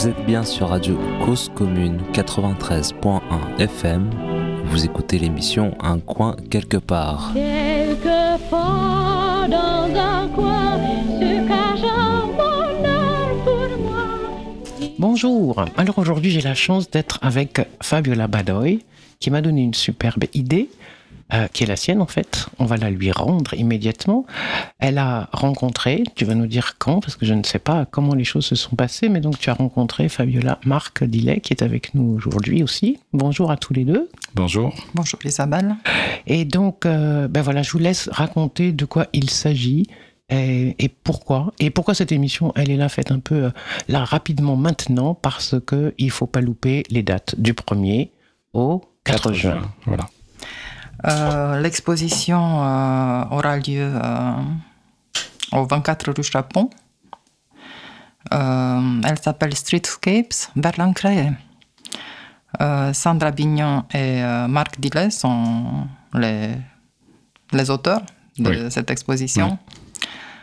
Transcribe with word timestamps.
Vous 0.00 0.08
êtes 0.08 0.24
bien 0.24 0.44
sur 0.44 0.70
Radio 0.70 0.98
Cause 1.26 1.50
Commune 1.54 2.00
93.1 2.14 3.20
FM. 3.58 4.08
Vous 4.64 4.86
écoutez 4.86 5.18
l'émission 5.18 5.76
Un 5.78 5.98
coin 5.98 6.36
quelque 6.48 6.78
part. 6.78 7.32
Quelquefois 7.34 9.46
dans 9.50 9.94
un 9.94 10.26
coin 10.28 10.78
se 11.20 11.46
cache 11.46 11.84
un 11.84 12.28
bonheur 12.28 13.44
pour 13.44 13.78
moi. 13.78 14.06
Bonjour, 14.98 15.66
alors 15.76 15.98
aujourd'hui 15.98 16.30
j'ai 16.30 16.40
la 16.40 16.54
chance 16.54 16.90
d'être 16.90 17.18
avec 17.20 17.60
Fabiola 17.82 18.26
Badoy 18.26 18.82
qui 19.18 19.30
m'a 19.30 19.42
donné 19.42 19.60
une 19.60 19.74
superbe 19.74 20.24
idée 20.32 20.70
euh, 21.32 21.46
qui 21.48 21.64
est 21.64 21.66
la 21.66 21.76
sienne 21.76 22.00
en 22.00 22.06
fait. 22.06 22.46
On 22.58 22.64
va 22.64 22.76
la 22.76 22.90
lui 22.90 23.12
rendre 23.12 23.54
immédiatement. 23.54 24.26
Elle 24.78 24.98
a 24.98 25.28
rencontré, 25.32 26.02
tu 26.14 26.24
vas 26.24 26.34
nous 26.34 26.46
dire 26.46 26.76
quand, 26.78 27.00
parce 27.00 27.16
que 27.16 27.26
je 27.26 27.34
ne 27.34 27.42
sais 27.42 27.58
pas 27.58 27.86
comment 27.86 28.14
les 28.14 28.24
choses 28.24 28.46
se 28.46 28.54
sont 28.54 28.76
passées, 28.76 29.08
mais 29.08 29.20
donc 29.20 29.38
tu 29.38 29.50
as 29.50 29.54
rencontré 29.54 30.08
Fabiola 30.08 30.58
Marc 30.64 31.04
Dillet 31.04 31.40
qui 31.40 31.52
est 31.52 31.62
avec 31.62 31.94
nous 31.94 32.14
aujourd'hui 32.16 32.62
aussi. 32.62 32.98
Bonjour 33.12 33.50
à 33.50 33.56
tous 33.56 33.72
les 33.72 33.84
deux. 33.84 34.08
Bonjour. 34.34 34.74
Bonjour 34.94 35.20
Isabelle. 35.24 35.76
Et 36.26 36.44
donc, 36.44 36.86
euh, 36.86 37.28
ben 37.28 37.42
voilà, 37.42 37.62
je 37.62 37.70
vous 37.72 37.78
laisse 37.78 38.08
raconter 38.12 38.72
de 38.72 38.84
quoi 38.84 39.06
il 39.12 39.30
s'agit. 39.30 39.86
Et, 40.30 40.76
et 40.78 40.88
pourquoi 40.88 41.52
Et 41.58 41.70
pourquoi 41.70 41.94
cette 41.94 42.12
émission, 42.12 42.52
elle 42.54 42.70
est 42.70 42.76
là, 42.76 42.88
faite 42.88 43.10
un 43.10 43.18
peu 43.18 43.44
euh, 43.44 43.50
là 43.88 44.04
rapidement 44.04 44.56
maintenant, 44.56 45.14
parce 45.14 45.56
que 45.66 45.92
il 45.98 46.10
faut 46.10 46.26
pas 46.26 46.40
louper 46.40 46.84
les 46.90 47.02
dates 47.02 47.34
du 47.38 47.52
1er 47.52 48.10
au 48.52 48.82
4 49.04 49.32
juin. 49.32 49.62
Voilà. 49.86 50.08
Euh, 51.06 51.60
L'exposition 51.60 52.62
euh, 52.62 53.24
aura 53.30 53.56
lieu 53.56 53.90
euh, 53.94 54.32
au 55.52 55.64
24 55.66 56.12
rue 56.16 56.22
Chapon. 56.22 56.68
Euh, 58.32 59.00
elle 59.04 59.18
s'appelle 59.18 59.54
Streetscapes 59.56 60.50
Berlin 60.56 60.92
Créé. 60.92 61.30
Sandra 62.92 63.30
Bignon 63.30 63.84
et 63.94 64.22
Marc 64.48 64.78
Dillet 64.80 65.10
sont 65.10 65.86
les, 66.12 66.50
les 67.52 67.70
auteurs 67.70 68.02
de 68.38 68.50
Oui. 68.50 68.70
cette 68.70 68.90
exposition. 68.90 69.56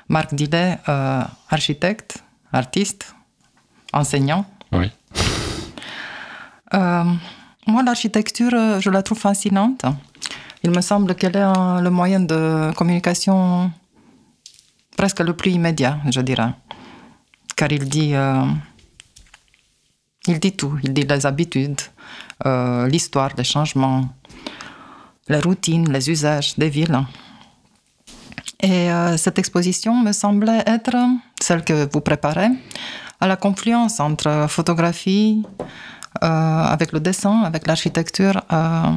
Marc 0.07 0.33
Dillet, 0.33 0.79
euh, 0.87 1.21
architecte, 1.49 2.23
artiste, 2.53 3.13
enseignant. 3.91 4.45
Oui. 4.71 4.89
Euh, 6.73 7.03
moi, 7.67 7.83
l'architecture, 7.83 8.79
je 8.79 8.89
la 8.89 9.03
trouve 9.03 9.19
fascinante. 9.19 9.83
Il 10.63 10.71
me 10.71 10.81
semble 10.81 11.15
qu'elle 11.15 11.35
est 11.35 11.41
un- 11.41 11.81
le 11.81 11.89
moyen 11.89 12.19
de 12.19 12.71
communication 12.75 13.71
presque 14.97 15.19
le 15.19 15.33
plus 15.33 15.51
immédiat, 15.51 15.99
je 16.09 16.21
dirais. 16.21 16.53
Car 17.55 17.71
il 17.71 17.87
dit, 17.87 18.13
euh, 18.15 18.45
il 20.27 20.39
dit 20.39 20.53
tout. 20.53 20.77
Il 20.83 20.93
dit 20.93 21.03
les 21.03 21.25
habitudes, 21.25 21.81
euh, 22.45 22.87
l'histoire, 22.87 23.31
les 23.37 23.43
changements, 23.43 24.09
les 25.29 25.39
routines, 25.39 25.91
les 25.91 26.09
usages 26.09 26.55
des 26.57 26.69
villes. 26.69 26.99
Et 28.61 28.91
euh, 28.91 29.17
cette 29.17 29.37
exposition 29.37 29.93
me 30.01 30.11
semblait 30.11 30.63
être 30.65 30.95
celle 31.39 31.63
que 31.63 31.87
vous 31.91 32.01
préparez, 32.01 32.49
à 33.21 33.27
la 33.27 33.35
confluence 33.35 33.99
entre 33.99 34.47
photographie, 34.49 35.43
euh, 36.23 36.63
avec 36.75 36.91
le 36.91 36.99
dessin, 36.99 37.43
avec 37.43 37.67
l'architecture 37.67 38.41
euh, 38.51 38.93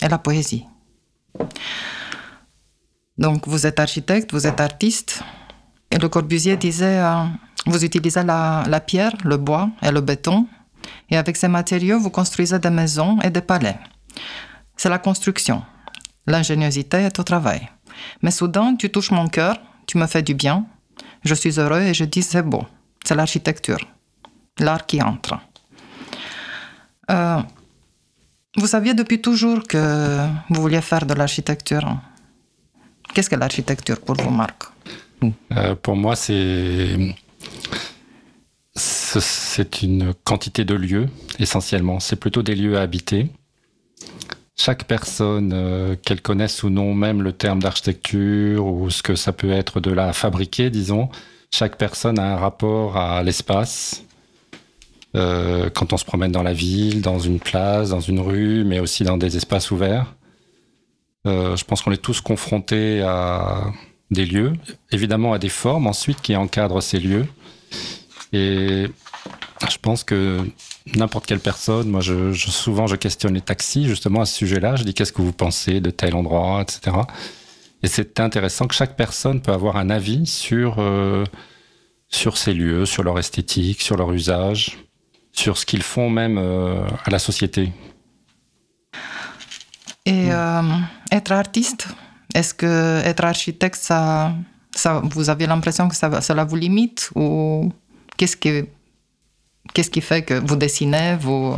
et 0.00 0.08
la 0.08 0.18
poésie. 0.18 0.64
Donc 3.18 3.46
vous 3.46 3.66
êtes 3.66 3.78
architecte, 3.78 4.32
vous 4.32 4.46
êtes 4.46 4.60
artiste. 4.60 5.22
Et 5.90 5.98
Le 5.98 6.08
Corbusier 6.08 6.56
disait, 6.56 6.98
euh, 6.98 7.24
vous 7.66 7.84
utilisez 7.84 8.22
la, 8.22 8.80
pierre, 8.80 9.12
le 9.24 9.36
bois 9.36 9.68
et 9.82 9.90
le 9.90 10.00
béton, 10.00 10.46
et 11.10 11.16
avec 11.16 11.36
ces 11.36 11.48
matériaux, 11.48 11.98
vous 11.98 12.10
construisez 12.10 12.58
des 12.58 12.70
maisons 12.70 13.18
et 13.20 13.30
des 13.30 13.42
palais. 13.42 13.78
C'est 14.76 14.88
la 14.88 14.98
construction. 14.98 15.62
L'ingéniosité 16.26 16.98
est 16.98 17.18
au 17.18 17.22
travail. 17.22 17.68
Mais 18.22 18.30
soudain, 18.30 18.76
tu 18.76 18.90
touches 18.90 19.10
mon 19.10 19.28
cœur, 19.28 19.56
tu 19.86 19.98
me 19.98 20.06
fais 20.06 20.22
du 20.22 20.34
bien, 20.34 20.64
je 21.24 21.34
suis 21.34 21.58
heureux 21.58 21.82
et 21.82 21.94
je 21.94 22.04
dis 22.04 22.22
c'est 22.22 22.42
beau. 22.42 22.64
C'est 23.04 23.14
l'architecture, 23.14 23.80
l'art 24.58 24.86
qui 24.86 25.02
entre. 25.02 25.38
Euh, 27.10 27.42
vous 28.56 28.66
saviez 28.66 28.94
depuis 28.94 29.20
toujours 29.20 29.62
que 29.66 30.26
vous 30.50 30.60
vouliez 30.62 30.80
faire 30.80 31.06
de 31.06 31.14
l'architecture. 31.14 31.96
Qu'est-ce 33.14 33.30
que 33.30 33.36
l'architecture 33.36 34.00
pour 34.00 34.16
vous, 34.16 34.30
Marc 34.30 34.64
Euh, 35.52 35.74
pour 35.74 35.96
moi, 35.96 36.16
c'est 36.16 36.96
ce- 38.76 39.20
c'est 39.20 39.82
une 39.82 40.14
quantité 40.24 40.64
de 40.64 40.74
lieux 40.74 41.08
essentiellement. 41.38 42.00
C'est 42.00 42.16
plutôt 42.16 42.42
des 42.42 42.54
lieux 42.54 42.78
à 42.78 42.82
habiter. 42.82 43.28
Chaque 44.56 44.84
personne, 44.84 45.52
euh, 45.54 45.96
qu'elle 46.04 46.20
connaisse 46.22 46.62
ou 46.62 46.70
non 46.70 46.94
même 46.94 47.22
le 47.22 47.32
terme 47.32 47.60
d'architecture 47.62 48.64
ou 48.66 48.90
ce 48.90 49.02
que 49.02 49.14
ça 49.14 49.32
peut 49.32 49.50
être 49.52 49.80
de 49.80 49.90
la 49.90 50.12
fabriquer, 50.12 50.70
disons, 50.70 51.08
chaque 51.52 51.76
personne 51.76 52.18
a 52.18 52.34
un 52.34 52.36
rapport 52.36 52.96
à 52.96 53.22
l'espace. 53.22 54.02
Euh, 55.16 55.70
quand 55.70 55.92
on 55.92 55.96
se 55.96 56.04
promène 56.04 56.30
dans 56.30 56.42
la 56.42 56.52
ville, 56.52 57.02
dans 57.02 57.18
une 57.18 57.40
place, 57.40 57.90
dans 57.90 58.00
une 58.00 58.20
rue, 58.20 58.64
mais 58.64 58.78
aussi 58.78 59.02
dans 59.02 59.16
des 59.16 59.36
espaces 59.36 59.70
ouverts. 59.70 60.14
Euh, 61.26 61.56
je 61.56 61.64
pense 61.64 61.82
qu'on 61.82 61.90
est 61.90 62.00
tous 62.00 62.20
confrontés 62.20 63.02
à 63.02 63.72
des 64.10 64.24
lieux, 64.24 64.52
évidemment 64.90 65.32
à 65.32 65.38
des 65.38 65.48
formes 65.48 65.86
ensuite 65.86 66.20
qui 66.20 66.36
encadrent 66.36 66.82
ces 66.82 66.98
lieux. 66.98 67.26
Et 68.32 68.86
je 69.68 69.76
pense 69.82 70.04
que 70.04 70.38
n'importe 70.94 71.26
quelle 71.26 71.40
personne, 71.40 71.88
moi 71.88 72.00
souvent 72.34 72.86
je 72.86 72.96
questionne 72.96 73.34
les 73.34 73.40
taxis 73.40 73.86
justement 73.86 74.22
à 74.22 74.26
ce 74.26 74.36
sujet-là, 74.36 74.76
je 74.76 74.84
dis 74.84 74.94
qu'est-ce 74.94 75.12
que 75.12 75.22
vous 75.22 75.32
pensez 75.32 75.80
de 75.80 75.90
tel 75.90 76.14
endroit, 76.14 76.62
etc. 76.62 76.96
Et 77.82 77.88
c'est 77.88 78.20
intéressant 78.20 78.66
que 78.66 78.74
chaque 78.74 78.96
personne 78.96 79.42
peut 79.42 79.52
avoir 79.52 79.76
un 79.76 79.90
avis 79.90 80.26
sur, 80.26 80.76
euh, 80.78 81.24
sur 82.08 82.36
ces 82.36 82.54
lieux, 82.54 82.86
sur 82.86 83.02
leur 83.02 83.18
esthétique, 83.18 83.80
sur 83.80 83.96
leur 83.96 84.12
usage, 84.12 84.78
sur 85.32 85.56
ce 85.56 85.66
qu'ils 85.66 85.82
font 85.82 86.10
même 86.10 86.38
euh, 86.38 86.86
à 87.04 87.10
la 87.10 87.18
société. 87.18 87.72
Et 90.06 90.32
euh, 90.32 90.62
être 91.12 91.32
artiste, 91.32 91.88
est-ce 92.34 92.54
que 92.54 93.00
être 93.04 93.24
architecte, 93.24 93.76
ça, 93.76 94.32
ça, 94.74 95.00
vous 95.04 95.30
avez 95.30 95.46
l'impression 95.46 95.88
que 95.88 95.94
ça, 95.94 96.20
cela 96.20 96.44
vous 96.44 96.56
limite 96.56 97.10
ou 97.14 97.72
qu'est-ce 98.16 98.36
qui, 98.36 98.64
qu'est-ce 99.74 99.90
qui 99.90 100.00
fait 100.00 100.22
que 100.22 100.34
vous 100.34 100.56
dessinez, 100.56 101.16
vous 101.20 101.54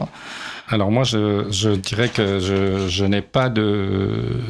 Alors 0.68 0.90
moi, 0.90 1.04
je, 1.04 1.46
je 1.50 1.70
dirais 1.70 2.08
que 2.08 2.40
je, 2.40 2.88
je 2.88 3.04
n'ai 3.04 3.22
pas 3.22 3.48
de, 3.48 4.40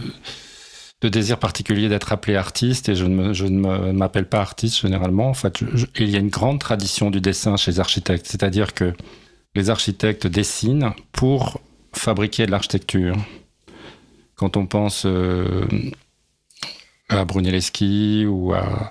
de 1.03 1.09
désir 1.09 1.39
particulier 1.39 1.89
d'être 1.89 2.13
appelé 2.13 2.37
artiste 2.37 2.89
et 2.89 2.95
je 2.95 3.05
ne, 3.05 3.93
m'appelle 3.93 4.27
pas 4.29 4.41
artiste 4.41 4.81
généralement. 4.81 5.29
En 5.29 5.35
fait, 5.35 5.63
il 5.99 6.09
y 6.09 6.17
a 6.17 6.21
une 6.21 6.29
grande 6.29 6.61
tradition 6.61 7.11
du 7.11 7.21
dessin 7.21 7.57
chez 7.57 7.73
les 7.73 7.81
architectes, 7.81 8.27
c'est-à-dire 8.27 8.73
que 8.73 8.95
les 9.55 9.69
architectes 9.69 10.29
dessinent 10.29 10.93
pour 11.11 11.61
fabriquer 11.93 12.47
de 12.47 12.53
l'architecture. 12.53 13.17
Quand 14.37 14.57
on 14.57 14.67
pense 14.67 15.05
euh, 15.05 15.67
à 17.09 17.25
Brunelleschi 17.25 18.25
ou 18.27 18.55
à 18.55 18.91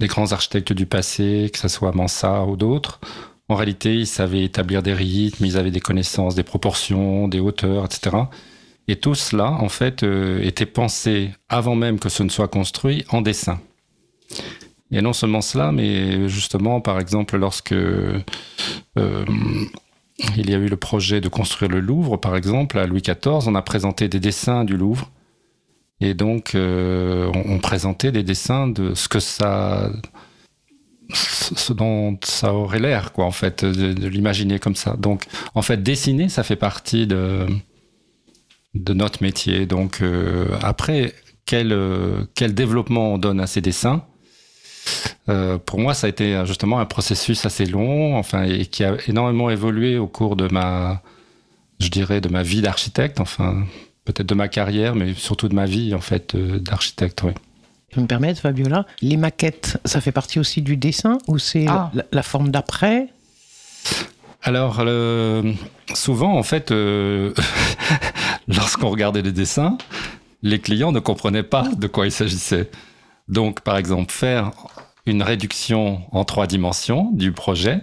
des 0.00 0.08
grands 0.08 0.32
architectes 0.32 0.72
du 0.72 0.84
passé, 0.84 1.48
que 1.52 1.58
ce 1.58 1.68
soit 1.68 1.92
Mansart 1.92 2.48
ou 2.48 2.56
d'autres, 2.56 3.00
en 3.48 3.54
réalité, 3.54 3.94
ils 3.94 4.06
savaient 4.06 4.44
établir 4.44 4.82
des 4.82 4.92
rythmes, 4.92 5.44
ils 5.44 5.56
avaient 5.56 5.70
des 5.70 5.80
connaissances, 5.80 6.34
des 6.34 6.42
proportions, 6.42 7.28
des 7.28 7.38
hauteurs, 7.38 7.84
etc. 7.84 8.16
Et 8.88 8.96
tout 8.96 9.14
cela, 9.14 9.50
en 9.50 9.68
fait, 9.68 10.02
euh, 10.02 10.40
était 10.42 10.66
pensé 10.66 11.30
avant 11.48 11.74
même 11.74 11.98
que 11.98 12.08
ce 12.08 12.22
ne 12.22 12.28
soit 12.28 12.48
construit 12.48 13.04
en 13.08 13.20
dessin. 13.20 13.60
Et 14.92 15.02
non 15.02 15.12
seulement 15.12 15.40
cela, 15.40 15.72
mais 15.72 16.28
justement, 16.28 16.80
par 16.80 17.00
exemple, 17.00 17.36
lorsque 17.36 17.72
euh, 17.72 18.20
il 20.36 20.48
y 20.48 20.54
a 20.54 20.58
eu 20.58 20.68
le 20.68 20.76
projet 20.76 21.20
de 21.20 21.28
construire 21.28 21.70
le 21.70 21.80
Louvre, 21.80 22.16
par 22.16 22.36
exemple, 22.36 22.78
à 22.78 22.86
Louis 22.86 23.02
XIV, 23.02 23.48
on 23.48 23.54
a 23.56 23.62
présenté 23.62 24.08
des 24.08 24.20
dessins 24.20 24.64
du 24.64 24.76
Louvre. 24.76 25.10
Et 26.00 26.14
donc, 26.14 26.54
euh, 26.54 27.30
on, 27.34 27.58
présentait 27.58 28.12
des 28.12 28.22
dessins 28.22 28.68
de 28.68 28.94
ce 28.94 29.08
que 29.08 29.18
ça, 29.18 29.90
ce 31.12 31.72
dont 31.72 32.18
ça 32.22 32.52
aurait 32.52 32.78
l'air, 32.78 33.12
quoi, 33.12 33.24
en 33.24 33.30
fait, 33.30 33.64
de 33.64 34.06
l'imaginer 34.06 34.58
comme 34.58 34.76
ça. 34.76 34.94
Donc, 34.96 35.24
en 35.54 35.62
fait, 35.62 35.82
dessiner, 35.82 36.28
ça 36.28 36.42
fait 36.44 36.56
partie 36.56 37.06
de, 37.06 37.46
de 38.76 38.92
notre 38.94 39.22
métier. 39.22 39.66
Donc, 39.66 39.98
euh, 40.02 40.46
après, 40.62 41.12
quel, 41.44 41.72
euh, 41.72 42.24
quel 42.34 42.54
développement 42.54 43.14
on 43.14 43.18
donne 43.18 43.40
à 43.40 43.46
ces 43.46 43.60
dessins? 43.60 44.02
Euh, 45.28 45.58
pour 45.58 45.80
moi, 45.80 45.94
ça 45.94 46.06
a 46.06 46.10
été 46.10 46.40
justement 46.46 46.78
un 46.78 46.84
processus 46.86 47.44
assez 47.44 47.66
long, 47.66 48.16
enfin, 48.16 48.44
et 48.44 48.66
qui 48.66 48.84
a 48.84 48.96
énormément 49.08 49.50
évolué 49.50 49.98
au 49.98 50.06
cours 50.06 50.36
de 50.36 50.46
ma, 50.52 51.02
je 51.80 51.88
dirais, 51.88 52.20
de 52.20 52.28
ma 52.28 52.42
vie 52.42 52.60
d'architecte, 52.60 53.18
enfin, 53.20 53.64
peut-être 54.04 54.26
de 54.28 54.34
ma 54.34 54.46
carrière, 54.48 54.94
mais 54.94 55.14
surtout 55.14 55.48
de 55.48 55.54
ma 55.54 55.66
vie, 55.66 55.94
en 55.94 56.00
fait, 56.00 56.34
euh, 56.36 56.58
d'architecte, 56.60 57.22
oui. 57.24 57.32
Tu 57.92 58.00
me 58.00 58.06
permettre, 58.06 58.40
Fabiola, 58.40 58.84
les 59.00 59.16
maquettes, 59.16 59.78
ça 59.84 60.00
fait 60.00 60.12
partie 60.12 60.38
aussi 60.38 60.60
du 60.62 60.76
dessin 60.76 61.18
ou 61.28 61.38
c'est 61.38 61.66
Ah. 61.68 61.90
la, 61.94 62.04
la 62.12 62.22
forme 62.22 62.50
d'après? 62.50 63.08
Alors, 64.42 64.84
souvent, 65.94 66.36
en 66.38 66.42
fait, 66.44 66.70
euh, 66.70 67.32
lorsqu'on 68.48 68.90
regardait 68.90 69.22
les 69.22 69.32
dessins, 69.32 69.76
les 70.42 70.58
clients 70.60 70.92
ne 70.92 71.00
comprenaient 71.00 71.42
pas 71.42 71.68
de 71.68 71.86
quoi 71.86 72.06
il 72.06 72.12
s'agissait. 72.12 72.70
Donc, 73.28 73.60
par 73.62 73.76
exemple, 73.76 74.12
faire 74.12 74.52
une 75.06 75.22
réduction 75.22 76.00
en 76.12 76.24
trois 76.24 76.46
dimensions 76.46 77.10
du 77.12 77.32
projet, 77.32 77.80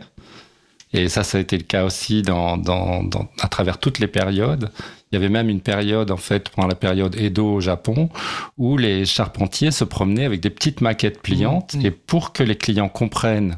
et 0.93 1.09
ça, 1.09 1.23
ça 1.23 1.39
a 1.39 1.41
été 1.41 1.57
le 1.57 1.63
cas 1.63 1.85
aussi 1.85 2.21
dans, 2.21 2.55
dans- 2.57 3.03
dans- 3.03 3.27
à 3.41 3.47
travers 3.47 3.79
toutes 3.79 3.97
les 3.99 4.07
périodes. 4.07 4.69
Il 5.11 5.15
y 5.15 5.17
avait 5.17 5.29
même 5.29 5.49
une 5.49 5.61
période, 5.61 6.11
en 6.11 6.17
fait, 6.17 6.49
pendant 6.49 6.67
la 6.67 6.75
période 6.75 7.15
Edo 7.15 7.55
au 7.55 7.61
Japon, 7.61 8.09
où 8.57 8.77
les 8.77 9.05
charpentiers 9.05 9.71
se 9.71 9.83
promenaient 9.83 10.25
avec 10.25 10.39
des 10.41 10.49
petites 10.51 10.81
maquettes 10.81 11.21
pliantes, 11.21 11.73
Mmh. 11.75 11.85
et 11.85 11.91
pour 11.91 12.31
que 12.31 12.43
les 12.43 12.55
clients 12.55 12.89
comprennent 12.89 13.57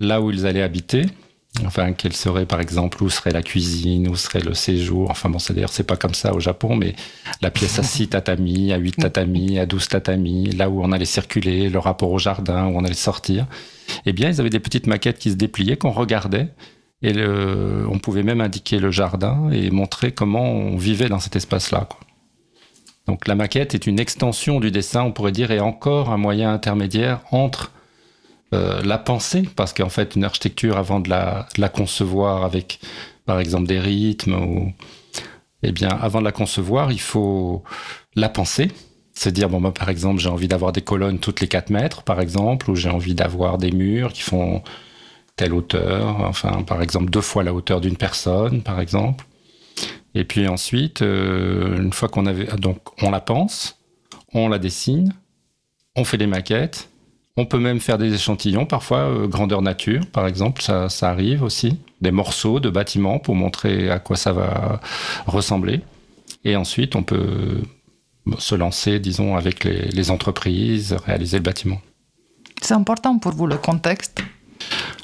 là 0.00 0.20
où 0.20 0.30
ils 0.30 0.46
allaient 0.46 0.62
habiter, 0.62 1.06
Enfin, 1.66 1.92
quelle 1.92 2.14
serait, 2.14 2.46
par 2.46 2.60
exemple, 2.60 3.02
où 3.02 3.10
serait 3.10 3.30
la 3.30 3.42
cuisine, 3.42 4.08
où 4.08 4.16
serait 4.16 4.40
le 4.40 4.54
séjour? 4.54 5.10
Enfin, 5.10 5.28
bon, 5.28 5.38
c'est 5.38 5.52
d'ailleurs, 5.52 5.72
c'est 5.72 5.86
pas 5.86 5.96
comme 5.96 6.14
ça 6.14 6.34
au 6.34 6.40
Japon, 6.40 6.76
mais 6.76 6.94
la 7.42 7.50
pièce 7.50 7.78
à 7.78 7.82
6 7.82 8.08
tatamis, 8.08 8.72
à 8.72 8.78
8 8.78 8.92
tatamis, 8.92 9.58
à 9.58 9.66
12 9.66 9.88
tatamis, 9.88 10.50
là 10.52 10.70
où 10.70 10.82
on 10.82 10.92
allait 10.92 11.04
circuler, 11.04 11.68
le 11.68 11.78
rapport 11.78 12.10
au 12.10 12.18
jardin, 12.18 12.66
où 12.68 12.78
on 12.78 12.84
allait 12.84 12.94
sortir. 12.94 13.46
Eh 14.06 14.14
bien, 14.14 14.30
ils 14.30 14.40
avaient 14.40 14.50
des 14.50 14.60
petites 14.60 14.86
maquettes 14.86 15.18
qui 15.18 15.30
se 15.30 15.36
dépliaient, 15.36 15.76
qu'on 15.76 15.90
regardait. 15.90 16.48
Et 17.02 17.12
on 17.22 17.98
pouvait 17.98 18.22
même 18.22 18.40
indiquer 18.40 18.78
le 18.78 18.90
jardin 18.90 19.50
et 19.50 19.70
montrer 19.70 20.12
comment 20.12 20.50
on 20.52 20.76
vivait 20.76 21.08
dans 21.08 21.18
cet 21.18 21.36
espace-là. 21.36 21.88
Donc, 23.06 23.26
la 23.26 23.34
maquette 23.34 23.74
est 23.74 23.86
une 23.86 23.98
extension 24.00 24.58
du 24.58 24.70
dessin, 24.70 25.02
on 25.02 25.12
pourrait 25.12 25.32
dire, 25.32 25.50
et 25.50 25.60
encore 25.60 26.10
un 26.10 26.16
moyen 26.16 26.52
intermédiaire 26.52 27.20
entre 27.30 27.72
euh, 28.52 28.82
la 28.82 28.98
pensée, 28.98 29.42
parce 29.56 29.72
qu'en 29.72 29.88
fait, 29.88 30.16
une 30.16 30.24
architecture, 30.24 30.76
avant 30.76 31.00
de 31.00 31.08
la, 31.08 31.68
concevoir 31.68 32.44
avec, 32.44 32.80
par 33.24 33.40
exemple, 33.40 33.66
des 33.66 33.80
rythmes, 33.80 34.34
ou, 34.34 34.72
eh 35.62 35.72
bien, 35.72 35.88
avant 35.88 36.20
de 36.20 36.24
la 36.24 36.32
concevoir, 36.32 36.92
il 36.92 37.00
faut 37.00 37.62
la 38.14 38.28
penser. 38.28 38.70
C'est 39.14 39.32
dire, 39.32 39.48
bon, 39.48 39.70
par 39.72 39.88
exemple, 39.88 40.20
j'ai 40.20 40.28
envie 40.28 40.48
d'avoir 40.48 40.72
des 40.72 40.82
colonnes 40.82 41.18
toutes 41.18 41.40
les 41.40 41.48
4 41.48 41.70
mètres, 41.70 42.02
par 42.02 42.20
exemple, 42.20 42.70
ou 42.70 42.76
j'ai 42.76 42.90
envie 42.90 43.14
d'avoir 43.14 43.58
des 43.58 43.72
murs 43.72 44.12
qui 44.12 44.22
font 44.22 44.62
telle 45.36 45.54
hauteur, 45.54 46.20
enfin, 46.20 46.62
par 46.62 46.82
exemple, 46.82 47.10
deux 47.10 47.20
fois 47.20 47.42
la 47.42 47.54
hauteur 47.54 47.80
d'une 47.80 47.96
personne, 47.96 48.62
par 48.62 48.80
exemple. 48.80 49.24
Et 50.14 50.24
puis 50.24 50.46
ensuite, 50.46 51.02
euh, 51.02 51.82
une 51.82 51.92
fois 51.92 52.08
qu'on 52.08 52.26
avait, 52.26 52.46
donc, 52.58 52.78
on 53.02 53.10
la 53.10 53.20
pense, 53.20 53.78
on 54.34 54.48
la 54.48 54.58
dessine, 54.58 55.14
on 55.96 56.04
fait 56.04 56.18
des 56.18 56.26
maquettes, 56.26 56.90
on 57.36 57.46
peut 57.46 57.58
même 57.58 57.80
faire 57.80 57.98
des 57.98 58.12
échantillons, 58.12 58.66
parfois 58.66 58.98
euh, 58.98 59.26
grandeur 59.26 59.62
nature, 59.62 60.04
par 60.12 60.26
exemple, 60.26 60.62
ça, 60.62 60.88
ça 60.88 61.08
arrive 61.08 61.42
aussi. 61.42 61.78
Des 62.00 62.10
morceaux 62.10 62.60
de 62.60 62.68
bâtiments 62.68 63.18
pour 63.18 63.34
montrer 63.34 63.90
à 63.90 63.98
quoi 63.98 64.16
ça 64.16 64.32
va 64.32 64.80
ressembler. 65.26 65.80
Et 66.44 66.56
ensuite, 66.56 66.96
on 66.96 67.02
peut 67.02 67.62
se 68.38 68.54
lancer, 68.54 68.98
disons, 68.98 69.36
avec 69.36 69.64
les, 69.64 69.88
les 69.88 70.10
entreprises, 70.10 70.94
réaliser 71.06 71.38
le 71.38 71.42
bâtiment. 71.42 71.80
C'est 72.60 72.74
important 72.74 73.18
pour 73.18 73.32
vous 73.32 73.46
le 73.46 73.56
contexte? 73.56 74.22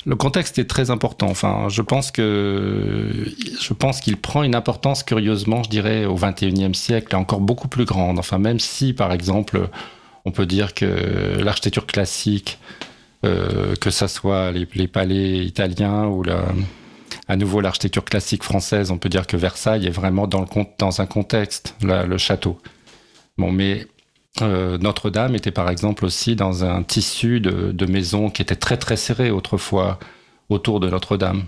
Le 0.07 0.17
contexte 0.17 0.59
est 0.59 0.65
très 0.65 0.91
important. 0.91 1.29
Enfin, 1.29 1.69
je 1.69 1.83
pense 1.83 2.11
que 2.11 3.27
je 3.61 3.73
pense 3.75 4.01
qu'il 4.01 4.17
prend 4.17 4.43
une 4.43 4.55
importance 4.55 5.03
curieusement, 5.03 5.63
je 5.63 5.71
dirais, 5.71 6.05
au 6.05 6.15
XXIe 6.15 6.75
siècle, 6.75 7.09
et 7.13 7.17
encore 7.17 7.41
beaucoup 7.41 7.69
plus 7.69 7.85
grande. 7.85 8.19
Enfin, 8.19 8.39
même 8.39 8.59
si, 8.59 8.93
par 8.93 9.13
exemple, 9.13 9.69
on 10.29 10.31
peut 10.31 10.47
dire 10.47 10.75
que 10.75 11.39
l'architecture 11.39 11.87
classique, 11.87 12.59
euh, 13.25 13.75
que 13.77 13.91
ça 13.91 14.09
soit 14.09 14.53
les, 14.53 14.87
palais 14.87 15.39
italiens 15.39 16.05
ou 16.07 16.23
à 17.27 17.37
nouveau 17.37 17.63
l'architecture 17.63 18.05
classique 18.05 18.45
française, 18.45 18.91
on 18.91 18.99
peut 18.99 19.09
dire 19.09 19.27
que 19.27 19.39
Versailles 19.39 19.87
est 19.87 19.91
vraiment 19.91 20.27
dans, 20.27 21.01
un 21.01 21.07
contexte, 21.07 21.75
le 21.83 22.19
château. 22.19 22.59
Bon, 23.39 23.51
mais 23.51 23.87
euh, 24.43 24.77
Notre-Dame 24.79 25.35
était 25.35 25.51
par 25.51 25.71
exemple 25.71 26.05
aussi 26.05 26.37
dans 26.37 26.63
un 26.63 26.83
tissu 26.83 27.41
de, 27.41 27.73
de 27.73 27.87
maisons 27.87 28.29
qui 28.29 28.43
était 28.43 28.57
très 28.57 28.77
très 28.77 28.97
serré 28.97 29.31
autrefois 29.31 29.99
autour 30.51 30.79
de 30.79 30.91
Notre-Dame. 30.91 31.45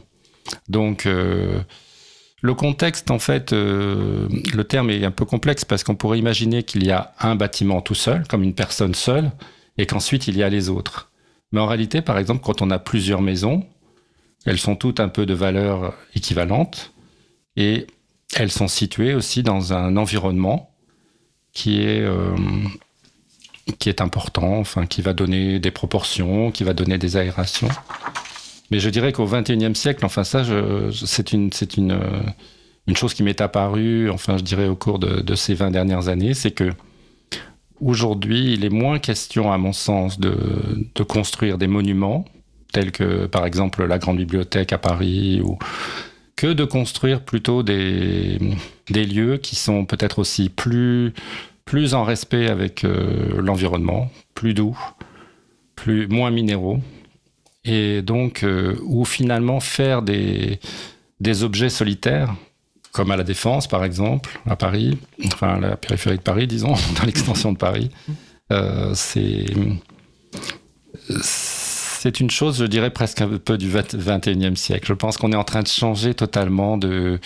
Donc 0.69 1.05
euh, 1.05 1.61
le 2.43 2.55
contexte, 2.55 3.11
en 3.11 3.19
fait, 3.19 3.53
euh, 3.53 4.29
le 4.55 4.65
terme 4.65 4.91
est 4.91 5.05
un 5.05 5.11
peu 5.11 5.25
complexe 5.25 5.65
parce 5.65 5.85
qu'on 5.85 5.95
pourrait 5.95 6.19
imaginer 6.19 6.63
qu'il 6.63 6.85
y 6.87 6.91
a 6.91 7.13
un 7.21 7.35
bâtiment 7.35 7.83
tout 7.83 7.95
seul, 7.95 8.27
comme 8.27 8.43
une 8.43 8.55
personne 8.55 8.95
seule, 8.95 9.31
et 9.77 9.87
qu'ensuite 9.87 10.27
il 10.27 10.37
y 10.37 10.43
a 10.43 10.49
les 10.49 10.71
autres. 10.71 11.11
Mais 11.53 11.61
en 11.61 11.67
réalité, 11.67 12.01
par 12.01 12.19
exemple, 12.19 12.43
quand 12.43 12.63
on 12.63 12.71
a 12.71 12.79
plusieurs 12.79 13.21
maisons, 13.21 13.67
elles 14.47 14.59
sont 14.59 14.77
toutes 14.77 15.01
un 15.01 15.09
peu 15.09 15.27
de 15.27 15.35
valeur 15.35 15.95
équivalente 16.15 16.93
et 17.57 17.87
elles 18.35 18.51
sont 18.51 18.69
situées 18.69 19.15
aussi 19.15 19.43
dans 19.43 19.73
un 19.73 19.97
environnement 19.97 20.71
qui 21.53 21.83
est, 21.83 22.01
euh, 22.01 22.37
qui 23.79 23.89
est 23.89 24.01
important, 24.01 24.59
enfin, 24.59 24.87
qui 24.87 25.03
va 25.03 25.13
donner 25.13 25.59
des 25.59 25.71
proportions, 25.71 26.51
qui 26.53 26.65
va 26.65 26.73
donner 26.73 26.97
des 26.97 27.17
aérations. 27.17 27.69
Mais 28.71 28.79
je 28.79 28.89
dirais 28.89 29.13
qu'au 29.13 29.27
XXIe 29.27 29.75
siècle, 29.75 30.05
enfin 30.05 30.25
ça, 30.25 30.45
c'est 30.93 31.33
une, 31.33 31.51
une, 31.77 31.93
euh, 31.93 32.21
une 32.87 32.97
chose 32.97 33.15
qui 33.15 33.23
m'est 33.23 33.41
apparue, 33.41 34.11
enfin 34.11 34.37
je 34.37 34.43
dirais 34.43 34.69
au 34.69 34.77
cours 34.77 34.99
de, 34.99 35.35
ces 35.35 35.55
20 35.55 35.71
dernières 35.71 36.09
années, 36.09 36.35
c'est 36.35 36.53
que 36.53 36.71
aujourd'hui, 37.81 38.53
il 38.55 38.65
est 38.65 38.71
moins 38.71 38.99
question, 38.99 39.53
à 39.53 39.59
mon 39.59 39.73
sens, 39.73 40.21
de, 40.21 41.03
construire 41.09 41.59
des 41.59 41.67
monuments, 41.67 42.25
tels 42.73 42.93
que 42.93 43.27
par 43.27 43.47
exemple 43.47 43.85
la 43.85 43.99
Grande 43.99 44.19
Bibliothèque 44.19 44.73
à 44.73 44.79
Paris, 44.79 45.41
ou 45.43 45.59
que 46.37 46.53
de 46.53 46.65
construire 46.65 47.23
plutôt 47.23 47.63
des, 47.63 48.39
des 48.89 49.05
lieux 49.05 49.39
qui 49.39 49.57
sont 49.57 49.85
peut-être 49.85 50.21
aussi 50.21 50.49
plus, 50.49 51.13
plus 51.65 51.95
en 51.95 52.05
respect 52.05 52.49
avec 52.49 52.85
euh, 52.85 53.41
l'environnement, 53.41 54.11
plus 54.35 54.55
doux, 54.55 54.79
plus, 55.75 56.07
moins 56.09 56.31
minéraux, 56.31 56.81
et 57.65 58.03
donc 58.03 58.43
euh, 58.43 58.77
où 58.85 59.05
finalement 59.05 59.61
faire 59.61 60.03
des, 60.03 60.61
des 61.21 61.43
objets 61.43 61.69
solitaires, 61.69 62.35
comme 62.93 63.11
à 63.11 63.17
la 63.17 63.25
Défense 63.25 63.67
par 63.67 63.85
exemple, 63.85 64.41
à 64.47 64.57
Paris, 64.57 64.99
enfin 65.27 65.55
à 65.55 65.61
la 65.61 65.77
périphérie 65.77 66.17
de 66.17 66.23
Paris, 66.23 66.47
disons, 66.47 66.75
dans 66.99 67.05
l'extension 67.05 67.53
de 67.53 67.59
Paris, 67.59 67.91
euh, 68.53 68.93
c'est 68.95 69.47
c'est 72.01 72.19
une 72.19 72.31
chose, 72.31 72.59
je 72.59 72.65
dirais, 72.65 72.89
presque 72.89 73.21
un 73.21 73.37
peu 73.37 73.59
du 73.59 73.71
21e 73.71 74.57
siècle. 74.57 74.87
Je 74.87 74.95
pense 74.95 75.19
qu'on 75.19 75.33
est 75.33 75.37
en 75.37 75.45
train 75.45 75.63
de 75.63 75.69
changer 75.69 76.15
totalement 76.15 76.79
de, 76.79 77.21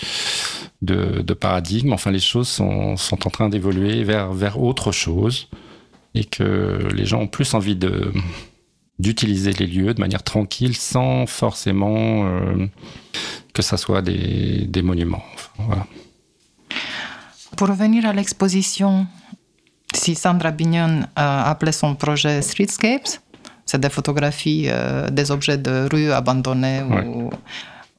de, 0.81 1.21
de 1.21 1.33
paradigme. 1.33 1.93
Enfin, 1.93 2.11
les 2.11 2.19
choses 2.19 2.49
sont, 2.49 2.97
sont 2.97 3.25
en 3.25 3.29
train 3.29 3.47
d'évoluer 3.47 4.03
vers, 4.03 4.33
vers 4.33 4.61
autre 4.61 4.91
chose 4.91 5.47
et 6.13 6.25
que 6.25 6.89
les 6.93 7.05
gens 7.05 7.21
ont 7.21 7.27
plus 7.27 7.53
envie 7.53 7.77
de 7.77 8.11
d'utiliser 8.97 9.51
les 9.53 9.67
lieux 9.67 9.93
de 9.93 9.99
manière 9.99 10.23
tranquille 10.23 10.75
sans 10.75 11.25
forcément 11.25 12.25
euh, 12.25 12.67
que 13.53 13.61
ça 13.61 13.77
soit 13.77 14.01
des, 14.01 14.65
des 14.67 14.81
monuments. 14.81 15.23
Enfin, 15.33 15.63
voilà. 15.67 15.87
Pour 17.57 17.67
revenir 17.67 18.05
à 18.05 18.13
l'exposition, 18.13 19.07
si 19.93 20.15
Sandra 20.15 20.51
Bignon 20.51 21.03
a 21.15 21.49
appelé 21.49 21.71
son 21.71 21.95
projet 21.95 22.41
Streetscapes, 22.41 23.19
c'est 23.65 23.79
des 23.79 23.89
photographies 23.89 24.65
euh, 24.67 25.09
des 25.09 25.31
objets 25.31 25.57
de 25.57 25.87
rue 25.91 26.11
abandonnés. 26.11 26.83
Ouais. 26.83 27.05
Ou... 27.05 27.29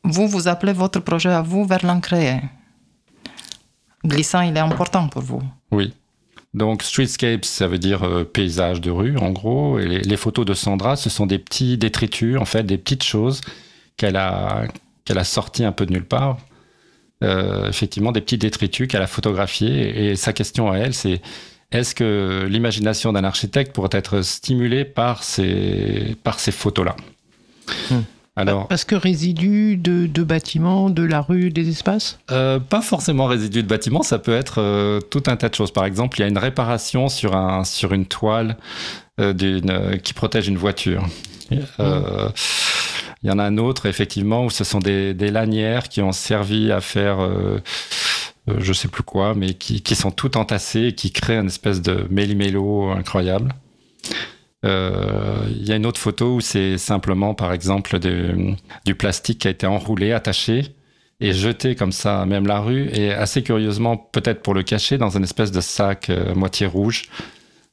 Vous, 0.05 0.29
vous 0.29 0.47
appelez 0.47 0.73
votre 0.73 1.01
projet 1.01 1.31
à 1.31 1.43
vous 1.43 1.65
vers 1.65 1.85
l'ancré. 1.85 2.41
Glissant, 4.05 4.43
il 4.43 4.57
est 4.57 4.61
important 4.61 5.09
pour 5.09 5.23
vous. 5.23 5.43
Oui. 5.73 5.93
Donc 6.57 6.83
streetscapes, 6.83 7.45
ça 7.45 7.69
veut 7.69 7.79
dire 7.79 8.03
euh, 8.03 8.25
paysage 8.25 8.81
de 8.81 8.91
rue, 8.91 9.19
en 9.19 9.31
gros. 9.31 9.79
Et 9.79 9.87
les, 9.87 10.17
photos 10.17 10.47
de 10.47 10.55
Sandra, 10.55 10.97
ce 10.97 11.11
sont 11.11 11.27
des 11.27 11.39
petits 11.39 11.77
détritus, 11.77 12.39
en 12.39 12.47
fait, 12.47 12.63
des 12.63 12.79
petites 12.79 13.05
choses 13.05 13.43
qu'elle 13.99 14.17
a, 14.17 14.65
qu'elle 15.05 15.23
sorties 15.23 15.65
un 15.65 15.73
peu 15.73 15.85
de 15.85 15.93
nulle 15.93 16.07
part. 16.07 16.39
Euh, 17.23 17.69
effectivement, 17.69 18.11
des 18.11 18.23
petits 18.23 18.39
détritus 18.39 18.89
qu'elle 18.89 19.03
a 19.03 19.07
photographiés. 19.07 20.07
Et 20.07 20.17
sa 20.17 20.33
question 20.33 20.71
à 20.71 20.79
elle, 20.79 20.95
c'est 20.95 21.21
est-ce 21.73 21.95
que 21.95 22.47
l'imagination 22.49 23.13
d'un 23.13 23.25
architecte 23.25 23.75
pourrait 23.75 23.91
être 23.93 24.23
stimulée 24.23 24.87
par 24.87 25.25
ces, 25.25 26.17
par 26.25 26.41
ces 26.41 26.53
photos-là? 26.53 26.97
Hmm. 27.91 28.01
Alors, 28.39 28.69
Parce 28.69 28.85
que 28.85 28.95
résidus 28.95 29.79
de, 29.79 30.07
de 30.07 30.23
bâtiments, 30.23 30.91
de 30.91 31.03
la 31.03 31.23
rue, 31.23 31.49
des 31.49 31.71
espaces? 31.71 32.19
Euh, 32.31 32.59
pas 32.61 32.83
forcément 32.83 33.25
résidu 33.25 33.63
de 33.63 33.69
bâtiment, 33.69 34.03
ça 34.03 34.19
peut 34.19 34.35
être 34.35 34.61
euh, 34.61 35.01
tout 35.01 35.23
un 35.27 35.37
tas 35.37 35.49
de 35.49 35.55
choses. 35.55 35.71
Par 35.71 35.87
exemple, 35.87 36.19
il 36.19 36.21
y 36.21 36.25
a 36.25 36.29
une 36.29 36.37
réparation 36.37 37.09
sur, 37.09 37.35
un, 37.35 37.65
sur 37.65 37.95
une 37.95 38.05
toile 38.05 38.59
euh, 39.21 39.97
qui 39.97 40.13
protège 40.13 40.49
une 40.49 40.59
voiture. 40.59 41.03
Il 41.51 41.63
y 43.23 43.31
en 43.31 43.39
a 43.39 43.45
un 43.45 43.57
autre, 43.57 43.87
effectivement, 43.87 44.45
où 44.45 44.51
ce 44.51 44.65
sont 44.65 44.81
des, 44.81 45.15
des 45.15 45.31
lanières 45.31 45.89
qui 45.89 46.03
ont 46.03 46.13
servi 46.13 46.71
à 46.71 46.83
faire, 46.83 47.19
je 48.59 48.73
sais 48.73 48.89
plus 48.89 49.03
quoi, 49.03 49.35
mais 49.35 49.55
qui, 49.55 49.81
qui 49.81 49.95
sont 49.95 50.11
toutes 50.11 50.37
entassées 50.37 50.89
et 50.89 50.95
qui 50.95 51.11
créent 51.11 51.39
une 51.39 51.47
espèce 51.47 51.81
de 51.81 52.07
méli-mélo 52.11 52.91
incroyable. 52.91 53.55
Euh, 54.67 55.47
Il 55.51 55.67
y 55.69 55.73
a 55.73 55.77
une 55.77 55.87
autre 55.87 56.01
photo 56.01 56.35
où 56.37 56.41
c'est 56.41 56.77
simplement, 56.79 57.35
par 57.35 57.53
exemple, 57.53 57.99
de- 57.99 58.55
du 58.85 58.95
plastique 58.95 59.39
qui 59.41 59.49
a 59.49 59.51
été 59.51 59.67
enroulé, 59.67 60.13
attaché 60.13 60.75
et 61.21 61.33
jeté 61.33 61.75
comme 61.77 61.93
ça, 61.93 62.27
même 62.27 62.47
la 62.47 62.61
rue, 62.61 62.91
et 62.93 63.13
assez 63.13 63.43
curieusement, 63.43 63.97
peut-être 63.97 64.43
pour 64.43 64.53
le 64.55 64.63
cacher, 64.63 64.99
dans 64.99 65.11
une 65.17 65.25
espèce 65.25 65.51
de 65.51 65.61
sac 65.63 66.11
euh, 66.11 66.35
moitié 66.35 66.67
rouge. 66.67 67.05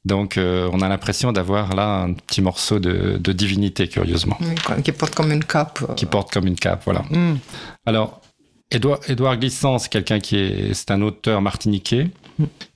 Donc, 0.06 0.38
euh, 0.38 0.70
on 0.74 0.82
a 0.82 0.88
l'impression 0.90 1.32
d'avoir 1.32 1.76
là 1.76 2.04
un 2.04 2.14
petit 2.14 2.42
morceau 2.42 2.80
de, 2.80 3.18
de 3.18 3.32
divinité, 3.32 3.88
curieusement, 3.88 4.38
Oui, 4.42 4.82
qui 4.84 4.92
porte 4.92 5.16
comme 5.16 5.32
une 5.32 5.44
cape. 5.44 5.80
qui 5.96 6.06
porte 6.06 6.32
comme 6.32 6.48
une 6.48 6.56
cape, 6.56 6.84
voilà. 6.86 7.04
Hmm. 7.10 7.36
Alors, 7.86 8.22
Édouard, 8.72 9.00
Édouard 9.08 9.38
Glissant, 9.38 9.78
c'est 9.78 9.90
quelqu'un 9.90 10.20
qui 10.20 10.38
est, 10.38 10.74
c'est 10.74 10.92
un 10.92 11.02
auteur 11.02 11.42
martiniquais 11.42 12.08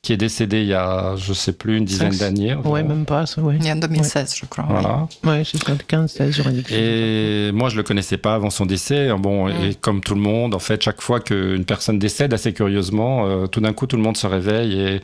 qui 0.02 0.14
est 0.14 0.18
décédé 0.18 0.62
il 0.62 0.68
y 0.68 0.74
a, 0.74 1.16
je 1.18 1.34
sais 1.34 1.52
plus, 1.54 1.78
une 1.78 1.86
dizaine 1.86 2.16
d'années. 2.16 2.54
Ouais, 2.54 2.82
environ. 2.82 2.88
même 2.90 3.06
pas, 3.06 3.26
ça, 3.26 3.42
ouais. 3.42 3.58
Il 3.60 3.66
y 3.66 3.70
a 3.70 3.74
en 3.74 3.78
2016, 3.78 4.36
je 4.36 4.46
crois. 4.46 4.66
oui. 4.68 4.76
Voilà. 4.80 5.08
Ouais, 5.26 5.44
c'est 5.46 5.62
ça, 5.64 5.74
15, 5.88 6.12
16, 6.12 6.36
j'aurais 6.36 6.52
dit. 6.52 6.64
Et 6.74 7.52
moi, 7.54 7.70
je 7.70 7.76
le 7.76 7.84
connaissais 7.84 8.18
pas 8.18 8.36
avant 8.36 8.50
son 8.50 8.66
décès. 8.66 9.10
Bon, 9.18 9.48
et 9.50 9.76
comme 9.76 10.02
tout 10.02 10.16
le 10.16 10.22
monde, 10.22 10.54
en 10.56 10.60
fait, 10.60 10.82
chaque 10.82 11.02
fois 11.02 11.20
qu'une 11.20 11.66
personne 11.66 12.00
décède, 12.00 12.34
assez 12.34 12.54
curieusement, 12.54 13.26
euh, 13.28 13.48
tout 13.48 13.60
d'un 13.60 13.74
coup, 13.74 13.88
tout 13.88 13.98
le 13.98 14.04
monde 14.04 14.18
se 14.18 14.28
réveille 14.28 14.80
et, 14.80 15.02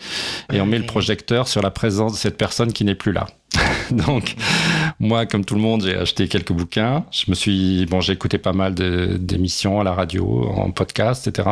et 0.53 0.62
on 0.62 0.65
met 0.65 0.79
le 0.79 0.86
projecteur 0.86 1.48
sur 1.48 1.62
la 1.62 1.72
présence 1.72 2.13
de 2.13 2.17
cette 2.17 2.38
personne 2.38 2.72
qui 2.72 2.86
n'est 2.86 2.95
plus 2.95 3.12
là. 3.12 3.27
Donc, 4.08 4.36
moi, 5.00 5.26
comme 5.26 5.46
tout 5.46 5.56
le 5.56 5.62
monde, 5.62 5.84
j'ai 5.84 5.96
acheté 5.96 6.28
quelques 6.28 6.52
bouquins. 6.52 7.06
Je 7.12 7.26
me 7.30 7.36
suis, 7.36 7.86
bon, 7.86 8.02
j'ai 8.02 8.14
écouté 8.14 8.38
pas 8.38 8.54
mal 8.54 8.74
d'émissions 8.74 9.80
à 9.80 9.84
la 9.84 9.94
radio, 9.94 10.50
en 10.56 10.72
podcast, 10.72 11.28
etc. 11.28 11.50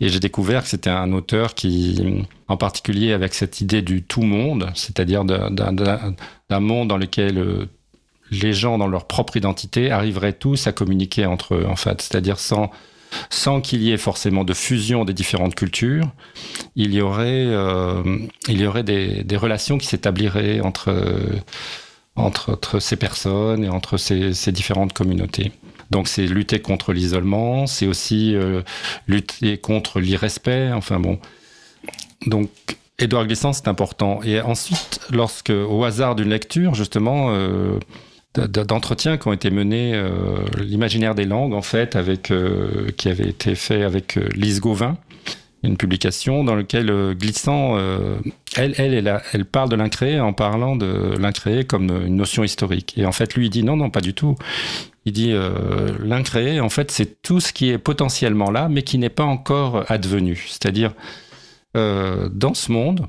Et 0.00 0.08
j'ai 0.08 0.20
découvert 0.20 0.62
que 0.62 0.68
c'était 0.68 0.90
un 0.90 1.12
auteur 1.12 1.54
qui, 1.54 2.26
en 2.48 2.56
particulier 2.56 3.12
avec 3.12 3.34
cette 3.34 3.60
idée 3.60 3.82
du 3.82 4.02
tout 4.02 4.22
monde, 4.22 4.70
c'est-à-dire 4.74 5.24
d'un 5.24 6.60
monde 6.60 6.88
dans 6.88 6.98
lequel 6.98 7.38
euh, 7.38 7.66
les 8.30 8.52
gens, 8.52 8.78
dans 8.78 8.88
leur 8.88 9.06
propre 9.06 9.36
identité, 9.36 9.90
arriveraient 9.90 10.32
tous 10.32 10.66
à 10.66 10.72
communiquer 10.72 11.26
entre 11.26 11.54
eux, 11.54 11.66
en 11.66 11.76
fait. 11.76 12.02
C'est-à-dire 12.02 12.38
sans, 12.38 12.70
sans 13.30 13.60
qu'il 13.60 13.82
y 13.82 13.92
ait 13.92 13.96
forcément 13.96 14.44
de 14.44 14.54
fusion 14.54 15.04
des 15.04 15.12
différentes 15.12 15.54
cultures, 15.54 16.10
il 16.74 16.94
y 16.94 17.00
aurait, 17.00 17.46
euh, 17.46 18.02
il 18.48 18.60
y 18.60 18.66
aurait 18.66 18.82
des, 18.82 19.36
relations 19.36 19.78
qui 19.78 19.86
s'établiraient 19.86 20.60
entre, 20.60 20.94
entre, 22.14 22.80
ces 22.80 22.96
personnes 22.96 23.64
et 23.64 23.68
entre 23.68 23.96
ces, 23.96 24.52
différentes 24.52 24.92
communautés. 24.92 25.52
Donc 25.90 26.08
c'est 26.08 26.26
lutter 26.26 26.60
contre 26.60 26.92
l'isolement, 26.92 27.66
c'est 27.66 27.86
aussi 27.86 28.34
euh, 28.34 28.62
lutter 29.06 29.58
contre 29.58 30.00
l'irrespect, 30.00 30.72
enfin 30.72 30.98
bon. 30.98 31.20
Donc 32.26 32.50
Édouard 32.98 33.26
Glissant, 33.26 33.52
c'est 33.52 33.68
important. 33.68 34.20
Et 34.24 34.40
ensuite, 34.40 35.00
lorsque, 35.10 35.50
au 35.50 35.84
hasard 35.84 36.14
d'une 36.14 36.30
lecture, 36.30 36.74
justement, 36.74 37.28
euh, 37.30 37.78
d'entretiens 38.38 39.16
qui 39.16 39.28
ont 39.28 39.32
été 39.32 39.50
menés, 39.50 39.92
euh, 39.94 40.38
l'imaginaire 40.58 41.14
des 41.14 41.24
langues, 41.24 41.54
en 41.54 41.62
fait, 41.62 41.96
avec, 41.96 42.30
euh, 42.30 42.90
qui 42.96 43.08
avait 43.08 43.28
été 43.28 43.54
fait 43.54 43.82
avec 43.82 44.16
euh, 44.16 44.28
Lise 44.34 44.60
Gauvin, 44.60 44.96
une 45.62 45.76
publication 45.76 46.44
dans 46.44 46.54
laquelle 46.54 46.90
euh, 46.90 47.14
Glissant, 47.14 47.76
elle, 48.56 48.74
elle, 48.78 49.22
elle, 49.32 49.44
parle 49.44 49.68
de 49.68 49.76
l'incréé 49.76 50.20
en 50.20 50.32
parlant 50.32 50.76
de 50.76 51.14
l'incréé 51.18 51.64
comme 51.64 51.90
une 52.06 52.16
notion 52.16 52.44
historique. 52.44 52.94
Et 52.96 53.06
en 53.06 53.12
fait, 53.12 53.34
lui, 53.34 53.46
il 53.46 53.50
dit 53.50 53.62
non, 53.62 53.76
non, 53.76 53.90
pas 53.90 54.00
du 54.00 54.14
tout. 54.14 54.36
Il 55.04 55.12
dit 55.12 55.32
l'incréé, 56.02 56.58
en 56.60 56.68
fait, 56.68 56.90
c'est 56.90 57.22
tout 57.22 57.38
ce 57.38 57.52
qui 57.52 57.70
est 57.70 57.78
potentiellement 57.78 58.50
là, 58.50 58.68
mais 58.68 58.82
qui 58.82 58.98
n'est 58.98 59.08
pas 59.08 59.24
encore 59.24 59.84
advenu. 59.88 60.46
C'est-à-dire, 60.48 60.92
dans 61.74 62.54
ce 62.54 62.72
monde, 62.72 63.06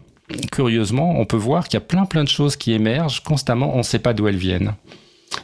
curieusement, 0.51 1.19
on 1.19 1.25
peut 1.25 1.37
voir 1.37 1.67
qu'il 1.67 1.75
y 1.75 1.83
a 1.83 1.85
plein 1.85 2.05
plein 2.05 2.23
de 2.23 2.29
choses 2.29 2.55
qui 2.55 2.73
émergent 2.73 3.23
constamment, 3.23 3.73
on 3.73 3.79
ne 3.79 3.83
sait 3.83 3.99
pas 3.99 4.13
d'où 4.13 4.27
elles 4.27 4.37
viennent. 4.37 4.73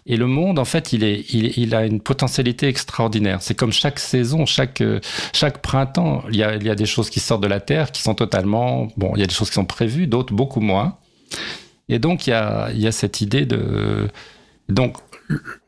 Et 0.06 0.18
le 0.18 0.28
monde, 0.28 0.60
en 0.60 0.66
fait, 0.66 0.92
il, 0.92 1.04
est, 1.04 1.34
il, 1.34 1.74
a 1.74 1.86
une 1.86 2.02
potentialité 2.02 2.68
extraordinaire. 2.68 3.42
C'est 3.42 3.56
comme 3.56 3.72
chaque 3.72 4.00
saison, 4.00 4.46
chaque, 4.46 4.82
euh, 4.82 5.00
chaque 5.32 5.62
printemps, 5.62 6.24
il 6.30 6.36
y, 6.36 6.44
a, 6.44 6.56
il 6.56 6.64
y 6.64 6.70
a 6.70 6.76
des 6.76 6.86
choses 6.86 7.10
qui 7.10 7.22
sortent 7.22 7.44
de 7.44 7.48
la 7.48 7.62
Terre 7.62 7.92
qui 7.92 8.02
sont 8.02 8.16
totalement... 8.16 8.90
Bon, 8.98 9.14
il 9.16 9.22
y 9.22 9.24
a 9.24 9.28
des 9.28 9.34
choses 9.34 9.50
qui 9.50 9.56
sont 9.56 9.66
prévues, 9.66 10.08
d'autres 10.08 10.34
beaucoup 10.34 10.60
moins. 10.60 10.98
Et 11.88 12.00
donc, 12.00 12.28
il 12.28 12.32
y 12.32 12.34
a, 12.34 12.70
il 12.72 12.82
y 12.82 12.88
a 12.88 12.92
cette 12.92 13.22
idée 13.22 13.46
de... 13.46 14.10
Donc, 14.68 14.98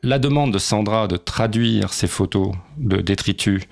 la 0.02 0.18
demande 0.18 0.52
de 0.52 0.58
Sandra 0.58 1.08
de 1.08 1.16
traduire 1.16 1.92
ces 1.92 2.06
photos 2.06 2.52
de 2.76 2.98
détritus 2.98 3.62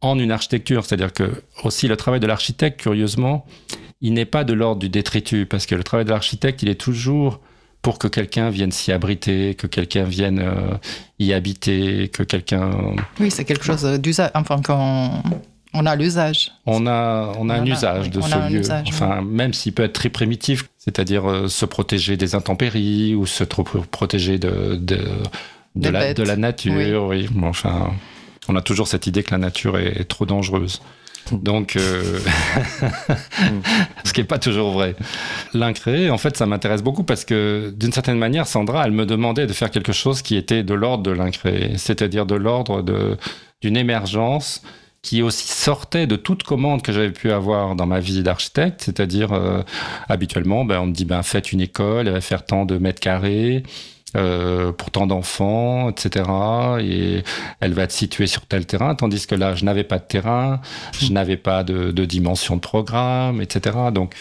en 0.00 0.18
une 0.18 0.30
architecture, 0.30 0.84
c'est-à-dire 0.84 1.12
que 1.12 1.42
aussi 1.64 1.88
le 1.88 1.96
travail 1.96 2.20
de 2.20 2.26
l'architecte, 2.26 2.80
curieusement, 2.80 3.46
il 4.00 4.14
n'est 4.14 4.24
pas 4.24 4.44
de 4.44 4.52
l'ordre 4.52 4.80
du 4.80 4.88
détritus, 4.88 5.46
parce 5.48 5.66
que 5.66 5.74
le 5.74 5.82
travail 5.82 6.04
de 6.04 6.10
l'architecte, 6.10 6.62
il 6.62 6.68
est 6.68 6.80
toujours 6.80 7.40
pour 7.82 7.98
que 7.98 8.08
quelqu'un 8.08 8.50
vienne 8.50 8.72
s'y 8.72 8.92
abriter, 8.92 9.54
que 9.54 9.66
quelqu'un 9.66 10.04
vienne 10.04 10.40
euh, 10.40 10.76
y 11.18 11.32
habiter, 11.32 12.08
que 12.08 12.22
quelqu'un... 12.22 12.70
Oui, 13.20 13.30
c'est 13.30 13.44
quelque 13.44 13.64
chose 13.64 13.84
d'usage. 14.00 14.30
Enfin, 14.34 14.60
qu'on 14.60 15.22
on 15.74 15.86
a 15.86 15.96
l'usage. 15.96 16.52
On 16.66 16.86
a, 16.86 17.32
on 17.38 17.48
a 17.50 17.54
un 17.54 17.64
usage 17.66 18.04
oui, 18.04 18.10
de 18.10 18.18
on 18.18 18.22
ce 18.22 18.50
lieu, 18.50 18.60
usage, 18.60 18.88
enfin, 18.88 19.22
même 19.22 19.52
s'il 19.52 19.74
peut 19.74 19.84
être 19.84 19.92
très 19.92 20.08
primitif, 20.08 20.64
c'est-à-dire 20.78 21.30
euh, 21.30 21.48
se 21.48 21.66
protéger 21.66 22.16
des 22.16 22.34
intempéries 22.34 23.14
ou 23.14 23.26
se 23.26 23.44
tro- 23.44 23.64
protéger 23.90 24.38
de, 24.38 24.76
de, 24.76 24.98
la, 25.76 26.00
bêtes, 26.00 26.16
de 26.16 26.22
la 26.22 26.36
nature, 26.36 27.04
oui. 27.04 27.28
Bon, 27.30 27.48
enfin, 27.48 27.92
on 28.48 28.56
a 28.56 28.62
toujours 28.62 28.88
cette 28.88 29.06
idée 29.06 29.22
que 29.22 29.30
la 29.30 29.38
nature 29.38 29.78
est, 29.78 30.00
est 30.00 30.04
trop 30.04 30.26
dangereuse. 30.26 30.80
Donc, 31.32 31.76
euh, 31.76 32.18
ce 34.04 34.12
qui 34.12 34.20
n'est 34.20 34.26
pas 34.26 34.38
toujours 34.38 34.72
vrai. 34.72 34.94
L'incréé, 35.54 36.10
en 36.10 36.18
fait, 36.18 36.36
ça 36.36 36.46
m'intéresse 36.46 36.82
beaucoup 36.82 37.04
parce 37.04 37.24
que, 37.24 37.72
d'une 37.76 37.92
certaine 37.92 38.18
manière, 38.18 38.46
Sandra, 38.46 38.84
elle 38.84 38.92
me 38.92 39.06
demandait 39.06 39.46
de 39.46 39.52
faire 39.52 39.70
quelque 39.70 39.92
chose 39.92 40.22
qui 40.22 40.36
était 40.36 40.62
de 40.62 40.74
l'ordre 40.74 41.02
de 41.02 41.10
l'incréé, 41.10 41.72
c'est-à-dire 41.76 42.26
de 42.26 42.34
l'ordre 42.34 42.82
d'une 43.62 43.76
émergence 43.76 44.62
qui 45.02 45.22
aussi 45.22 45.48
sortait 45.48 46.06
de 46.06 46.16
toute 46.16 46.42
commande 46.42 46.82
que 46.82 46.92
j'avais 46.92 47.12
pu 47.12 47.30
avoir 47.30 47.76
dans 47.76 47.86
ma 47.86 48.00
vie 48.00 48.22
d'architecte, 48.22 48.82
c'est-à-dire 48.82 49.32
euh, 49.32 49.62
habituellement, 50.08 50.64
ben, 50.64 50.80
on 50.80 50.86
me 50.86 50.92
dit 50.92 51.04
ben 51.04 51.22
faites 51.22 51.52
une 51.52 51.60
école, 51.60 52.08
elle 52.08 52.14
va 52.14 52.20
faire 52.20 52.44
tant 52.44 52.64
de 52.64 52.78
mètres 52.78 53.00
carrés. 53.00 53.62
Euh, 54.16 54.72
pour 54.72 54.90
tant 54.90 55.06
d'enfants, 55.06 55.90
etc. 55.90 56.24
Et 56.80 57.22
elle 57.60 57.72
va 57.74 57.82
être 57.82 57.92
située 57.92 58.26
sur 58.26 58.46
tel 58.46 58.66
terrain, 58.66 58.94
tandis 58.94 59.26
que 59.26 59.34
là, 59.34 59.54
je 59.54 59.64
n'avais 59.64 59.84
pas 59.84 59.98
de 59.98 60.04
terrain, 60.04 60.60
je 60.98 61.12
n'avais 61.12 61.36
pas 61.36 61.62
de, 61.62 61.90
de 61.90 62.04
dimension 62.04 62.56
de 62.56 62.60
programme, 62.60 63.42
etc. 63.42 63.76
Donc, 63.92 64.14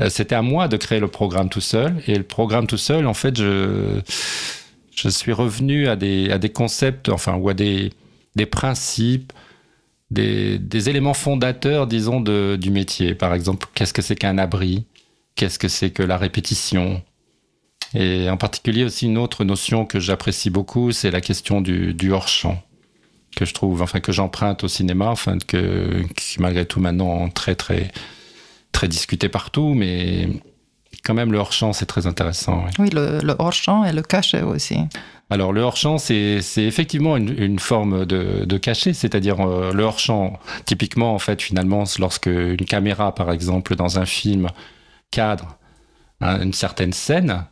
euh, 0.00 0.08
c'était 0.10 0.34
à 0.34 0.42
moi 0.42 0.68
de 0.68 0.76
créer 0.76 1.00
le 1.00 1.08
programme 1.08 1.48
tout 1.48 1.60
seul. 1.60 2.02
Et 2.06 2.14
le 2.14 2.22
programme 2.22 2.66
tout 2.66 2.76
seul, 2.76 3.06
en 3.06 3.14
fait, 3.14 3.36
je, 3.36 4.00
je 4.94 5.08
suis 5.08 5.32
revenu 5.32 5.88
à 5.88 5.96
des, 5.96 6.30
à 6.30 6.38
des 6.38 6.50
concepts, 6.50 7.08
enfin, 7.08 7.34
ou 7.34 7.48
à 7.48 7.54
des, 7.54 7.92
des 8.36 8.46
principes, 8.46 9.32
des, 10.10 10.58
des 10.58 10.88
éléments 10.88 11.14
fondateurs, 11.14 11.86
disons, 11.86 12.20
de, 12.20 12.56
du 12.60 12.70
métier. 12.70 13.14
Par 13.14 13.34
exemple, 13.34 13.66
qu'est-ce 13.74 13.92
que 13.92 14.02
c'est 14.02 14.16
qu'un 14.16 14.38
abri? 14.38 14.86
Qu'est-ce 15.34 15.58
que 15.58 15.68
c'est 15.68 15.90
que 15.90 16.02
la 16.02 16.16
répétition? 16.16 17.02
Et 17.94 18.28
en 18.30 18.36
particulier 18.36 18.84
aussi 18.84 19.06
une 19.06 19.18
autre 19.18 19.44
notion 19.44 19.86
que 19.86 20.00
j'apprécie 20.00 20.50
beaucoup, 20.50 20.92
c'est 20.92 21.10
la 21.10 21.20
question 21.20 21.60
du, 21.60 21.94
du 21.94 22.12
hors-champ 22.12 22.62
que 23.36 23.44
je 23.44 23.52
trouve, 23.52 23.82
enfin 23.82 24.00
que 24.00 24.12
j'emprunte 24.12 24.64
au 24.64 24.68
cinéma, 24.68 25.08
enfin 25.10 25.36
que 25.38 26.02
qui 26.16 26.40
malgré 26.40 26.64
tout 26.64 26.80
maintenant 26.80 27.28
très 27.28 27.54
très 27.54 27.92
très 28.72 28.88
discuté 28.88 29.28
partout, 29.28 29.74
mais 29.74 30.28
quand 31.04 31.14
même 31.14 31.32
le 31.32 31.38
hors-champ 31.38 31.72
c'est 31.74 31.86
très 31.86 32.06
intéressant. 32.06 32.64
oui. 32.64 32.72
Oui, 32.78 32.90
le, 32.90 33.20
le 33.22 33.36
hors-champ 33.38 33.84
et 33.84 33.92
le 33.92 34.02
cachet 34.02 34.42
aussi. 34.42 34.78
Alors 35.28 35.52
le 35.52 35.60
hors-champ, 35.60 35.98
c'est 35.98 36.40
c'est 36.40 36.62
effectivement 36.62 37.16
une, 37.16 37.34
une 37.36 37.58
forme 37.58 38.06
de, 38.06 38.44
de 38.44 38.58
cachet, 38.58 38.92
c'est-à-dire 38.94 39.40
euh, 39.40 39.72
le 39.72 39.82
hors-champ, 39.82 40.38
typiquement 40.64 41.14
en 41.14 41.18
fait 41.18 41.42
finalement, 41.42 41.84
lorsque 41.98 42.26
une 42.26 42.64
caméra 42.64 43.14
par 43.14 43.30
exemple 43.32 43.76
dans 43.76 43.98
un 43.98 44.06
film 44.06 44.48
cadre 45.10 45.58
hein, 46.20 46.40
une 46.42 46.52
certaine 46.52 46.92
scène, 46.92 47.44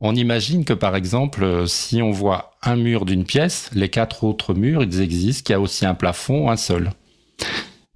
on 0.00 0.14
imagine 0.14 0.64
que 0.64 0.72
par 0.72 0.96
exemple 0.96 1.44
euh, 1.44 1.66
si 1.66 2.02
on 2.02 2.10
voit 2.10 2.52
un 2.62 2.76
mur 2.76 3.04
d'une 3.04 3.24
pièce, 3.24 3.70
les 3.74 3.88
quatre 3.88 4.24
autres 4.24 4.54
murs 4.54 4.82
ils 4.82 5.00
existent, 5.00 5.44
qu'il 5.44 5.52
y 5.52 5.56
a 5.56 5.60
aussi 5.60 5.86
un 5.86 5.94
plafond, 5.94 6.50
un 6.50 6.56
sol. 6.56 6.92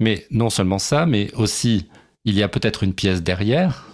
Mais 0.00 0.26
non 0.30 0.50
seulement 0.50 0.78
ça, 0.78 1.06
mais 1.06 1.32
aussi 1.35 1.88
il 2.25 2.35
y 2.35 2.42
a 2.42 2.49
peut-être 2.49 2.82
une 2.82 2.94
pièce 2.94 3.23
derrière, 3.23 3.87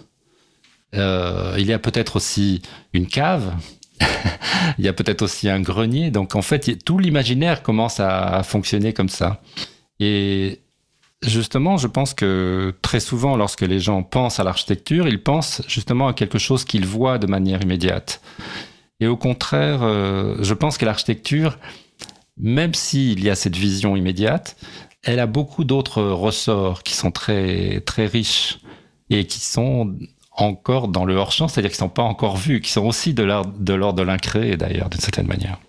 euh, 0.95 1.55
il 1.57 1.65
y 1.65 1.73
a 1.73 1.79
peut-être 1.79 2.15
aussi 2.15 2.61
une 2.93 3.07
cave, 3.07 3.53
il 4.77 4.85
y 4.85 4.87
a 4.87 4.93
peut-être 4.93 5.21
aussi 5.21 5.49
un 5.49 5.61
grenier. 5.61 6.09
Donc 6.11 6.35
en 6.35 6.41
fait, 6.41 6.83
tout 6.83 6.97
l'imaginaire 6.97 7.61
commence 7.61 7.99
à 7.99 8.41
fonctionner 8.43 8.93
comme 8.93 9.09
ça. 9.09 9.41
Et 9.99 10.61
justement, 11.21 11.77
je 11.77 11.87
pense 11.87 12.13
que 12.13 12.73
très 12.81 12.99
souvent, 12.99 13.35
lorsque 13.35 13.61
les 13.61 13.79
gens 13.79 14.03
pensent 14.03 14.39
à 14.39 14.43
l'architecture, 14.43 15.07
ils 15.07 15.21
pensent 15.21 15.61
justement 15.67 16.07
à 16.07 16.13
quelque 16.13 16.37
chose 16.37 16.65
qu'ils 16.65 16.85
voient 16.85 17.17
de 17.17 17.27
manière 17.27 17.61
immédiate. 17.61 18.21
Et 18.99 19.07
au 19.07 19.17
contraire, 19.17 19.79
euh, 19.81 20.35
je 20.41 20.53
pense 20.53 20.77
que 20.77 20.85
l'architecture, 20.85 21.57
même 22.37 22.73
s'il 22.73 23.23
y 23.23 23.29
a 23.29 23.35
cette 23.35 23.55
vision 23.55 23.95
immédiate, 23.95 24.57
elle 25.03 25.19
a 25.19 25.27
beaucoup 25.27 25.63
d'autres 25.63 26.03
ressorts 26.03 26.83
qui 26.83 26.93
sont 26.93 27.11
très, 27.11 27.81
très 27.81 28.05
riches 28.05 28.59
et 29.09 29.25
qui 29.25 29.39
sont 29.39 29.95
encore 30.31 30.87
dans 30.87 31.05
le 31.05 31.15
hors-champ, 31.15 31.47
c'est-à-dire 31.47 31.71
qu'ils 31.71 31.83
ne 31.83 31.89
sont 31.89 31.93
pas 31.93 32.03
encore 32.03 32.37
vus, 32.37 32.61
qui 32.61 32.71
sont 32.71 32.85
aussi 32.85 33.13
de, 33.13 33.23
l'ordre 33.23 33.93
de 33.93 34.03
l'incréé 34.03 34.57
d'ailleurs, 34.57 34.89
d'une 34.89 35.01
certaine 35.01 35.27
manière. 35.27 35.59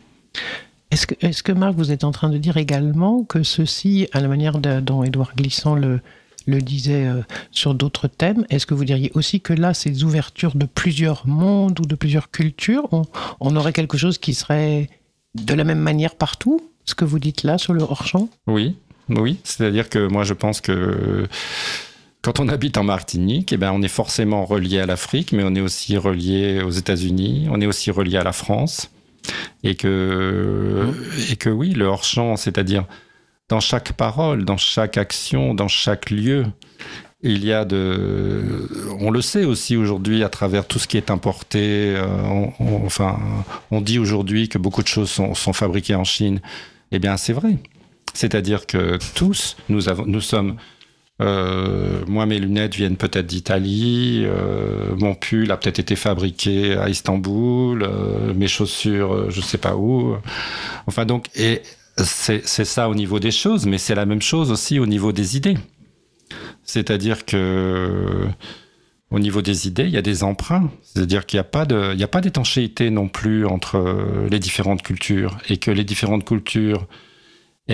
Est-ce 0.90 1.06
que, 1.06 1.14
est 1.20 1.42
que, 1.42 1.52
Marc, 1.52 1.75
vous 1.75 1.92
êtes 1.92 2.04
en 2.04 2.11
train 2.11 2.30
de 2.30 2.38
dire 2.38 2.56
également 2.56 3.25
que 3.25 3.42
ceci, 3.42 4.09
à 4.12 4.20
la 4.20 4.28
manière 4.28 4.59
dont 4.59 5.04
Édouard 5.04 5.35
Glissant 5.37 5.75
le, 5.75 6.00
disait 6.47 7.06
euh, 7.06 7.23
sur 7.52 7.75
d'autres 7.75 8.09
thèmes, 8.09 8.44
est-ce 8.50 8.66
que 8.66 8.75
vous 8.75 8.85
diriez 8.85 9.12
aussi 9.14 9.40
que 9.40 9.52
là, 9.52 9.73
ces 9.73 10.02
ouvertures 10.02 10.56
de 10.56 10.66
plusieurs 10.66 11.26
mondes 11.28 11.78
ou 11.78 11.85
de 11.85 11.94
plusieurs 11.94 12.30
cultures, 12.30 12.88
on, 12.92 13.02
on 13.38 13.54
aurait 13.54 13.73
quelque 13.73 13.97
chose 13.97 14.18
qui 14.18 14.35
serait 14.35 14.88
de 15.35 15.54
la 15.54 15.62
même 15.62 15.78
manière 15.78 16.16
partout 16.16 16.61
Ce 16.87 16.94
que 16.97 17.04
vous 17.04 17.20
dites 17.20 17.44
là 17.44 17.56
sur 17.56 17.73
le 17.73 17.82
hors-champ? 17.82 18.28
Oui, 18.49 18.76
oui. 19.09 19.38
C'est-à-dire 19.44 19.88
que 19.88 20.09
moi, 20.09 20.25
je 20.25 20.35
pense 20.35 20.61
que 20.61 21.28
quand 22.23 22.40
on 22.40 22.49
habite 22.49 22.76
en 22.76 22.85
Martinique, 22.85 23.52
eh 23.52 23.56
ben, 23.56 23.73
on 23.73 23.82
est 23.82 23.88
forcément 23.88 24.44
relié 24.44 24.80
à 24.80 24.87
l'Afrique, 24.87 25.32
mais 25.32 25.42
on 25.44 25.54
est 25.54 25.61
aussi 25.61 25.97
relié 25.97 26.62
aux 26.62 26.70
États-Unis, 26.70 27.49
on 27.50 27.61
est 27.61 27.66
aussi 27.66 27.90
relié 27.90 28.18
à 28.18 28.25
la 28.25 28.32
France. 28.32 28.90
Et 29.62 29.75
que, 29.75 30.87
et 31.31 31.37
que 31.37 31.50
oui, 31.50 31.71
le 31.73 31.85
hors-champ, 31.87 32.37
c'est-à-dire 32.37 32.85
dans 33.49 33.61
chaque 33.61 33.93
parole, 33.93 34.45
dans 34.45 34.57
chaque 34.57 34.97
action, 34.97 35.55
dans 35.55 35.69
chaque 35.69 36.11
lieu, 36.11 36.47
il 37.23 37.45
y 37.45 37.53
a 37.53 37.65
de. 37.67 38.69
On 39.00 39.11
le 39.11 39.21
sait 39.21 39.45
aussi 39.45 39.77
aujourd'hui 39.77 40.25
à 40.25 40.29
travers 40.31 40.67
tout 40.67 40.79
ce 40.79 40.89
qui 40.89 40.97
est 40.97 41.11
importé. 41.11 41.95
euh, 41.97 42.07
on- 42.25 42.53
on- 42.61 42.87
enfin, 42.87 43.19
on 43.71 43.81
dit 43.83 43.99
aujourd'hui 43.99 44.49
que 44.49 44.57
beaucoup 44.57 44.83
de 44.83 44.89
choses 44.89 45.11
sont, 45.11 45.35
sont 45.35 45.53
fabriquées 45.53 45.95
en 45.95 46.05
Chine. 46.05 46.41
Eh 46.93 46.99
bien, 46.99 47.17
c'est 47.19 47.35
vrai. 47.35 47.57
C'est-à-dire 48.15 48.67
que 48.67 48.99
tous, 49.15 49.57
nous, 49.69 49.89
avons, 49.91 50.07
nous 50.07 50.21
sommes. 50.23 50.57
Euh, 51.21 52.03
moi, 52.07 52.25
mes 52.27 52.39
lunettes 52.39 52.75
viennent 52.75 52.97
peut-être 52.97 53.27
d'Italie. 53.27 54.23
euh, 54.25 54.95
mon 54.97 55.15
pull 55.15 55.50
a 55.50 55.57
peut-être 55.57 55.79
été 55.79 55.97
fabriqué 55.97 56.77
à 56.77 56.89
Istanbul. 56.89 57.83
euh, 57.83 58.33
mes 58.35 58.49
chaussures, 58.49 59.31
je 59.31 59.41
sais 59.41 59.59
pas 59.59 59.77
où. 59.77 60.17
Enfin, 60.87 61.05
donc, 61.05 61.27
et 61.37 61.62
c'est 61.97 62.47
ça 62.47 62.89
au 62.89 62.95
niveau 62.95 63.19
des 63.21 63.31
choses, 63.31 63.67
mais 63.67 63.77
c'est 63.77 63.95
la 63.95 64.07
même 64.07 64.23
chose 64.23 64.50
aussi 64.50 64.79
au 64.79 64.87
niveau 64.87 65.12
des 65.12 65.37
idées. 65.37 65.59
C'est-à-dire 66.65 67.27
que 67.27 68.27
au 69.11 69.19
niveau 69.19 69.43
des 69.43 69.67
idées, 69.67 69.85
il 69.85 69.91
y 69.91 69.99
a 69.99 70.03
des 70.03 70.23
emprunts. 70.23 70.71
C'est-à-dire 70.83 71.27
qu'il 71.27 71.37
n'y 71.37 71.41
a 71.41 71.45
pas 71.45 71.62
a 71.65 72.09
pas 72.09 72.21
d'étanchéité 72.21 72.91
non 72.91 73.09
plus 73.09 73.45
entre 73.45 74.27
les 74.31 74.39
différentes 74.39 74.83
cultures 74.83 75.37
et 75.49 75.59
que 75.59 75.71
les 75.71 75.85
différentes 75.85 76.25
cultures, 76.25 76.87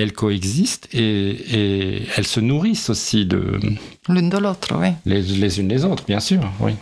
elles 0.00 0.12
coexistent 0.12 0.88
et, 0.92 1.00
et 1.00 2.02
elles 2.16 2.26
se 2.26 2.40
nourrissent 2.40 2.90
aussi 2.90 3.26
de 3.26 3.58
L'une 4.08 4.28
de 4.30 4.38
l'autre, 4.38 4.74
oui. 4.78 4.88
les, 5.04 5.22
les 5.22 5.60
unes 5.60 5.68
les 5.68 5.84
autres, 5.84 6.04
bien 6.06 6.20
sûr, 6.20 6.40
oui. 6.60 6.72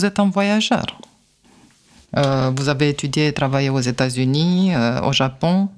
Vous 0.00 0.06
êtes 0.06 0.18
un 0.18 0.30
voyageur. 0.30 0.86
Euh, 2.16 2.50
vous 2.56 2.70
avez 2.70 2.88
étudié 2.88 3.26
et 3.26 3.34
travaillé 3.34 3.68
aux 3.68 3.80
États-Unis, 3.80 4.74
euh, 4.74 5.02
au 5.02 5.12
Japon. 5.12 5.68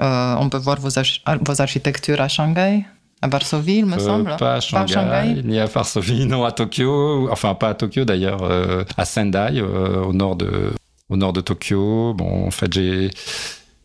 Euh, 0.00 0.36
on 0.38 0.48
peut 0.48 0.58
voir 0.58 0.78
vos, 0.78 0.96
arch- 1.00 1.20
vos 1.44 1.60
architectures 1.60 2.20
à 2.20 2.28
Shanghai, 2.28 2.84
à 3.22 3.26
Varsovie, 3.26 3.78
il 3.78 3.86
me 3.86 3.96
Euh, 3.96 3.98
semble. 3.98 4.36
pas 4.36 4.54
à 4.54 4.60
Shanghai, 4.60 5.42
ni 5.42 5.58
à 5.58 5.66
Varsovie, 5.66 6.26
non 6.34 6.44
à 6.44 6.52
Tokyo, 6.52 7.28
enfin 7.32 7.54
pas 7.56 7.70
à 7.70 7.74
Tokyo 7.74 8.04
d'ailleurs, 8.04 8.44
euh, 8.44 8.84
à 8.96 9.04
Sendai, 9.04 9.54
euh, 9.54 10.04
au 10.04 10.12
nord 10.12 10.36
de 10.36 10.72
au 11.08 11.16
nord 11.16 11.32
de 11.32 11.40
Tokyo. 11.40 12.14
Bon, 12.14 12.46
en 12.46 12.52
fait, 12.52 12.72
j'ai 12.72 13.10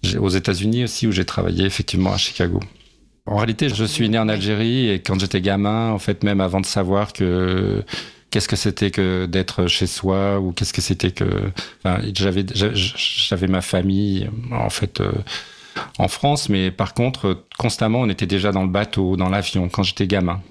j'ai- 0.04 0.20
aux 0.20 0.30
États-Unis 0.30 0.84
aussi 0.84 1.08
où 1.08 1.12
j'ai 1.12 1.26
travaillé 1.26 1.65
effectivement 1.65 2.13
à 2.13 2.17
Chicago. 2.17 2.60
En 3.26 3.38
réalité, 3.38 3.67
je 3.70 3.84
suis 3.86 4.08
né 4.10 4.20
en 4.20 4.30
Algérie 4.30 4.89
et 4.91 5.00
quand 5.02 5.20
j'étais 5.20 5.41
gamin, 5.41 5.89
en 5.91 5.98
fait, 6.00 6.24
même 6.24 6.39
avant 6.41 6.60
de 6.62 6.65
savoir 6.67 7.13
que 7.13 7.84
qu'est-ce 8.32 8.48
que 8.48 8.56
c'était 8.56 8.89
que 8.91 9.28
d'être 9.28 9.67
chez 9.67 9.88
soi 9.88 10.39
ou 10.39 10.52
qu'est-ce 10.54 10.74
que 10.74 10.82
c'était 10.82 11.12
que, 11.12 11.26
j'avais 12.15 12.46
j'a- 12.54 12.74
j'avais 12.74 13.48
ma 13.48 13.62
famille 13.62 14.30
en 14.52 14.70
fait. 14.70 15.02
euh, 15.02 15.12
en 15.98 16.08
France, 16.08 16.50
mais 16.50 16.70
par 16.72 16.94
contre, 16.94 17.46
constamment, 17.58 18.02
on 18.02 18.10
était 18.10 18.26
déjà 18.26 18.52
dans 18.52 18.63
le 18.63 18.70
bateau, 18.70 19.15
dans 19.15 19.30
l'avion, 19.30 19.70
quand 19.70 19.84
j'étais 19.84 20.08
gamin. 20.08 20.41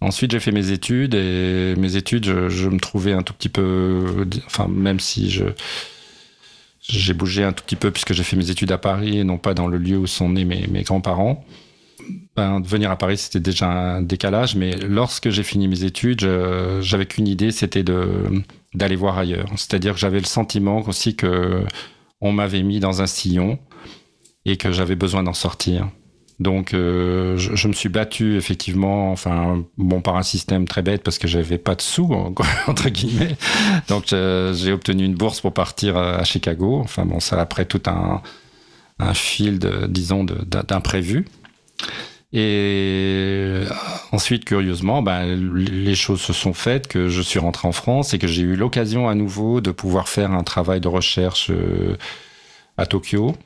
Ensuite, 0.00 0.32
j'ai 0.32 0.40
fait 0.40 0.52
mes 0.52 0.72
études, 0.72 1.14
et 1.14 1.74
mes 1.78 1.96
études, 1.96 2.26
je, 2.26 2.48
je 2.48 2.68
me 2.68 2.78
trouvais 2.78 3.12
un 3.12 3.22
tout 3.22 3.32
petit 3.32 3.48
peu... 3.48 4.26
Enfin, 4.46 4.68
même 4.68 5.00
si 5.00 5.30
je... 5.30 5.44
J'ai 6.82 7.14
bougé 7.14 7.44
un 7.44 7.52
tout 7.52 7.62
petit 7.62 7.76
peu 7.76 7.92
puisque 7.92 8.12
j'ai 8.12 8.24
fait 8.24 8.36
mes 8.36 8.50
études 8.50 8.72
à 8.72 8.78
Paris 8.78 9.18
et 9.18 9.24
non 9.24 9.38
pas 9.38 9.54
dans 9.54 9.68
le 9.68 9.78
lieu 9.78 9.96
où 9.98 10.08
sont 10.08 10.28
nés 10.28 10.44
mes, 10.44 10.66
mes 10.66 10.82
grands-parents. 10.82 11.44
Ben, 12.36 12.60
de 12.60 12.66
venir 12.66 12.90
à 12.90 12.96
Paris, 12.96 13.18
c'était 13.18 13.40
déjà 13.40 13.68
un 13.70 14.02
décalage, 14.02 14.54
mais 14.56 14.72
lorsque 14.76 15.28
j'ai 15.30 15.42
fini 15.42 15.68
mes 15.68 15.84
études, 15.84 16.26
j'avais 16.80 17.06
qu'une 17.06 17.28
idée, 17.28 17.50
c'était 17.52 17.84
d'aller 17.84 18.96
voir 18.96 19.18
ailleurs. 19.18 19.48
C'est-à-dire 19.56 19.92
que 19.94 20.00
j'avais 20.00 20.18
le 20.18 20.24
sentiment 20.26 20.80
aussi 20.88 21.14
que 21.14 21.64
on 22.22 22.32
m'avait 22.32 22.62
mis 22.62 22.80
dans 22.80 23.02
un 23.02 23.06
sillon 23.06 23.58
et 24.46 24.56
que 24.56 24.72
j'avais 24.72 24.96
besoin 24.96 25.22
d'en 25.22 25.34
sortir. 25.34 25.88
Donc, 26.40 26.74
euh, 26.74 27.36
je, 27.36 27.68
me 27.68 27.72
suis 27.72 27.88
battu 27.88 28.36
effectivement, 28.36 29.12
enfin, 29.12 29.62
bon, 29.76 30.00
par 30.00 30.16
un 30.16 30.22
système 30.22 30.66
très 30.66 30.82
bête 30.82 31.02
parce 31.04 31.18
que 31.18 31.28
j'avais 31.28 31.58
pas 31.58 31.74
de 31.76 31.82
sous, 31.82 32.10
entre 32.66 32.88
guillemets. 32.88 33.36
Donc, 33.88 34.12
euh, 34.12 34.52
j'ai 34.54 34.72
obtenu 34.72 35.04
une 35.04 35.14
bourse 35.14 35.40
pour 35.40 35.52
partir 35.52 35.96
à 35.96 36.16
à 36.16 36.24
Chicago. 36.24 36.80
Enfin, 36.82 37.04
bon, 37.04 37.20
ça 37.20 37.40
après 37.40 37.64
tout 37.64 37.82
un, 37.86 38.22
un 38.98 39.14
fil, 39.14 39.58
de, 39.58 39.86
disons, 39.86 40.24
de- 40.24 40.42
d'un- 40.44 40.64
d'imprévu. 40.66 41.26
Et 42.34 43.64
ensuite, 44.10 44.44
curieusement, 44.46 45.02
ben, 45.02 45.26
les 45.54 45.94
choses 45.94 46.20
se 46.20 46.32
sont 46.32 46.54
faites, 46.54 46.88
que 46.88 47.08
je 47.08 47.20
suis 47.20 47.38
rentré 47.38 47.68
en 47.68 47.72
France 47.72 48.14
et 48.14 48.18
que 48.18 48.26
j'ai 48.26 48.42
eu 48.42 48.56
l'occasion 48.56 49.08
à 49.08 49.14
nouveau 49.14 49.60
de 49.60 49.70
pouvoir 49.70 50.08
faire 50.08 50.32
un 50.32 50.42
travail 50.42 50.80
de 50.80 50.88
recherche 50.88 51.50
euh, 51.50 51.96
à 52.78 52.86
Tokyo. 52.86 53.36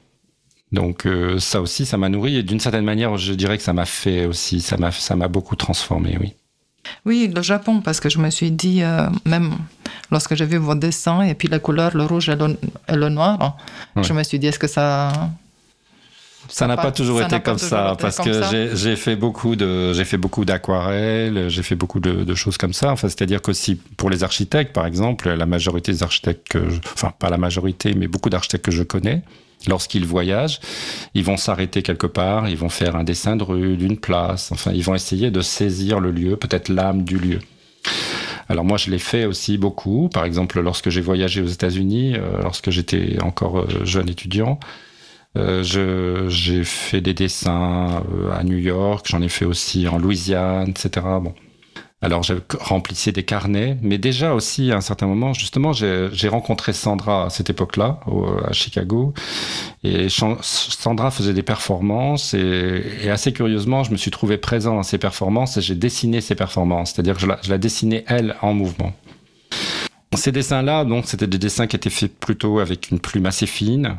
Donc 0.70 1.06
euh, 1.06 1.38
ça 1.40 1.60
aussi, 1.60 1.84
ça 1.84 1.96
m'a 1.96 2.08
nourri 2.08 2.36
et 2.36 2.42
d'une 2.44 2.60
certaine 2.60 2.84
manière, 2.84 3.16
je 3.16 3.32
dirais 3.32 3.56
que 3.56 3.62
ça 3.64 3.72
m'a 3.72 3.86
fait 3.86 4.26
aussi, 4.26 4.60
ça 4.60 4.76
m'a, 4.76 4.92
ça 4.92 5.16
m'a 5.16 5.28
beaucoup 5.28 5.56
transformé, 5.56 6.16
oui. 6.20 6.34
Oui, 7.04 7.32
le 7.34 7.42
Japon, 7.42 7.80
parce 7.80 7.98
que 7.98 8.08
je 8.08 8.18
me 8.18 8.30
suis 8.30 8.52
dit, 8.52 8.82
euh, 8.84 9.08
même 9.24 9.54
lorsque 10.12 10.36
j'ai 10.36 10.46
vu 10.46 10.58
vos 10.58 10.76
dessins 10.76 11.22
et 11.22 11.34
puis 11.34 11.48
la 11.48 11.58
couleur, 11.58 11.96
le 11.96 12.04
rouge 12.04 12.28
et 12.28 12.36
le, 12.36 12.56
et 12.88 12.94
le 12.94 13.08
noir, 13.08 13.56
Ouais. 13.96 14.04
je 14.04 14.12
me 14.12 14.22
suis 14.22 14.38
dit, 14.38 14.46
est-ce 14.46 14.60
que 14.60 14.68
ça... 14.68 15.12
Ça 16.58 16.66
n'a 16.66 16.76
pas, 16.78 16.90
toujours 16.90 17.20
été 17.20 17.40
comme 17.40 17.58
ça 17.58 17.92
été 17.92 18.00
parce 18.02 18.16
comme 18.16 18.26
que 18.26 18.76
j'ai- 18.76 18.96
fait 18.96 19.14
beaucoup 19.14 19.56
de 19.56 19.92
j'ai 19.92 20.06
fait 20.06 20.16
beaucoup 20.16 20.46
d'aquarelles, 20.46 21.50
j'ai 21.50 21.62
fait 21.62 21.74
beaucoup 21.74 22.00
de, 22.00 22.24
de 22.24 22.34
choses 22.34 22.56
comme 22.56 22.72
ça. 22.72 22.92
Enfin, 22.92 23.08
c'est-à-dire 23.08 23.42
qu'aussi 23.42 23.76
pour 23.98 24.08
les 24.08 24.24
architectes, 24.24 24.72
par 24.72 24.86
exemple, 24.86 25.28
la 25.28 25.44
majorité 25.44 25.92
des 25.92 26.02
architectes 26.02 26.48
que 26.48 26.70
je- 26.70 26.80
enfin 26.94 27.12
pas 27.18 27.28
la 27.28 27.36
majorité, 27.36 27.92
mais 27.94 28.08
beaucoup 28.08 28.30
d'architectes 28.30 28.64
que 28.64 28.70
je 28.70 28.82
connais, 28.84 29.20
lorsqu'ils 29.68 30.06
voyagent, 30.06 30.60
ils 31.14 31.24
vont 31.24 31.36
s'arrêter 31.36 31.82
quelque 31.82 32.06
part, 32.06 32.48
ils 32.48 32.56
vont 32.56 32.70
faire 32.70 32.96
un 32.96 33.04
dessin 33.04 33.36
de 33.36 33.42
rue, 33.42 33.76
d'une 33.76 33.98
place. 33.98 34.50
Enfin, 34.50 34.72
ils 34.72 34.82
vont 34.82 34.94
essayer 34.94 35.30
de 35.30 35.42
saisir 35.42 36.00
le 36.00 36.10
lieu, 36.10 36.36
peut-être 36.38 36.70
l'âme 36.70 37.02
du 37.02 37.18
lieu. 37.18 37.40
Alors 38.48 38.64
moi, 38.64 38.78
je 38.78 38.90
l'ai 38.90 38.98
fait 38.98 39.26
aussi 39.26 39.58
beaucoup. 39.58 40.08
Par 40.08 40.24
exemple, 40.24 40.60
lorsque 40.60 40.88
j'ai 40.88 41.02
voyagé 41.02 41.42
aux 41.42 41.46
États-Unis, 41.48 42.14
euh, 42.16 42.40
lorsque 42.42 42.70
j'étais 42.70 43.18
encore 43.22 43.58
euh, 43.58 43.84
jeune 43.84 44.08
étudiant, 44.08 44.58
euh, 45.36 46.28
j'ai 46.28 46.64
fait 46.64 47.00
des 47.00 47.14
dessins 47.14 48.02
euh, 48.12 48.32
à 48.32 48.42
New 48.42 48.56
York, 48.56 49.06
j'en 49.08 49.20
ai 49.22 49.28
fait 49.28 49.44
aussi 49.44 49.86
en 49.88 49.98
Louisiane, 49.98 50.70
etc. 50.70 51.06
Bon. 51.20 51.34
Alors, 52.02 52.22
je 52.22 52.34
remplissais 52.60 53.10
des 53.10 53.24
carnets, 53.24 53.78
mais 53.80 53.98
déjà 53.98 54.34
aussi, 54.34 54.70
à 54.70 54.76
un 54.76 54.80
certain 54.80 55.06
moment, 55.06 55.32
justement, 55.32 55.72
j'ai 55.72 56.08
j'ai 56.12 56.28
rencontré 56.28 56.72
Sandra 56.72 57.24
à 57.24 57.30
cette 57.30 57.48
époque-là, 57.48 58.00
à 58.46 58.52
Chicago, 58.52 59.14
et 59.82 60.08
Sandra 60.10 61.10
faisait 61.10 61.32
des 61.32 61.42
performances, 61.42 62.34
et, 62.34 63.08
assez 63.10 63.32
curieusement, 63.32 63.82
je 63.82 63.92
me 63.92 63.96
suis 63.96 64.10
trouvé 64.10 64.36
présent 64.36 64.74
dans 64.74 64.82
ses 64.82 64.98
performances, 64.98 65.56
et 65.56 65.62
j'ai 65.62 65.74
dessiné 65.74 66.20
ses 66.20 66.34
performances, 66.34 66.92
c'est-à-dire 66.92 67.14
que 67.14 67.22
je 67.42 67.50
la 67.50 67.58
dessinais, 67.58 68.04
elle, 68.08 68.36
en 68.42 68.52
mouvement. 68.52 68.92
Ces 70.14 70.32
dessins-là, 70.32 70.84
donc, 70.84 71.06
c'était 71.06 71.26
des 71.26 71.38
dessins 71.38 71.66
qui 71.66 71.76
étaient 71.76 71.90
faits 71.90 72.14
plutôt 72.18 72.60
avec 72.60 72.90
une 72.90 73.00
plume 73.00 73.26
assez 73.26 73.46
fine, 73.46 73.96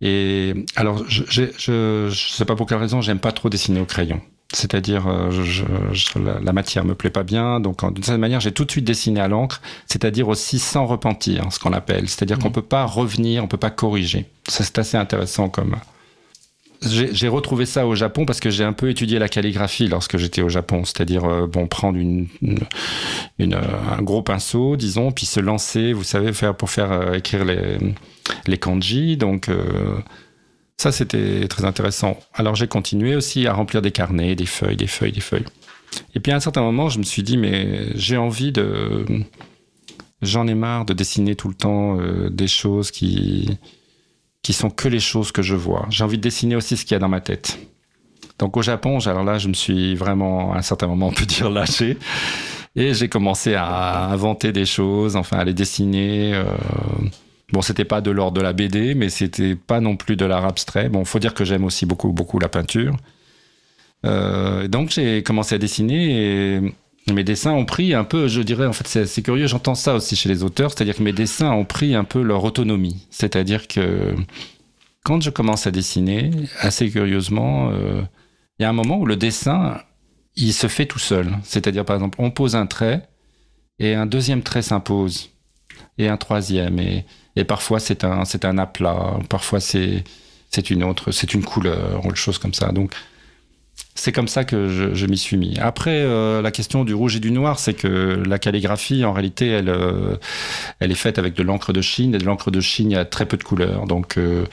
et 0.00 0.54
alors, 0.76 1.04
je, 1.08 1.22
je, 1.28 1.44
je, 1.58 2.08
je 2.10 2.28
sais 2.32 2.44
pas 2.44 2.56
pour 2.56 2.66
quelle 2.66 2.78
raison, 2.78 3.00
j'aime 3.00 3.18
pas 3.18 3.32
trop 3.32 3.48
dessiner 3.48 3.80
au 3.80 3.86
crayon. 3.86 4.20
C'est-à-dire, 4.52 5.08
euh, 5.08 5.30
je, 5.32 5.64
je- 5.92 6.18
la, 6.18 6.38
la 6.38 6.52
matière 6.52 6.84
me 6.84 6.94
plaît 6.94 7.10
pas 7.10 7.24
bien, 7.24 7.58
donc 7.60 7.82
d'une 7.92 8.04
certaine 8.04 8.20
manière, 8.20 8.40
j'ai 8.40 8.52
tout 8.52 8.64
de 8.64 8.70
suite 8.70 8.84
dessiné 8.84 9.20
à 9.20 9.26
l'encre, 9.28 9.60
c'est-à-dire 9.86 10.28
aussi 10.28 10.58
sans 10.60 10.86
repentir, 10.86 11.52
ce 11.52 11.58
qu'on 11.58 11.72
appelle. 11.72 12.08
C'est-à-dire 12.08 12.38
qu'on 12.38 12.52
peut 12.52 12.62
pas 12.62 12.84
revenir, 12.84 13.42
on 13.42 13.48
peut 13.48 13.56
pas 13.56 13.70
corriger. 13.70 14.26
Ça, 14.48 14.62
c'est 14.64 14.78
assez 14.78 14.96
intéressant 14.96 15.48
comme. 15.48 15.76
J'ai 16.82 17.28
retrouvé 17.28 17.66
ça 17.66 17.86
au 17.86 17.94
Japon 17.94 18.26
parce 18.26 18.40
que 18.40 18.50
j'ai 18.50 18.64
un 18.64 18.72
peu 18.72 18.90
étudié 18.90 19.18
la 19.18 19.28
calligraphie 19.28 19.88
lorsque 19.88 20.18
j'étais 20.18 20.42
au 20.42 20.48
Japon, 20.48 20.84
c'est-à-dire 20.84 21.24
euh, 21.24 21.46
bon 21.46 21.66
prendre 21.66 21.98
une, 21.98 22.28
euh, 23.40 23.54
un 23.90 24.02
gros 24.02 24.22
pinceau, 24.22 24.76
disons, 24.76 25.10
puis 25.10 25.26
se 25.26 25.40
lancer, 25.40 25.92
vous 25.92 26.04
savez, 26.04 26.32
faire 26.32 26.56
pour 26.56 26.70
faire 26.70 26.92
euh, 26.92 27.14
écrire 27.14 27.44
les 27.44 27.78
les 28.46 28.58
kanji. 28.58 29.16
Donc, 29.16 29.48
ça, 30.76 30.90
c'était 30.90 31.46
très 31.46 31.64
intéressant. 31.64 32.18
Alors, 32.34 32.56
j'ai 32.56 32.66
continué 32.66 33.14
aussi 33.14 33.46
à 33.46 33.52
remplir 33.52 33.82
des 33.82 33.92
carnets, 33.92 34.34
des 34.34 34.46
feuilles, 34.46 34.76
des 34.76 34.88
feuilles, 34.88 35.12
des 35.12 35.20
feuilles. 35.20 35.44
Et 36.16 36.20
puis, 36.20 36.32
à 36.32 36.36
un 36.36 36.40
certain 36.40 36.62
moment, 36.62 36.88
je 36.88 36.98
me 36.98 37.04
suis 37.04 37.22
dit, 37.22 37.36
mais 37.36 37.88
j'ai 37.94 38.16
envie 38.16 38.50
de. 38.50 39.04
J'en 40.22 40.48
ai 40.48 40.54
marre 40.54 40.84
de 40.84 40.92
dessiner 40.92 41.36
tout 41.36 41.48
le 41.48 41.54
temps 41.54 41.98
des 42.30 42.48
choses 42.48 42.90
qui 42.90 43.58
qui 44.46 44.52
sont 44.52 44.70
que 44.70 44.86
les 44.86 45.00
choses 45.00 45.32
que 45.32 45.42
je 45.42 45.56
vois. 45.56 45.86
J'ai 45.90 46.04
envie 46.04 46.18
de 46.18 46.22
dessiner 46.22 46.54
aussi 46.54 46.76
ce 46.76 46.84
qu'il 46.84 46.92
y 46.92 46.94
a 46.94 47.00
dans 47.00 47.08
ma 47.08 47.20
tête. 47.20 47.58
Donc 48.38 48.56
au 48.56 48.62
Japon, 48.62 49.00
alors 49.04 49.24
là, 49.24 49.38
je 49.38 49.48
me 49.48 49.54
suis 49.54 49.96
vraiment, 49.96 50.52
à 50.52 50.58
un 50.58 50.62
certain 50.62 50.86
moment, 50.86 51.08
on 51.08 51.12
peut 51.12 51.26
dire, 51.36 51.50
lâché. 51.50 51.98
Et 52.76 52.94
j'ai 52.94 53.08
commencé 53.08 53.54
à 53.56 54.04
inventer 54.04 54.52
des 54.52 54.64
choses, 54.64 55.16
enfin 55.16 55.38
à 55.38 55.44
les 55.44 55.52
dessiner. 55.52 56.32
euh, 56.32 56.44
Bon, 57.52 57.60
c'était 57.60 57.84
pas 57.84 58.00
de 58.00 58.12
l'ordre 58.12 58.38
de 58.38 58.40
la 58.40 58.52
BD, 58.52 58.94
mais 58.94 59.08
c'était 59.08 59.56
pas 59.56 59.80
non 59.80 59.96
plus 59.96 60.14
de 60.14 60.24
l'art 60.24 60.44
abstrait. 60.44 60.88
Bon, 60.88 61.04
faut 61.04 61.18
dire 61.18 61.34
que 61.34 61.44
j'aime 61.44 61.64
aussi 61.64 61.84
beaucoup, 61.84 62.12
beaucoup 62.12 62.38
la 62.38 62.48
peinture. 62.48 62.96
Euh, 64.04 64.68
donc 64.68 64.90
j'ai 64.90 65.24
commencé 65.24 65.56
à 65.56 65.58
dessiner 65.58 66.54
et 66.56 66.60
mes 67.12 67.24
dessins 67.24 67.52
ont 67.52 67.64
pris 67.64 67.94
un 67.94 68.04
peu, 68.04 68.28
je 68.28 68.40
dirais, 68.42 68.66
en 68.66 68.72
fait, 68.72 69.06
c'est 69.06 69.22
curieux, 69.22 69.46
j'entends 69.46 69.74
ça 69.74 69.94
aussi 69.94 70.16
chez 70.16 70.28
les 70.28 70.42
auteurs, 70.42 70.70
c'est-à-dire 70.72 70.96
que 70.96 71.02
mes 71.02 71.12
dessins 71.12 71.52
ont 71.52 71.64
pris 71.64 71.94
un 71.94 72.04
peu 72.04 72.20
leur 72.22 72.42
autonomie. 72.44 73.06
C'est-à-dire 73.10 73.68
que 73.68 74.14
quand 75.04 75.22
je 75.22 75.30
commence 75.30 75.66
à 75.66 75.70
dessiner, 75.70 76.30
assez 76.60 76.90
curieusement, 76.90 77.70
euh, 77.70 78.02
il 78.58 78.62
y 78.62 78.66
a 78.66 78.68
un 78.68 78.72
moment 78.72 78.98
où 78.98 79.06
le 79.06 79.16
dessin, 79.16 79.80
il 80.34 80.52
se 80.52 80.66
fait 80.66 80.86
tout 80.86 80.98
seul. 80.98 81.36
C'est-à-dire, 81.44 81.84
par 81.84 81.94
exemple, 81.94 82.16
on 82.20 82.30
pose 82.30 82.56
un 82.56 82.66
trait 82.66 83.08
et 83.78 83.94
un 83.94 84.06
deuxième 84.06 84.42
trait 84.42 84.62
s'impose 84.62 85.30
et 85.98 86.08
un 86.08 86.16
troisième 86.16 86.78
et, 86.78 87.06
et 87.36 87.44
parfois 87.44 87.80
c'est 87.80 88.04
un 88.04 88.22
un 88.42 88.58
aplat, 88.58 89.18
parfois 89.28 89.60
c'est 89.60 90.04
une 90.70 90.84
autre, 90.84 91.12
c'est 91.12 91.34
une 91.34 91.44
couleur 91.44 92.04
ou 92.04 92.14
chose 92.14 92.38
comme 92.38 92.54
ça. 92.54 92.72
Donc 92.72 92.92
c'est 93.96 94.12
comme 94.12 94.28
ça 94.28 94.44
que 94.44 94.68
je, 94.68 94.94
je 94.94 95.06
m'y 95.06 95.16
suis 95.16 95.36
mis. 95.36 95.58
Après, 95.58 96.02
euh, 96.02 96.42
la 96.42 96.50
question 96.50 96.84
du 96.84 96.94
rouge 96.94 97.16
et 97.16 97.20
du 97.20 97.30
noir, 97.30 97.58
c'est 97.58 97.74
que 97.74 98.22
la 98.26 98.38
calligraphie, 98.38 99.04
en 99.04 99.12
réalité, 99.12 99.48
elle, 99.48 99.68
euh, 99.68 100.16
elle 100.80 100.92
est 100.92 100.96
faite 100.96 101.18
avec 101.18 101.34
de 101.34 101.42
l'encre 101.42 101.72
de 101.72 101.80
Chine, 101.80 102.14
et 102.14 102.18
de 102.18 102.24
l'encre 102.24 102.50
de 102.50 102.60
Chine, 102.60 102.90
il 102.90 102.94
y 102.94 102.98
a 102.98 103.04
très 103.04 103.26
peu 103.26 103.36
de 103.36 103.42
couleurs. 103.42 103.86
Donc, 103.86 104.18
euh, 104.18 104.44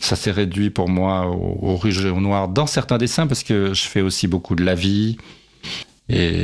ça 0.00 0.16
s'est 0.16 0.32
réduit 0.32 0.70
pour 0.70 0.88
moi 0.88 1.26
au, 1.28 1.58
au 1.62 1.76
rouge 1.76 2.04
et 2.04 2.10
au 2.10 2.20
noir 2.20 2.48
dans 2.48 2.66
certains 2.66 2.98
dessins, 2.98 3.26
parce 3.26 3.44
que 3.44 3.72
je 3.72 3.82
fais 3.82 4.00
aussi 4.00 4.26
beaucoup 4.26 4.56
de 4.56 4.64
la 4.64 4.74
vie. 4.74 5.16
Et 6.08 6.34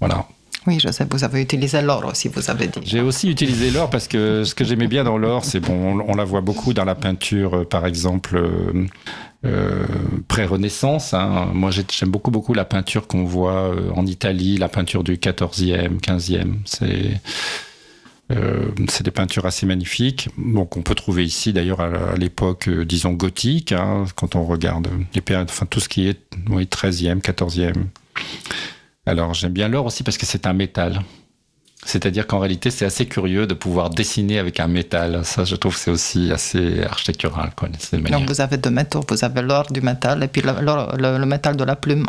voilà. 0.00 0.26
Oui, 0.66 0.78
je 0.80 0.90
sais, 0.90 1.06
vous 1.10 1.24
avez 1.24 1.42
utilisé 1.42 1.82
l'or 1.82 2.06
aussi, 2.06 2.28
vous 2.28 2.50
avez 2.50 2.68
dit. 2.68 2.80
J'ai 2.84 3.02
aussi 3.02 3.28
utilisé 3.28 3.70
l'or 3.70 3.90
parce 3.90 4.08
que 4.08 4.44
ce 4.44 4.54
que 4.54 4.64
j'aimais 4.64 4.86
bien 4.86 5.04
dans 5.04 5.18
l'or, 5.18 5.44
c'est 5.44 5.60
bon, 5.60 5.74
on, 5.74 6.12
on 6.12 6.14
la 6.14 6.24
voit 6.24 6.40
beaucoup 6.40 6.72
dans 6.72 6.86
la 6.86 6.94
peinture, 6.94 7.68
par 7.68 7.84
exemple, 7.84 8.42
euh, 9.44 9.84
pré-Renaissance. 10.28 11.14
hein. 11.14 11.50
Moi, 11.54 11.70
j'ai- 11.70 11.84
j'aime 11.92 12.10
beaucoup, 12.10 12.30
beaucoup 12.30 12.54
la 12.54 12.64
peinture 12.64 13.06
qu'on 13.06 13.24
voit 13.24 13.74
euh, 13.74 13.90
en 13.94 14.06
Italie, 14.06 14.56
la 14.56 14.68
peinture 14.68 15.04
du 15.04 15.16
14e, 15.18 15.98
15e. 16.00 16.54
C'est. 16.64 17.20
euh, 18.32 18.70
c'est 18.88 19.04
des 19.04 19.10
peintures 19.10 19.44
assez 19.44 19.66
magnifiques, 19.66 20.30
bon, 20.38 20.64
qu'on 20.64 20.80
peut 20.82 20.94
trouver 20.94 21.24
ici 21.24 21.52
d'ailleurs 21.52 21.80
à, 21.80 22.16
l'époque, 22.16 22.70
disons, 22.70 23.12
gothique, 23.12 23.72
hein, 23.72 24.04
quand 24.16 24.34
on 24.34 24.44
regarde 24.44 24.88
les 25.14 25.20
périodes, 25.20 25.50
enfin 25.50 25.66
tout 25.66 25.78
ce 25.80 25.88
qui 25.90 26.08
est 26.08 26.18
oui, 26.48 26.64
13e, 26.66 27.20
14e. 27.20 27.74
Alors 29.06 29.34
j'aime 29.34 29.52
bien 29.52 29.68
l'or 29.68 29.84
aussi 29.86 30.02
parce 30.02 30.16
que 30.16 30.24
c'est 30.24 30.46
un 30.46 30.54
métal. 30.54 31.02
C'est-à-dire 31.86 32.26
qu'en 32.26 32.38
réalité, 32.38 32.70
c'est 32.70 32.86
assez 32.86 33.06
curieux 33.06 33.46
de 33.46 33.52
pouvoir 33.54 33.90
dessiner 33.90 34.38
avec 34.38 34.58
un 34.58 34.66
métal. 34.68 35.22
Ça, 35.24 35.44
je 35.44 35.54
trouve, 35.56 35.76
c'est 35.76 35.90
aussi 35.90 36.32
assez 36.32 36.82
architectural, 36.82 37.50
quoi. 37.54 37.68
Donc 38.10 38.26
vous 38.28 38.40
avez 38.40 38.56
deux 38.56 38.70
métaux, 38.70 39.04
vous 39.08 39.22
avez 39.24 39.42
l'or 39.42 39.66
du 39.70 39.80
métal 39.82 40.22
et 40.22 40.28
puis 40.28 40.40
le, 40.42 40.52
l'or- 40.62 40.96
le- 40.96 41.18
le 41.18 41.26
métal 41.26 41.56
de 41.56 41.64
la 41.64 41.76
plume 41.76 42.06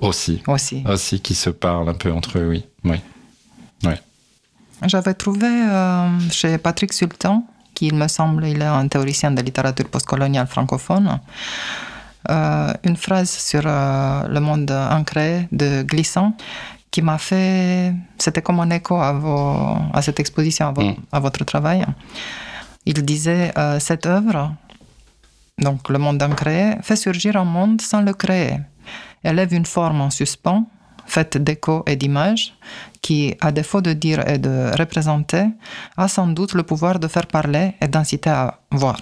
Aussi. 0.00 0.42
aussi. 0.48 0.82
Aussi 0.88 1.20
qui 1.20 1.34
se 1.34 1.50
parlent 1.50 1.88
un 1.88 1.94
peu 1.94 2.10
entre 2.12 2.38
eux, 2.38 2.48
oui. 2.48 2.64
oui. 2.84 2.96
J'avais 4.86 5.14
trouvé 5.14 5.46
euh, 5.46 6.08
chez 6.30 6.58
Patrick 6.58 6.92
Sultan, 6.92 7.46
qui 7.74 7.86
il 7.86 7.94
me 7.94 8.08
semble, 8.08 8.44
il 8.46 8.60
est 8.60 8.66
un 8.66 8.86
théoricien 8.88 9.30
de 9.30 9.40
littérature 9.40 9.88
postcoloniale 9.88 10.46
francophone, 10.46 11.20
euh, 12.30 12.72
une 12.84 12.96
phrase 12.96 13.30
sur 13.30 13.62
euh, 13.64 14.26
le 14.28 14.40
monde 14.40 14.70
ancré 14.70 15.48
de 15.52 15.82
Glissant 15.82 16.36
qui 16.94 17.02
m'a 17.02 17.18
fait, 17.18 17.92
c'était 18.18 18.40
comme 18.40 18.60
un 18.60 18.70
écho 18.70 18.94
à, 18.94 19.12
vos, 19.12 19.78
à 19.92 20.00
cette 20.00 20.20
exposition, 20.20 20.68
à, 20.68 20.72
Mm. 20.72 20.94
à 21.10 21.18
votre 21.18 21.44
travail. 21.44 21.84
Il 22.86 23.04
disait, 23.04 23.50
euh, 23.58 23.80
cette 23.80 24.06
œuvre, 24.06 24.54
donc 25.58 25.88
le 25.88 25.98
monde 25.98 26.22
ancré, 26.22 26.76
fait 26.82 26.94
surgir 26.94 27.34
un 27.36 27.48
monde 27.56 27.80
sans 27.80 28.00
le 28.00 28.12
créer. 28.12 28.60
Élève 29.24 29.52
une 29.52 29.66
forme 29.66 30.02
en 30.02 30.10
suspens, 30.10 30.66
faite 31.04 31.36
d'échos 31.36 31.82
et 31.88 31.96
d'images, 31.96 32.54
qui, 33.02 33.34
à 33.40 33.50
défaut 33.50 33.80
de 33.80 33.92
dire 33.92 34.20
et 34.28 34.38
de 34.38 34.70
représenter, 34.78 35.46
a 35.96 36.06
sans 36.06 36.28
doute 36.28 36.54
le 36.54 36.62
pouvoir 36.62 37.00
de 37.00 37.08
faire 37.08 37.26
parler 37.26 37.74
et 37.80 37.88
d'inciter 37.88 38.30
à 38.30 38.60
voir. 38.70 39.00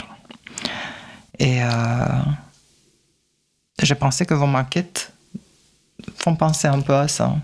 Et 1.38 1.62
euh, 1.62 1.68
j'ai 3.82 3.96
pensé 3.96 4.24
que 4.24 4.32
vos 4.32 4.46
maquettes 4.46 5.12
font 6.16 6.36
penser 6.36 6.68
un 6.68 6.80
peu 6.80 6.94
à 6.94 7.06
ça, 7.06 7.36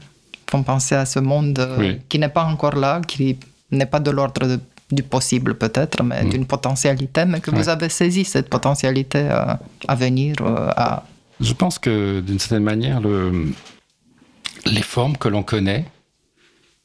font 0.51 0.63
penser 0.63 0.95
à 0.95 1.05
ce 1.07 1.19
monde 1.19 1.59
euh, 1.59 1.77
Oui. 1.79 1.99
qui 2.09 2.19
n'est 2.19 2.29
pas 2.29 2.45
encore 2.45 2.75
là, 2.77 3.01
qui 3.07 3.39
n'est 3.71 3.87
pas 3.87 4.01
de 4.01 4.11
l'ordre 4.11 4.47
de- 4.47 4.61
du 4.91 5.03
possible 5.03 5.55
peut-être, 5.55 6.03
mais 6.03 6.25
Mm. 6.25 6.31
d'une 6.31 6.47
potentialité, 6.47 7.25
mais 7.27 7.41
que 7.41 7.51
vous 7.51 7.69
avez 7.69 7.89
saisi 7.91 8.25
cette 8.25 8.49
potentialité 8.49 9.19
euh, 9.31 9.55
à 9.87 9.95
venir, 9.95 10.37
euh, 10.41 10.71
à 10.77 11.03
Je 11.41 11.53
pense 11.53 11.79
que 11.79 12.21
d'une 12.21 12.39
certaine 12.39 12.65
manière, 12.65 13.01
le, 13.01 13.53
les 14.67 14.83
formes 14.83 15.17
que 15.19 15.29
l'on 15.29 15.43
connaît, 15.43 15.85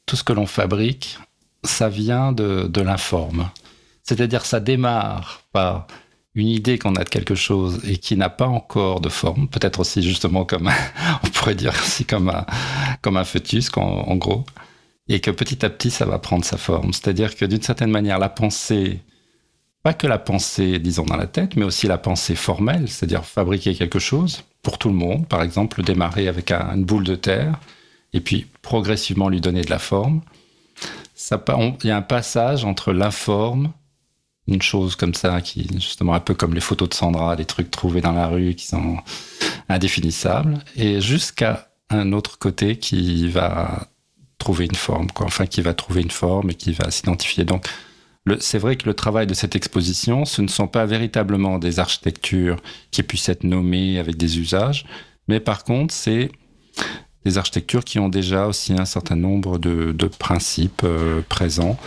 tout 0.06 0.16
ce 0.18 0.24
que 0.24 0.34
l'on 0.34 0.46
fabrique, 0.46 1.18
ça 1.64 1.88
vient 1.90 2.32
de, 2.34 2.68
de 2.68 2.82
l'informe. 2.82 3.50
C'est-à-dire, 4.04 4.46
ça 4.46 4.60
démarre 4.60 5.42
par 5.54 5.88
une 6.36 6.48
idée 6.48 6.80
qu'on 6.80 6.96
a 6.96 7.04
de 7.04 7.10
quelque 7.10 7.36
chose 7.36 7.80
et 7.88 7.98
qui 7.98 8.18
n'a 8.18 8.30
pas 8.30 8.48
encore 8.48 9.02
de 9.02 9.10
forme, 9.10 9.48
peut-être 9.48 9.80
aussi 9.80 10.02
justement 10.02 10.46
comme, 10.46 10.72
on 11.24 11.28
pourrait 11.28 11.56
dire 11.56 11.74
aussi 11.74 12.06
comme 12.06 12.30
un, 12.30 12.46
comme 13.02 13.18
un 13.18 13.24
en, 13.76 14.16
gros, 14.16 14.44
et 15.08 15.20
que 15.20 15.32
petit 15.32 15.66
à 15.66 15.70
petit, 15.70 15.92
ça 15.92 16.06
va 16.06 16.18
prendre 16.20 16.46
sa 16.46 16.58
forme. 16.58 16.94
C'est-à-dire 16.94 17.36
que 17.36 17.46
d'une 17.46 17.62
certaine 17.62 17.92
manière, 17.92 18.18
la 18.20 18.30
pensée, 18.30 19.02
pas 19.84 19.94
que 19.94 20.08
la 20.08 20.18
pensée, 20.18 20.80
disons, 20.80 21.04
dans 21.06 21.18
la 21.18 21.28
tête, 21.28 21.56
mais 21.56 21.66
aussi 21.66 21.88
la 21.88 21.98
pensée 21.98 22.36
formelle, 22.36 22.90
c'est-à-dire 22.90 23.26
fabriquer 23.26 23.76
quelque 23.76 24.00
chose 24.00 24.44
pour 24.64 24.78
tout 24.80 24.90
le 24.90 24.96
monde, 24.96 25.28
par 25.28 25.44
exemple, 25.44 25.84
démarrer 25.84 26.28
avec 26.28 26.52
un- 26.52 26.74
une 26.76 26.86
boule 26.86 27.04
de 27.04 27.16
terre, 27.16 27.60
et 28.14 28.22
puis 28.22 28.48
progressivement 28.62 29.30
lui 29.30 29.42
donner 29.42 29.62
de 29.62 29.70
la 29.70 29.80
forme. 29.80 30.22
Ça, 31.14 31.44
il 31.84 31.88
y 31.88 31.92
a 31.92 31.98
un 31.98 32.02
passage 32.02 32.66
entre 32.66 32.92
l'informe, 32.92 33.72
une 34.48 34.62
chose 34.62 34.96
comme 34.96 35.14
ça, 35.14 35.42
qui 35.42 35.68
justement 35.76 36.14
un 36.14 36.20
peu 36.20 36.34
comme 36.34 36.54
les 36.54 36.62
photos 36.62 36.90
de 36.90 36.94
Sandra, 36.94 37.36
des 37.36 37.46
trucs 37.46 37.72
trouvés 37.72 38.02
dans 38.02 38.12
la 38.12 38.28
rue 38.28 38.56
qui 38.56 38.68
sont 38.68 38.98
indéfinissables, 39.70 40.60
et 40.76 41.02
jusqu'à 41.02 41.70
un 41.90 42.12
autre 42.12 42.38
côté 42.40 42.78
qui 42.78 43.28
va 43.30 43.88
trouver 44.38 44.66
une 44.66 44.76
forme, 44.76 45.08
enfin 45.22 45.46
qui 45.46 45.62
va 45.62 45.74
trouver 45.74 46.02
une 46.02 46.12
forme 46.12 46.50
et 46.50 46.56
qui 46.56 46.74
va 46.74 46.92
s'identifier. 46.92 47.46
Donc 47.46 47.66
c'est 48.40 48.58
vrai 48.58 48.76
que 48.76 48.86
le 48.86 48.94
travail 48.94 49.28
de 49.28 49.34
cette 49.34 49.56
exposition, 49.56 50.26
ce 50.26 50.42
ne 50.42 50.48
sont 50.48 50.68
pas 50.68 50.86
véritablement 50.86 51.60
des 51.60 51.80
architectures 51.80 52.58
qui 52.92 53.04
puissent 53.04 53.30
être 53.30 53.44
nommées 53.44 54.00
avec 54.00 54.18
des 54.18 54.40
usages, 54.40 54.86
mais 55.28 55.40
par 55.40 55.64
contre, 55.64 55.94
c'est 55.94 56.32
des 57.26 57.38
architectures 57.38 57.84
qui 57.84 58.00
ont 58.00 58.10
déjà 58.10 58.48
aussi 58.48 58.74
un 58.74 58.86
certain 58.86 59.16
nombre 59.16 59.58
de, 59.58 59.94
principes 60.20 60.82
euh, 60.84 61.22
présents 61.30 61.78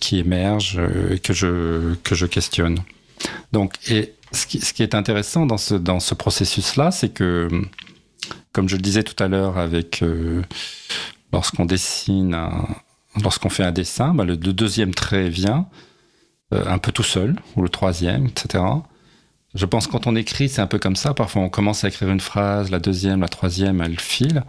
qui 0.00 0.18
émergent 0.18 0.78
euh, 0.78 1.14
et 1.14 1.18
que 1.18 1.32
je, 1.32 1.94
que 2.04 2.14
je 2.14 2.26
questionne. 2.26 2.78
Donc, 3.52 3.74
et 3.88 4.14
ce 4.32 4.46
qui, 4.46 4.60
ce 4.60 4.72
qui 4.72 4.82
est 4.82 4.94
intéressant 4.94 5.46
dans 5.46 5.58
ce, 5.58 5.74
dans 5.74 6.00
ce 6.00 6.14
processus-là, 6.14 6.90
c'est 6.90 7.10
que, 7.10 7.48
comme 8.52 8.68
je 8.68 8.76
le 8.76 8.82
disais 8.82 9.02
tout 9.02 9.20
à 9.22 9.28
l'heure, 9.28 9.58
avec 9.58 10.02
euh, 10.02 10.42
lorsqu'on 11.32 11.64
dessine, 11.64 12.36
lorsqu'on 13.22 13.48
fait 13.48 13.64
un 13.64 13.72
dessin, 13.72 14.14
bah, 14.14 14.24
le, 14.24 14.36
deuxième 14.36 14.94
trait 14.94 15.28
vient 15.28 15.66
euh, 16.52 16.64
un 16.66 16.78
peu 16.78 16.92
tout 16.92 17.02
seul, 17.02 17.36
ou 17.56 17.62
le 17.62 17.68
troisième, 17.68 18.26
etc. 18.26 18.64
Je 19.54 19.66
pense 19.66 19.86
que 19.86 19.92
quand 19.92 20.06
on 20.06 20.16
écrit, 20.16 20.48
c'est 20.48 20.62
un 20.62 20.66
peu 20.66 20.78
comme 20.78 20.96
ça. 20.96 21.12
Parfois, 21.12 21.42
on 21.42 21.50
commence 21.50 21.84
à 21.84 21.88
écrire 21.88 22.10
une 22.10 22.20
phrase, 22.20 22.70
la 22.70 22.78
deuxième, 22.78 23.20
la 23.20 23.28
troisième, 23.28 23.82
elle 23.82 24.00
file. 24.00 24.44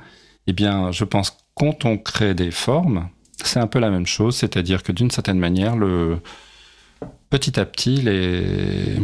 Eh 0.48 0.54
bien, 0.54 0.92
je 0.92 1.04
pense 1.04 1.38
quand 1.56 1.86
on 1.86 1.98
crée 1.98 2.34
des 2.34 2.52
formes, 2.52 3.10
c'est 3.48 3.60
un 3.60 3.68
peu 3.68 3.80
la 3.80 3.90
même 3.90 4.06
chose. 4.06 4.36
C'est-à-dire 4.38 4.84
que 4.84 4.92
d'une 4.92 5.12
certaine 5.12 5.40
manière, 5.40 5.76
le 5.76 6.20
petit 7.30 7.60
à 7.60 7.66
petit, 7.66 7.98
les... 7.98 8.98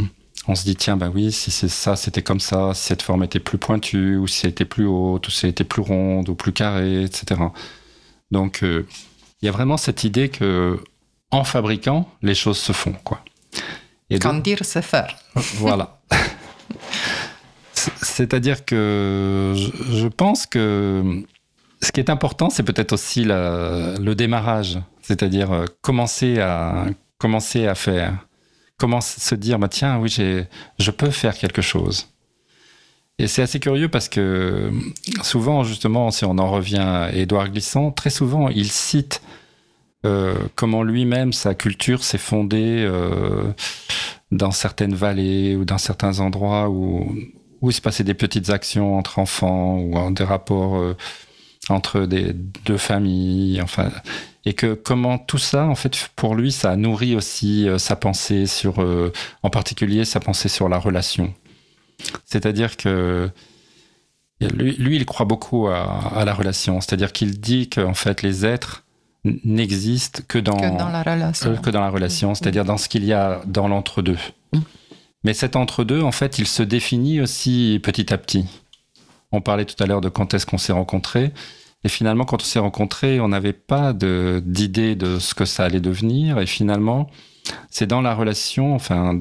on 0.48 0.56
se 0.56 0.64
dit 0.64 0.76
tiens, 0.76 0.98
bah 0.98 1.10
oui, 1.14 1.32
si 1.32 1.52
c'est 1.52 1.68
ça, 1.70 1.96
c'était 1.96 2.22
comme 2.22 2.40
ça, 2.40 2.74
si 2.74 2.86
cette 2.88 3.02
forme 3.02 3.24
était 3.24 3.40
plus 3.40 3.58
pointue, 3.58 4.18
ou 4.18 4.28
si 4.28 4.46
elle 4.46 4.52
était 4.52 4.66
plus 4.66 4.86
haute, 4.86 5.28
ou 5.28 5.32
si 5.32 5.46
elle 5.46 5.52
était 5.52 5.64
plus 5.64 5.82
ronde, 5.82 6.30
ou 6.30 6.36
plus 6.36 6.54
carrée, 6.54 7.04
etc. 7.04 7.42
Donc, 8.32 8.64
euh, 8.64 8.86
il 9.42 9.46
y 9.46 9.50
a 9.50 9.52
vraiment 9.52 9.78
cette 9.78 10.04
idée 10.04 10.30
que 10.30 10.80
en 11.32 11.44
fabriquant, 11.44 12.10
les 12.22 12.36
choses 12.36 12.58
se 12.58 12.72
font, 12.74 12.94
quoi. 13.04 13.24
Et 14.10 14.18
donc- 14.20 14.32
Quand 14.32 14.40
dire, 14.40 14.60
c'est 14.64 14.82
faire. 14.82 15.16
voilà. 15.36 16.00
C'est- 17.74 17.92
C'est-à-dire 18.02 18.66
que 18.66 19.54
je 19.56 20.08
pense 20.08 20.46
que 20.46 21.24
ce 21.82 21.92
qui 21.92 22.00
est 22.00 22.10
important, 22.10 22.50
c'est 22.50 22.64
peut-être 22.64 22.94
aussi 22.94 23.24
le 23.26 24.14
démarrage, 24.14 24.80
c'est-à-dire 25.02 25.52
euh, 25.52 25.66
commencer 25.82 26.40
à 26.40 26.86
commencer 27.18 27.68
à 27.68 27.76
faire, 27.76 28.28
commencer 28.78 29.20
se 29.20 29.36
dire 29.36 29.60
bah 29.60 29.68
tiens 29.68 30.00
oui 30.00 30.10
je 30.10 30.92
peux 30.92 31.10
faire 31.10 31.38
quelque 31.38 31.62
chose. 31.62 32.08
Et 33.18 33.28
c'est 33.28 33.42
assez 33.42 33.60
curieux 33.60 33.90
parce 33.90 34.08
que 34.08 34.72
souvent 35.24 35.64
justement 35.64 36.12
si 36.12 36.24
on 36.26 36.38
en 36.38 36.50
revient 36.50 36.78
à 36.78 37.12
Édouard 37.14 37.50
Glissant, 37.50 37.92
très 37.92 38.10
souvent 38.10 38.50
il 38.50 38.72
cite 38.72 39.22
euh, 40.06 40.36
comment 40.56 40.84
lui-même 40.84 41.34
sa 41.34 41.56
culture 41.56 42.04
s'est 42.04 42.18
fondée 42.18 42.86
euh, 42.88 43.52
dans 44.32 44.52
certaines 44.52 44.96
vallées 44.96 45.58
ou 45.58 45.66
dans 45.66 45.78
certains 45.78 46.22
endroits 46.22 46.70
où, 46.70 47.14
où 47.62 47.70
il 47.70 47.74
se 47.74 47.82
passait 47.82 48.06
des 48.06 48.14
petites 48.14 48.50
actions 48.50 48.98
entre 48.98 49.20
enfants 49.20 49.80
ou 49.80 50.12
des 50.12 50.24
rapports 50.24 50.96
entre 51.72 52.06
des 52.06 52.34
deux 52.34 52.78
familles, 52.78 53.62
enfin, 53.62 53.92
et 54.46 54.54
que 54.54 54.74
comment 54.74 55.18
tout 55.18 55.38
ça, 55.38 55.66
en 55.66 55.76
fait, 55.76 56.10
pour 56.16 56.36
lui, 56.36 56.52
ça 56.52 56.72
a 56.72 56.76
nourri 56.76 57.16
aussi 57.16 57.68
euh, 57.68 57.78
sa 57.78 57.96
pensée 57.96 58.46
sur, 58.46 58.82
euh, 58.82 59.12
en 59.44 59.50
particulier 59.50 60.06
sa 60.06 60.20
pensée 60.20 60.50
sur 60.50 60.70
la 60.70 60.80
relation. 60.80 61.34
C'est-à-dire 62.26 62.78
que 62.78 63.30
lui, 64.42 64.76
lui, 64.78 64.96
il 64.96 65.06
croit 65.06 65.26
beaucoup 65.26 65.68
à, 65.68 66.14
à 66.16 66.24
la 66.26 66.34
relation. 66.34 66.80
C'est-à-dire 66.80 67.12
qu'il 67.12 67.40
dit 67.40 67.70
qu'en 67.70 67.94
fait, 67.94 68.22
les 68.22 68.46
êtres 68.46 68.86
n'existent 69.26 70.22
que 70.28 70.40
dans, 70.40 70.56
Que 70.56 70.78
dans 70.78 70.90
la 70.90 71.04
relation. 71.04 71.56
que 71.58 71.70
dans 71.70 71.82
la 71.82 71.90
relation, 71.90 72.36
c'est-à-dire 72.36 72.64
dans 72.66 72.78
ce 72.78 72.88
qu'il 72.88 73.04
y 73.04 73.14
a 73.14 73.42
dans 73.46 73.68
l'entre-deux. 73.68 74.18
Mais 75.26 75.34
cet 75.34 75.58
entre-deux, 75.58 76.02
en 76.02 76.14
fait, 76.14 76.40
il 76.40 76.48
se 76.48 76.64
définit 76.64 77.20
aussi 77.20 77.80
petit 77.84 78.14
à 78.14 78.18
petit. 78.18 78.46
On 79.34 79.42
parlait 79.42 79.66
tout 79.66 79.82
à 79.84 79.86
l'heure 79.86 80.02
de 80.02 80.10
quand 80.10 80.34
est-ce 80.34 80.46
qu'on 80.46 80.58
s'est 80.58 80.72
rencontrés. 80.72 81.32
Et 81.84 81.90
finalement, 81.90 82.26
quand 82.26 82.42
on 82.42 82.46
s'est 82.46 82.60
rencontrés, 82.60 83.20
on 83.20 83.30
n'avait 83.30 83.54
pas 83.54 83.94
d'idée 83.94 84.96
de, 84.96 85.20
ce 85.20 85.34
que 85.34 85.46
ça 85.46 85.64
allait 85.64 85.80
devenir. 85.80 86.40
Et 86.40 86.46
finalement, 86.46 87.10
c'est 87.70 87.88
dans 87.88 88.02
la 88.02 88.14
relation, 88.14 88.76
enfin, 88.76 89.20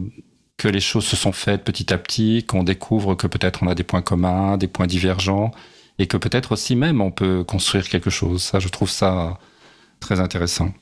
que 0.57 0.66
les 0.66 0.81
choses 0.81 1.05
se 1.05 1.14
sont 1.14 1.33
faites 1.33 1.62
petit 1.62 1.92
à 1.92 1.99
petit, 1.99 2.44
qu'on 2.44 2.64
découvre 2.64 3.14
que 3.14 3.29
peut-être 3.29 3.62
on 3.62 3.68
a 3.68 3.77
des 3.77 3.85
points 3.85 4.03
communs, 4.03 4.57
des 4.57 4.66
points 4.66 4.88
divergents, 4.88 5.53
et 6.01 6.07
que 6.09 6.16
peut-être 6.16 6.53
aussi 6.53 6.75
même 6.75 7.01
on 7.01 7.12
peut 7.12 7.44
construire 7.44 7.88
quelque 7.88 8.11
chose. 8.11 8.42
Ça, 8.42 8.59
je 8.59 8.68
trouve 8.68 8.90
ça 8.90 9.38
très 10.01 10.18
intéressant. 10.18 10.73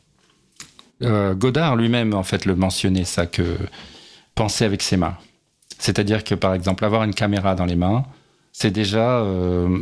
Euh, 1.03 1.35
Godard 1.35 1.77
lui-même, 1.77 2.15
en 2.15 2.23
fait, 2.23 2.47
le 2.47 2.55
mentionnait, 2.57 3.05
ça, 3.05 3.27
que 3.27 3.59
penser 4.35 4.65
avec 4.65 4.81
ses 4.81 4.97
mains. 4.97 5.19
C'est-à-dire 5.79 6.25
que, 6.25 6.35
par 6.35 6.55
exemple, 6.55 6.87
avoir 6.87 7.05
une 7.05 7.13
caméra 7.13 7.55
dans 7.55 7.67
les 7.67 7.77
mains, 7.77 8.07
c'est 8.53 8.71
déjà... 8.71 9.19
euh, 9.21 9.79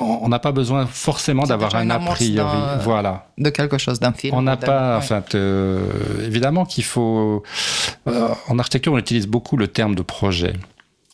on 0.00 0.28
n'a 0.28 0.38
pas 0.38 0.52
besoin 0.52 0.86
forcément 0.86 1.44
d'avoir 1.44 1.74
un 1.74 1.88
a 1.90 1.98
priori. 1.98 2.34
d'un- 2.34 2.76
Voilà. 2.78 3.28
De 3.38 3.50
quelque 3.50 3.78
chose, 3.78 3.98
d'un 4.00 4.12
film. 4.12 4.34
On 4.34 4.42
n'a 4.42 4.56
pas, 4.56 4.98
enfin, 4.98 5.22
euh, 5.34 5.88
évidemment 6.26 6.64
qu'il 6.66 6.84
faut. 6.84 7.42
euh, 8.06 8.28
en 8.48 8.58
architecture, 8.58 8.92
on 8.92 8.98
utilise 8.98 9.26
beaucoup 9.26 9.56
le 9.56 9.68
terme 9.68 9.94
de 9.94 10.02
projet. 10.02 10.52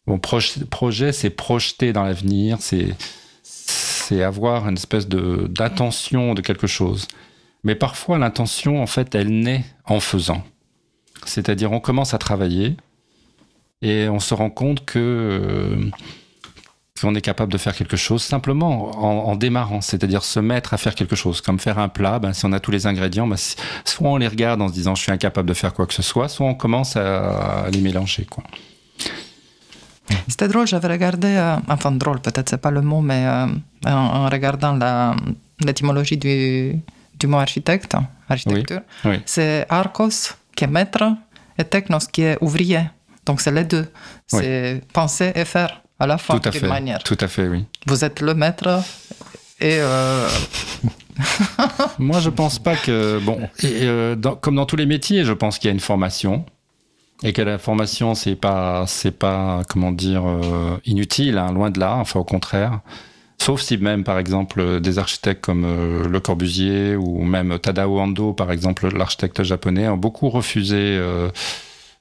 Bon, 0.07 0.19
proj- 0.19 0.65
projet, 0.67 1.13
c'est 1.13 1.31
projeter 1.31 1.93
dans 1.93 2.03
l'avenir, 2.05 2.59
c'est 2.61 2.95
c'est 3.43 4.23
avoir 4.23 4.69
une 4.69 4.75
espèce 4.77 5.09
de 5.09 5.47
d'attention 5.49 6.35
de 6.35 6.43
quelque 6.43 6.67
chose. 6.67 7.09
Mais 7.63 7.75
parfois, 7.75 8.19
l'intention, 8.19 8.83
en 8.83 8.87
fait, 8.87 9.15
elle 9.15 9.31
naît 9.41 9.65
en 9.87 9.99
faisant. 10.01 10.43
C'est-à-dire, 11.25 11.73
on 11.73 11.81
commence 11.81 12.13
à 12.13 12.19
travailler 12.19 12.77
et 13.81 14.09
on 14.11 14.19
se 14.19 14.35
rend 14.35 14.51
compte 14.51 14.85
que 14.85 14.99
euh, 14.99 15.91
qu'on 17.01 17.15
est 17.17 17.21
capable 17.21 17.53
de 17.53 17.59
faire 17.59 17.75
quelque 17.75 17.97
chose 17.97 18.23
simplement 18.23 18.97
en, 19.05 19.31
en 19.33 19.37
démarrant, 19.37 19.81
c'est-à-dire 19.81 20.23
se 20.23 20.39
mettre 20.39 20.75
à 20.75 20.77
faire 20.77 20.95
quelque 20.95 21.17
chose, 21.17 21.41
comme 21.41 21.59
faire 21.59 21.79
un 21.81 21.89
plat. 21.89 22.21
Ben, 22.21 22.33
si 22.33 22.45
on 22.47 22.53
a 22.53 22.61
tous 22.61 22.71
les 22.71 22.87
ingrédients, 22.87 23.27
ben, 23.27 23.37
si- 23.37 23.57
soit 23.85 24.09
on 24.09 24.17
les 24.17 24.29
regarde 24.29 24.63
en 24.63 24.69
se 24.69 24.75
disant 24.75 24.95
je 24.95 25.03
suis 25.03 25.11
incapable 25.11 25.49
de 25.49 25.55
faire 25.55 25.75
quoi 25.75 25.87
que 25.87 25.95
ce 25.95 26.03
soit, 26.03 26.29
soit 26.29 26.47
on 26.47 26.55
commence 26.55 26.97
à, 26.97 27.65
à 27.65 27.71
les 27.71 27.81
mélanger. 27.81 28.25
Quoi. 28.27 28.45
C'était 30.29 30.47
drôle, 30.47 30.69
j'avais 30.69 30.87
regardé, 30.87 31.29
euh, 31.29 31.57
enfin 31.69 31.91
drôle, 31.91 32.21
peut-être 32.21 32.49
c'est 32.49 32.59
pas 32.61 32.71
le 32.71 32.81
mot, 32.81 33.01
mais 33.01 33.27
euh, 33.27 33.47
en, 33.87 33.91
en 33.91 34.29
regardant 34.29 34.77
la- 34.77 35.17
l'étymologie 35.65 36.17
du, 36.17 36.77
du 37.19 37.27
mot 37.27 37.39
architecte, 37.39 37.97
architecture, 38.29 38.83
Oui. 39.05 39.21
c'est 39.27 39.67
archos 39.69 40.35
qui 40.55 40.63
est 40.63 40.69
maître 40.69 41.03
et 41.59 41.65
technos 41.65 42.07
qui 42.13 42.23
est 42.23 42.39
ouvrier. 42.41 42.83
Donc 43.27 43.41
c'est 43.41 43.51
les 43.51 43.65
deux. 43.65 43.91
Oui. 44.33 44.41
C'est 44.43 44.83
penser 44.93 45.33
et 45.35 45.45
faire 45.45 45.81
à 45.99 46.07
la 46.07 46.15
à 46.15 46.39
d'une 46.51 46.61
fait. 46.61 46.69
manière. 46.69 47.03
Tout 47.03 47.19
à 47.21 47.29
fait, 47.29 47.49
oui. 47.49 47.65
Vous 47.87 48.05
êtes 48.05 48.21
le 48.21 48.35
maître 48.35 48.83
et 49.61 49.77
euh, 49.79 50.29
Moi, 51.99 52.21
je 52.21 52.29
pense 52.31 52.59
pas 52.59 52.77
que 52.77 53.19
bon, 53.21 53.39
et, 53.63 53.83
euh, 53.83 54.17
dans- 54.17 54.35
comme 54.35 54.57
dans 54.57 54.67
tous 54.67 54.77
les 54.77 54.87
métiers, 54.87 55.25
je 55.25 55.33
pense 55.33 55.59
qu'il 55.59 55.69
y 55.69 55.71
a 55.71 55.75
une 55.75 55.81
formation 55.81 56.45
et 57.23 57.33
que 57.33 57.41
la 57.43 57.59
formation 57.59 58.15
c'est 58.15 58.35
pas 58.35 58.85
c'est 58.89 59.13
pas 59.17 59.63
comment 59.69 59.93
dire 59.93 60.25
euh, 60.27 60.77
inutile, 60.85 61.39
hein, 61.39 61.53
loin 61.53 61.71
de 61.71 61.79
là. 61.79 61.95
Enfin, 61.97 62.21
au 62.21 62.25
contraire. 62.25 62.81
Sauf 63.41 63.61
si 63.61 63.77
même, 63.77 64.05
par 64.05 64.19
exemple, 64.19 64.81
des 64.81 64.99
architectes 64.99 65.45
comme 65.45 65.67
Le 66.09 66.21
Corbusier 66.21 66.97
ou 66.97 67.23
même 67.25 67.59
Tadao 67.59 67.99
Ando, 67.99 68.33
par 68.33 68.51
exemple, 68.53 68.89
l'architecte 68.97 69.43
japonais, 69.43 69.89
ont 69.89 69.97
beaucoup 69.99 70.31
refusé 70.31 70.99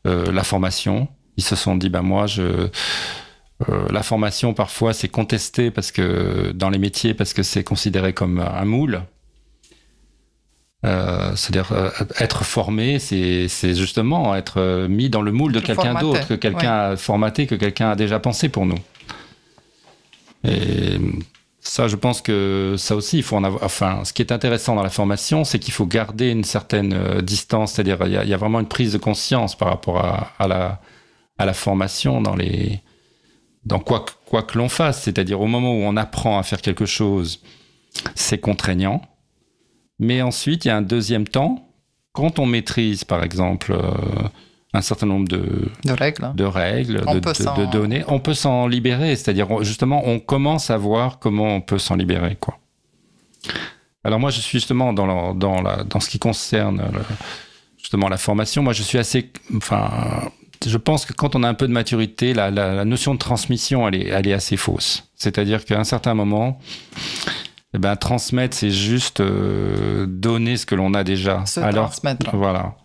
la 0.05 0.43
formation. 0.43 1.07
Ils 1.35 1.43
se 1.43 1.55
sont 1.55 1.75
dit, 1.75 1.89
bah 1.89 2.01
moi, 2.03 2.27
je 2.27 2.69
la 3.89 4.03
formation 4.03 4.53
parfois 4.53 4.93
c'est 4.93 5.07
contesté 5.07 5.71
parce 5.71 5.91
que 5.91 6.51
dans 6.53 6.69
les 6.69 6.79
métiers 6.79 7.13
parce 7.13 7.33
que 7.33 7.43
c'est 7.43 7.63
considéré 7.63 8.13
comme 8.13 8.39
un 8.39 8.65
moule. 8.65 9.03
Euh, 10.85 11.33
c'est-à-dire 11.35 11.71
euh, 11.71 11.89
être 12.19 12.43
formé, 12.43 12.99
c'est 12.99 13.47
justement 13.73 14.35
être 14.35 14.87
mis 14.89 15.09
dans 15.09 15.21
le 15.21 15.31
moule 15.31 15.53
de 15.53 15.61
quelqu'un 15.61 15.93
d'autre, 15.93 16.27
que 16.27 16.33
quelqu'un 16.33 16.71
a 16.71 16.97
formaté, 16.97 17.47
que 17.47 17.55
quelqu'un 17.55 17.91
a 17.91 17.95
déjà 17.95 18.19
pensé 18.19 18.49
pour 18.49 18.65
nous. 18.65 18.79
Et 20.43 20.99
ça, 21.61 21.87
je 21.87 21.95
pense 21.95 22.21
que 22.21 22.75
ça 22.77 22.97
aussi, 22.97 23.17
il 23.17 23.23
faut 23.23 23.37
en 23.37 23.45
avoir. 23.45 23.63
Enfin, 23.63 24.01
ce 24.03 24.11
qui 24.11 24.21
est 24.21 24.33
intéressant 24.33 24.75
dans 24.75 24.83
la 24.83 24.89
formation, 24.89 25.45
c'est 25.45 25.57
qu'il 25.57 25.73
faut 25.73 25.85
garder 25.85 26.29
une 26.29 26.43
certaine 26.43 27.21
distance, 27.21 27.73
c'est-à-dire 27.73 27.99
il, 28.05 28.11
y, 28.11 28.33
a 28.33 28.37
vraiment 28.37 28.59
une 28.59 28.67
prise 28.67 28.91
de 28.91 28.97
conscience 28.97 29.57
par 29.57 29.69
rapport 29.69 30.03
à, 30.37 30.47
la, 30.49 30.81
à 31.37 31.45
la 31.45 31.53
formation 31.53 32.19
dans 32.19 32.35
les 32.35 32.81
dans 33.65 33.79
quoi, 33.79 34.05
quoi 34.25 34.43
que 34.43 34.57
l'on 34.57 34.69
fasse, 34.69 35.03
c'est-à-dire 35.03 35.39
au 35.41 35.47
moment 35.47 35.71
où 35.71 35.81
on 35.83 35.95
apprend 35.95 36.37
à 36.37 36.43
faire 36.43 36.61
quelque 36.61 36.85
chose, 36.85 37.41
c'est 38.15 38.39
contraignant. 38.39 39.01
Mais 39.99 40.21
ensuite, 40.21 40.65
il 40.65 40.67
y 40.67 40.71
a 40.71 40.77
un 40.77 40.81
deuxième 40.81 41.27
temps, 41.27 41.69
quand 42.11 42.39
on 42.39 42.45
maîtrise, 42.45 43.03
par 43.03 43.23
exemple, 43.23 43.71
euh, 43.71 43.91
un 44.73 44.81
certain 44.81 45.05
nombre 45.05 45.27
de, 45.27 45.69
de 45.85 45.91
règles, 45.91 46.31
de, 46.35 46.43
règles 46.43 47.01
de, 47.01 47.71
données, 47.71 48.03
on 48.07 48.19
peut 48.19 48.33
s'en 48.33 48.67
libérer. 48.67 49.15
C'est-à-dire, 49.15 49.63
justement, 49.63 50.01
on 50.05 50.19
commence 50.19 50.69
à 50.69 50.77
voir 50.77 51.19
comment 51.19 51.55
on 51.55 51.61
peut 51.61 51.77
s'en 51.77 51.95
libérer. 51.95 52.35
Quoi. 52.35 52.57
Alors 54.03 54.19
moi, 54.19 54.31
je 54.31 54.41
suis 54.41 54.59
justement 54.59 54.93
dans, 54.93 55.33
dans, 55.33 55.61
la, 55.61 55.83
dans 55.83 55.99
ce 55.99 56.09
qui 56.09 56.19
concerne 56.19 56.81
justement 57.77 58.09
la 58.09 58.17
formation. 58.17 58.63
Moi, 58.63 58.73
je 58.73 58.83
suis 58.83 58.97
assez... 58.97 59.31
Enfin, 59.55 60.31
je 60.67 60.77
pense 60.77 61.05
que 61.05 61.13
quand 61.13 61.35
on 61.35 61.43
a 61.43 61.49
un 61.49 61.53
peu 61.53 61.67
de 61.67 61.73
maturité, 61.73 62.33
la, 62.33 62.85
notion 62.85 63.13
de 63.13 63.19
transmission, 63.19 63.87
elle 63.87 63.95
est, 63.95 64.07
elle 64.07 64.27
est 64.27 64.33
assez 64.33 64.57
fausse. 64.57 65.09
C'est-à-dire 65.15 65.65
qu'à 65.65 65.79
un 65.79 65.83
certain 65.83 66.13
moment, 66.13 66.59
eh 67.73 67.79
ben, 67.79 67.95
transmettre, 67.95 68.55
c'est 68.55 68.71
juste 68.71 69.19
euh, 69.19 70.05
donner 70.07 70.57
ce 70.57 70.65
que 70.65 70.75
l'on 70.75 70.93
a 70.93 71.03
déjà. 71.03 71.45
Se 71.45 71.59
Alors, 71.59 71.89
transmettre. 71.89 72.35
Voilà. 72.35 72.75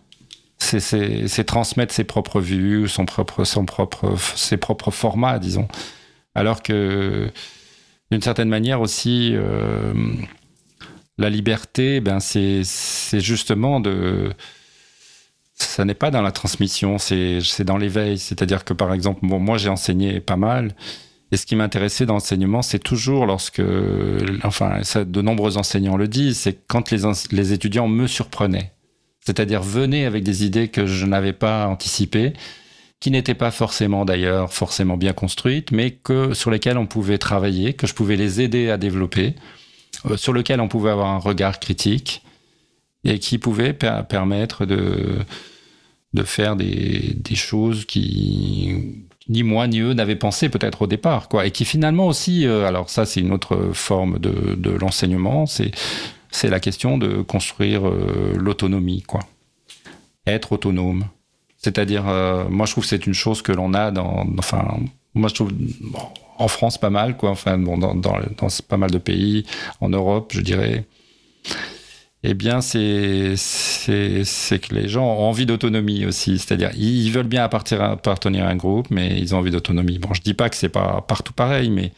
C'est 0.57 1.43
transmettre 1.45 1.93
ses 1.93 2.03
propres 2.03 2.41
vues, 2.41 2.87
son 2.89 3.05
propre, 3.05 3.43
son 3.45 3.65
propre, 3.65 4.15
ses 4.35 4.57
propres 4.57 4.91
formats, 4.91 5.39
disons. 5.39 5.67
Alors 6.35 6.61
que, 6.61 7.31
d'une 8.11 8.21
certaine 8.21 8.49
manière 8.49 8.81
aussi, 8.81 9.31
euh, 9.33 9.93
la 11.17 11.29
liberté, 11.29 12.01
ben 12.01 12.19
c'est 12.19 12.63
justement 13.19 13.79
de 13.79 14.31
ça 15.59 15.85
n'est 15.85 15.93
pas 15.93 16.11
dans 16.11 16.21
la 16.21 16.31
transmission, 16.31 16.97
c'est 16.97 17.63
dans 17.63 17.77
l'éveil. 17.77 18.17
C'est-à-dire 18.17 18.63
que, 18.63 18.73
par 18.73 18.93
exemple, 18.93 19.19
moi, 19.23 19.57
j'ai 19.57 19.69
enseigné 19.69 20.19
pas 20.19 20.37
mal. 20.37 20.75
Et 21.31 21.37
ce 21.37 21.45
qui 21.45 21.55
m'intéressait 21.55 22.05
dans 22.05 22.15
l'enseignement, 22.15 22.61
c'est 22.61 22.79
toujours 22.79 23.25
lorsque, 23.25 23.61
enfin, 24.43 24.81
de 24.95 25.21
nombreux 25.21 25.57
enseignants 25.57 25.97
le 25.97 26.07
disent, 26.07 26.39
c'est 26.39 26.57
quand 26.67 26.91
les, 26.91 27.01
les 27.31 27.53
étudiants 27.53 27.87
me 27.87 28.07
surprenaient. 28.07 28.73
C'est-à-dire 29.19 29.61
venaient 29.61 30.05
avec 30.05 30.23
des 30.23 30.43
idées 30.43 30.69
que 30.69 30.87
je 30.87 31.05
n'avais 31.05 31.33
pas 31.33 31.67
anticipées, 31.67 32.33
qui 32.99 33.11
n'étaient 33.11 33.35
pas 33.35 33.51
forcément 33.51 34.05
d'ailleurs 34.05 34.51
forcément 34.51 34.97
bien 34.97 35.13
construites, 35.13 35.71
mais 35.71 35.91
que 35.91 36.33
sur 36.33 36.51
lesquelles 36.51 36.77
on 36.77 36.87
pouvait 36.87 37.17
travailler, 37.17 37.73
que 37.73 37.85
je 37.85 37.93
pouvais 37.93 38.15
les 38.15 38.41
aider 38.41 38.69
à 38.69 38.77
développer, 38.77 39.35
euh, 40.05 40.17
sur 40.17 40.33
lesquelles 40.33 40.61
on 40.61 40.67
pouvait 40.67 40.89
avoir 40.89 41.09
un 41.09 41.19
regard 41.19 41.59
critique 41.59 42.23
et 43.03 43.19
qui 43.19 43.37
pouvaient 43.37 43.73
permettre 43.73 44.65
de 44.65 45.19
de 46.13 46.23
faire 46.23 46.55
des, 46.55 47.15
des 47.15 47.35
choses 47.35 47.85
qui 47.85 49.05
ni 49.29 49.43
moi 49.43 49.67
ni 49.67 49.79
eux 49.79 49.93
n'avaient 49.93 50.15
pensé 50.15 50.49
peut-être 50.49 50.81
au 50.81 50.87
départ, 50.87 51.29
quoi, 51.29 51.45
et 51.45 51.51
qui 51.51 51.63
finalement 51.63 52.07
aussi, 52.07 52.47
euh, 52.47 52.65
alors 52.65 52.89
ça 52.89 53.05
c'est 53.05 53.19
une 53.21 53.31
autre 53.31 53.69
forme 53.73 54.17
de, 54.19 54.55
de 54.55 54.71
l'enseignement, 54.71 55.45
c'est 55.45 55.71
c'est 56.31 56.49
la 56.49 56.59
question 56.59 56.97
de 56.97 57.21
construire 57.21 57.87
euh, 57.87 58.33
l'autonomie, 58.35 59.03
quoi, 59.03 59.21
être 60.25 60.51
autonome. 60.51 61.05
C'est-à-dire, 61.57 62.07
euh, 62.07 62.47
moi 62.49 62.65
je 62.65 62.71
trouve 62.71 62.83
que 62.83 62.89
c'est 62.89 63.05
une 63.05 63.13
chose 63.13 63.41
que 63.41 63.51
l'on 63.51 63.73
a 63.73 63.91
dans, 63.91 64.25
enfin, 64.37 64.79
moi 65.13 65.29
je 65.29 65.35
trouve 65.35 65.51
en 66.37 66.47
France 66.47 66.77
pas 66.79 66.89
mal, 66.89 67.15
quoi, 67.17 67.29
enfin 67.29 67.57
bon, 67.57 67.77
dans, 67.77 67.93
dans, 67.95 68.17
dans 68.37 68.47
pas 68.67 68.77
mal 68.77 68.89
de 68.89 68.97
pays, 68.97 69.45
en 69.79 69.89
Europe, 69.89 70.31
je 70.33 70.41
dirais 70.41 70.85
eh 72.23 72.33
bien, 72.33 72.61
c'est 72.61 73.35
que 73.37 74.75
les 74.75 74.89
gens 74.89 75.05
ont 75.05 75.29
envie 75.29 75.45
d'autonomie 75.45 76.05
aussi. 76.05 76.37
C'est-à-dire, 76.37 76.71
ils 76.75 77.09
veulent 77.11 77.27
bien 77.27 77.43
appartenir 77.43 78.45
à 78.45 78.49
un 78.49 78.55
groupe, 78.55 78.87
mais 78.89 79.17
ils 79.19 79.33
ont 79.33 79.37
envie 79.37 79.51
d'autonomie. 79.51 79.99
Bon, 79.99 80.13
je 80.13 80.21
dis 80.21 80.33
pas 80.33 80.49
que 80.49 80.57
c'est 80.57 80.69
pas 80.69 81.01
partout 81.07 81.31
pareil, 81.31 81.69
mais 81.69 81.93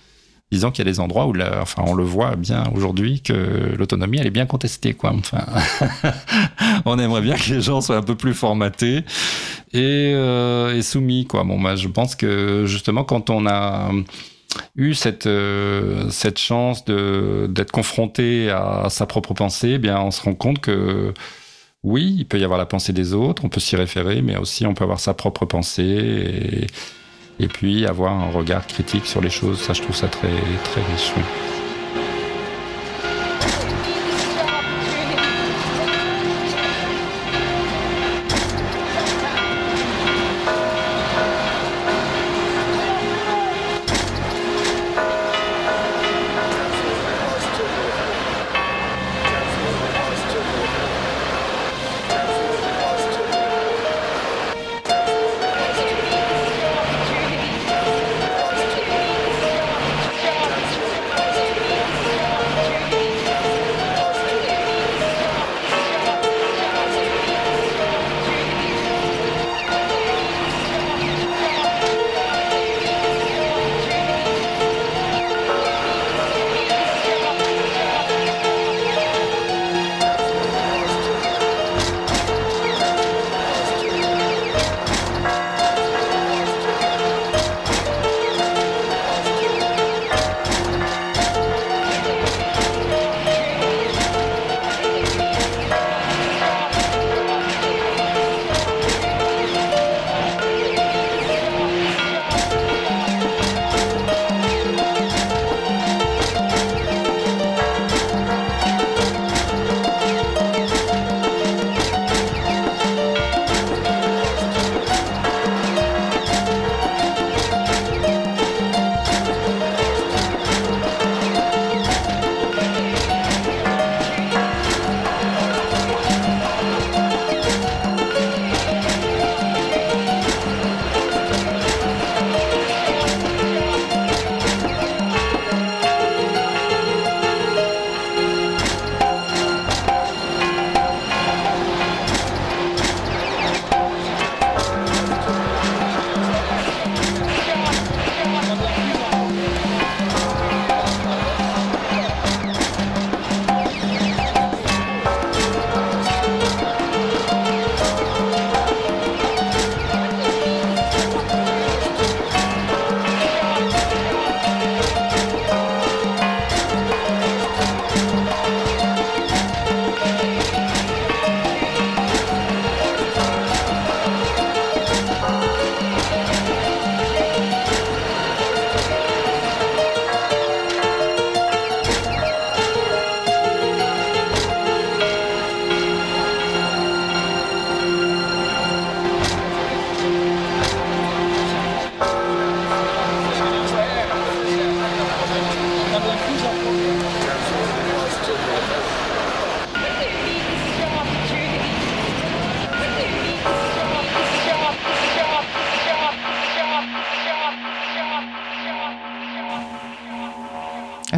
disons 0.52 0.70
qu'il 0.70 0.86
y 0.86 0.88
a 0.88 0.92
des 0.92 1.00
endroits 1.00 1.26
où, 1.26 1.34
enfin, 1.60 1.84
on 1.88 1.96
le 1.96 2.04
voit 2.04 2.36
bien 2.36 2.66
aujourd'hui 2.76 3.22
que 3.22 3.76
l'autonomie, 3.78 4.20
elle 4.20 4.28
est 4.28 4.32
bien 4.32 4.46
contestée, 4.46 4.94
quoi. 4.94 5.12
Enfin, 5.12 5.44
on 6.86 7.00
aimerait 7.00 7.22
bien 7.22 7.36
que 7.36 7.54
les 7.54 7.62
gens 7.62 7.82
soient 7.82 7.98
un 7.98 8.04
peu 8.04 8.16
plus 8.16 8.36
formatés 8.36 9.04
et, 9.74 10.14
euh, 10.14 10.80
soumis, 10.84 11.26
quoi. 11.26 11.44
Bon, 11.44 11.76
je 11.76 11.88
pense 11.88 12.16
que 12.16 12.66
justement, 12.68 13.04
quand 13.04 13.32
on 13.32 13.48
a 13.48 13.90
eu 14.76 14.94
cette, 14.94 15.28
euh, 15.28 16.10
cette 16.10 16.40
chance 16.40 16.86
d'être 16.86 17.72
confronté 17.72 18.50
à 18.50 18.88
sa 18.90 19.06
propre 19.06 19.34
pensée, 19.34 19.74
eh 19.76 19.78
bien, 19.78 20.00
on 20.00 20.12
se 20.12 20.22
rend 20.22 20.36
compte 20.36 20.60
que 20.60 21.14
oui, 21.84 22.16
il 22.20 22.26
peut 22.28 22.40
y 22.40 22.44
avoir 22.44 22.60
la 22.60 22.66
pensée 22.66 22.94
des 22.94 23.14
autres, 23.14 23.44
on 23.44 23.50
peut 23.50 23.60
s'y 23.60 23.76
référer, 23.76 24.22
mais 24.22 24.38
aussi 24.38 24.66
on 24.66 24.74
peut 24.74 24.84
avoir 24.84 25.00
sa 25.00 25.14
propre 25.14 25.46
pensée 25.46 26.68
et, 27.40 27.44
et, 27.44 27.48
puis 27.48 27.86
avoir 27.88 28.14
un 28.14 28.30
regard 28.30 28.68
critique 28.68 29.08
sur 29.08 29.22
les 29.22 29.32
choses. 29.32 29.60
Ça, 29.60 29.74
je 29.74 29.82
trouve 29.82 29.96
ça 29.96 30.08
très, 30.08 30.30
très 30.64 30.82
riche. 30.84 31.12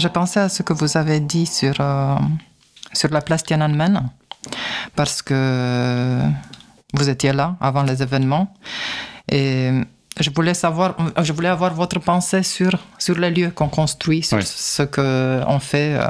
Je 0.03 0.09
pensais 0.09 0.41
à 0.41 0.49
ce 0.49 0.61
que 0.63 0.73
vous 0.73 0.97
avez 0.97 1.19
dit 1.19 1.45
sur, 1.45 1.75
euh, 1.79 2.15
sur 2.93 3.09
la 3.09 3.21
place 3.21 3.43
Tiananmen, 3.43 3.95
parce 4.95 5.21
que 5.21 6.19
vous 6.93 7.07
étiez 7.09 7.33
là 7.33 7.55
avant 7.61 7.83
les 7.83 8.01
événements. 8.07 8.53
Et 9.31 9.71
je 10.19 10.29
voulais 10.35 10.53
savoir, 10.53 10.95
je 11.27 11.31
voulais 11.33 11.49
avoir 11.57 11.73
votre 11.73 11.99
pensée 11.99 12.43
sur, 12.43 12.71
sur 12.99 13.17
les 13.17 13.31
lieux 13.31 13.51
qu'on 13.57 13.69
construit, 13.69 14.21
sur 14.23 14.37
Oui. 14.37 14.43
ce 14.45 14.83
qu'on 14.83 15.59
fait 15.59 15.95
euh, 15.95 16.07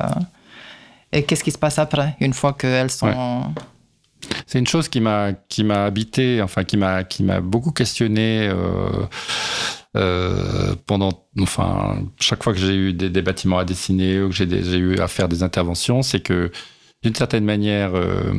et 1.11 1.23
qu'est-ce 1.23 1.43
qui 1.43 1.51
se 1.51 1.59
passe 1.59 1.77
après, 1.77 2.15
une 2.19 2.33
fois 2.33 2.53
qu'elles 2.53 2.89
sont. 2.91 3.53
C'est 4.47 4.57
une 4.57 4.67
chose 4.67 4.87
qui 4.89 4.99
m'a 5.01 5.33
qui 5.49 5.63
m'a 5.63 5.83
habité, 5.85 6.41
enfin 6.41 6.63
qui 6.63 6.77
m'a 6.77 7.03
qui 7.03 7.23
m'a 7.23 7.39
beaucoup 7.41 7.71
questionné 7.71 8.47
euh, 8.49 9.05
euh, 9.95 10.75
pendant, 10.87 11.11
enfin 11.39 11.99
chaque 12.19 12.43
fois 12.43 12.53
que 12.53 12.59
j'ai 12.59 12.75
eu 12.75 12.93
des, 12.93 13.09
des 13.09 13.21
bâtiments 13.21 13.59
à 13.59 13.65
dessiner 13.65 14.21
ou 14.21 14.29
que 14.29 14.35
j'ai 14.35 14.45
eu 14.77 14.97
à 14.99 15.07
faire 15.07 15.27
des 15.29 15.43
interventions, 15.43 16.01
c'est 16.01 16.19
que 16.21 16.51
d'une 17.03 17.15
certaine 17.15 17.45
manière, 17.45 17.91
euh, 17.95 18.33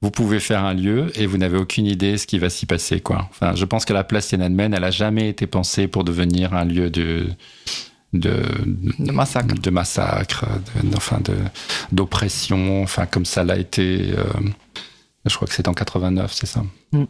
vous 0.00 0.10
pouvez 0.12 0.38
faire 0.38 0.64
un 0.64 0.74
lieu 0.74 1.10
et 1.16 1.26
vous 1.26 1.38
n'avez 1.38 1.58
aucune 1.58 1.86
idée 1.86 2.18
ce 2.18 2.26
qui 2.26 2.38
va 2.38 2.50
s'y 2.50 2.66
passer, 2.66 3.00
quoi. 3.00 3.26
Enfin, 3.30 3.54
je 3.56 3.64
pense 3.64 3.84
que 3.84 3.92
la 3.92 4.04
place 4.04 4.28
Tiananmen, 4.28 4.72
elle 4.74 4.84
a 4.84 4.90
jamais 4.92 5.28
été 5.28 5.46
pensée 5.48 5.88
pour 5.88 6.04
devenir 6.04 6.54
un 6.54 6.64
lieu 6.64 6.90
de 6.90 7.26
de, 8.14 8.42
De 8.98 9.12
massacre. 9.12 9.54
de 9.54 9.70
massacre, 9.70 10.46
de- 10.82 10.96
enfin 10.96 11.20
de 11.22 11.34
d'oppression, 11.92 12.82
enfin 12.82 13.04
comme 13.06 13.24
ça 13.26 13.44
l'a 13.44 13.58
été. 13.58 14.12
euh, 14.16 14.24
je 15.26 15.34
crois 15.34 15.46
que 15.48 15.52
c'est 15.54 15.68
en 15.68 15.74
89, 15.74 16.32
c'est 16.32 16.46
ça. 16.46 16.62
Mm. 16.92 17.04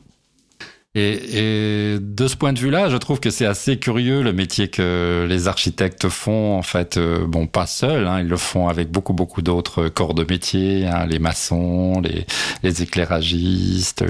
Et, 0.98 1.98
de 2.00 2.26
ce 2.26 2.36
point 2.36 2.52
de 2.52 2.58
vue-là, 2.58 2.88
je 2.88 2.96
trouve 2.96 3.20
que 3.20 3.30
c'est 3.30 3.46
assez 3.46 3.78
curieux 3.78 4.22
le 4.22 4.32
métier 4.32 4.68
que 4.68 5.26
les 5.28 5.46
architectes 5.46 6.08
font. 6.08 6.56
En 6.56 6.62
fait, 6.62 6.96
euh, 6.96 7.26
bon, 7.26 7.46
pas 7.46 7.66
seuls, 7.66 8.06
hein, 8.06 8.20
ils 8.20 8.28
le 8.28 8.36
font 8.36 8.68
avec 8.68 8.90
beaucoup 8.90 9.12
beaucoup 9.12 9.42
d'autres 9.42 9.88
corps 9.88 10.14
de 10.14 10.24
métier, 10.28 10.86
hein, 10.86 11.06
les 11.06 11.18
maçons, 11.18 12.02
les, 12.62 12.82
éclairagistes, 12.82 14.04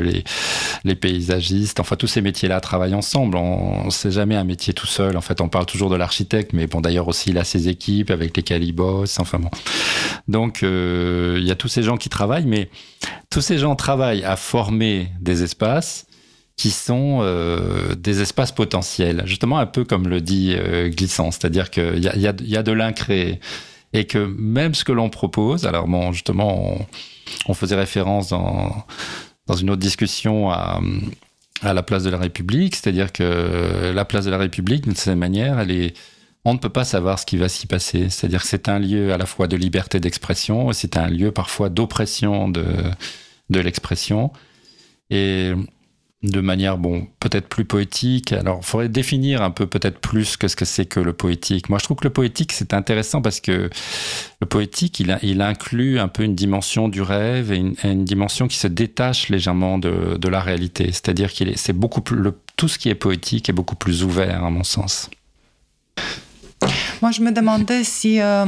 les, 0.85 0.95
paysagistes. 0.95 1.81
Enfin, 1.81 1.97
tous 1.97 2.07
ces 2.07 2.23
métiers-là 2.23 2.61
travaillent 2.61 2.95
ensemble. 2.95 3.37
On, 3.37 3.91
c'est 3.91 4.11
jamais 4.11 4.37
un 4.37 4.45
métier 4.45 4.73
tout 4.73 4.87
seul. 4.87 5.17
En 5.17 5.21
fait, 5.21 5.41
on 5.41 5.49
parle 5.49 5.67
toujours 5.67 5.91
de 5.91 5.97
l'architecte, 5.97 6.53
mais 6.55 6.67
bon, 6.67 6.81
d'ailleurs 6.81 7.09
aussi 7.09 7.31
il 7.31 7.39
a 7.39 7.45
ses 7.45 7.69
équipes 7.69 8.11
avec 8.11 8.37
lesquelles 8.37 8.65
il. 8.65 8.79
Enfin 8.81 9.39
bon. 9.39 9.51
Donc, 10.29 10.63
euh, 10.63 11.37
il 11.41 11.47
y 11.47 11.51
a 11.51 11.57
tous 11.57 11.69
ces 11.69 11.83
gens 11.83 11.97
qui 11.97 12.09
travaillent, 12.09 12.47
mais 12.47 12.71
tous 13.29 13.41
ces 13.41 13.59
gens 13.59 13.75
travaillent 13.75 14.25
à 14.25 14.37
former 14.37 15.09
des 15.21 15.43
espaces 15.43 16.08
qui 16.59 16.71
sont 16.71 17.21
euh, 17.23 17.95
des 17.95 18.21
espaces 18.21 18.53
potentiels, 18.53 19.23
justement 19.25 19.59
un 19.59 19.67
peu 19.67 19.85
comme 19.85 20.09
le 20.09 20.21
dit 20.21 20.55
euh, 20.59 20.91
Glissant, 20.91 21.31
c'est-à-dire 21.31 21.71
qu'il 21.71 22.03
y 22.03 22.09
a, 22.09 22.17
y 22.17 22.57
a 22.57 22.63
de 22.63 22.73
l'incréé 22.73 23.41
et 23.93 24.05
que 24.05 24.19
même 24.19 24.75
ce 24.75 24.85
que 24.85 24.93
l'on 24.93 25.09
propose, 25.09 25.65
alors 25.65 25.87
bon, 25.87 26.13
justement, 26.13 26.75
on, 26.75 26.87
on 27.47 27.55
faisait 27.55 27.77
référence 27.77 28.29
dans, 28.29 28.85
dans 29.47 29.55
une 29.55 29.71
autre 29.71 29.81
discussion 29.81 30.51
à, 30.51 30.81
à 31.63 31.73
la 31.73 31.83
place 31.83 32.03
de 32.03 32.11
la 32.11 32.19
République, 32.19 32.75
c'est-à-dire 32.75 33.13
que 33.13 33.93
la 33.95 34.05
place 34.05 34.25
de 34.25 34.31
la 34.31 34.39
République, 34.39 34.83
d'une 34.83 34.97
certaine 34.97 35.19
manière, 35.19 35.61
elle 35.61 35.71
est, 35.71 35.97
on 36.45 36.55
ne 36.55 36.59
peut 36.59 36.69
pas 36.69 36.85
savoir 36.85 37.21
ce 37.21 37.25
qui 37.25 37.37
va 37.37 37.49
s'y 37.49 37.67
passer. 37.67 38.11
C'est-à-dire 38.11 38.43
que 38.43 38.49
c'est 38.49 38.69
un 38.69 38.81
lieu 38.81 39.13
à 39.13 39.17
la 39.17 39.27
fois 39.27 39.47
de 39.47 39.57
liberté 39.57 40.01
d'expression, 40.01 40.71
et 40.71 40.75
c'est 40.75 40.97
un 40.97 41.09
lieu 41.09 41.31
parfois 41.31 41.69
d'oppression 41.69 42.49
de, 42.49 42.65
de 43.49 43.61
l'expression. 43.61 44.33
Et 45.11 45.53
de 46.25 46.41
manière, 46.41 46.79
bon, 46.79 47.07
peut-être 47.21 47.49
plus 47.49 47.65
poétique. 47.65 48.33
Alors, 48.33 48.59
il 48.61 48.67
faudrait 48.67 48.89
définir 48.89 49.41
un 49.41 49.51
peu 49.51 49.67
peut-être 49.67 50.01
plus 50.01 50.37
que 50.37 50.49
ce 50.49 50.57
que 50.57 50.65
c'est 50.65 50.87
que 50.87 50.99
le 50.99 51.13
poétique. 51.13 51.69
Moi, 51.69 51.79
je 51.79 51.85
trouve 51.85 51.99
que 51.99 52.09
le 52.09 52.13
poétique, 52.13 52.53
c'est 52.53 52.75
intéressant 52.75 53.23
parce 53.23 53.41
que 53.41 53.71
le 54.41 54.47
poétique, 54.47 54.99
il, 54.99 55.41
inclut 55.41 56.01
un 56.01 56.09
peu 56.09 56.25
une 56.25 56.35
dimension 56.35 56.89
du 56.89 57.03
rêve 57.03 57.53
et 57.53 57.57
une, 57.57 58.05
dimension 58.05 58.49
qui 58.49 58.57
se 58.57 58.67
détache 58.67 59.29
légèrement 59.29 59.79
de, 59.79 60.29
la 60.29 60.41
réalité. 60.41 60.87
C'est-à-dire 60.87 61.33
qu'il 61.33 61.51
est, 61.51 61.57
c'est 61.57 61.73
beaucoup 61.73 62.01
plus, 62.01 62.19
tout 62.57 62.67
ce 62.67 62.79
qui 62.79 62.89
est 62.89 62.97
poétique 62.97 63.49
est 63.49 63.53
beaucoup 63.53 63.77
plus 63.77 64.03
ouvert, 64.03 64.45
à 64.45 64.51
mon 64.51 64.65
sens. 64.65 65.09
Moi, 67.01 67.13
je 67.13 67.21
me 67.23 67.31
demandais 67.31 67.85
si 67.85 68.21
euh, 68.21 68.45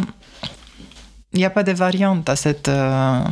il 1.32 1.38
n'y 1.38 1.44
a 1.44 1.50
pas 1.50 1.62
de 1.62 1.72
variantes 1.72 2.28
à, 2.28 2.34
cette, 2.34 2.68
euh, 2.68 3.22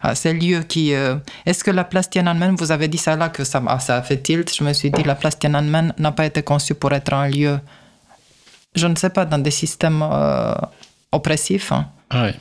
à 0.00 0.14
ces 0.14 0.32
lieux 0.32 0.62
qui. 0.62 0.94
euh, 0.94 1.16
Est-ce 1.46 1.62
que 1.64 1.70
la 1.70 1.84
place 1.84 2.08
Tiananmen, 2.10 2.54
vous 2.56 2.70
avez 2.72 2.88
dit 2.88 2.98
ça 2.98 3.16
là, 3.16 3.28
que 3.28 3.44
ça, 3.44 3.62
ça 3.80 3.96
a 3.96 4.02
fait 4.02 4.18
tilt 4.22 4.54
Je 4.56 4.64
me 4.64 4.72
suis 4.72 4.90
dit, 4.90 5.02
la 5.02 5.14
place 5.14 5.38
Tiananmen 5.38 5.92
n'a 5.98 6.12
pas 6.12 6.26
été 6.26 6.42
conçue 6.42 6.74
pour 6.74 6.92
être 6.92 7.12
un 7.12 7.28
lieu, 7.28 7.58
je 8.74 8.86
ne 8.86 8.94
sais 8.96 9.10
pas, 9.10 9.24
dans 9.24 9.38
des 9.38 9.50
systèmes 9.50 10.02
euh, 10.02 10.54
oppressifs. 11.12 11.72
hein. 11.72 11.86
Ouais. 12.12 12.34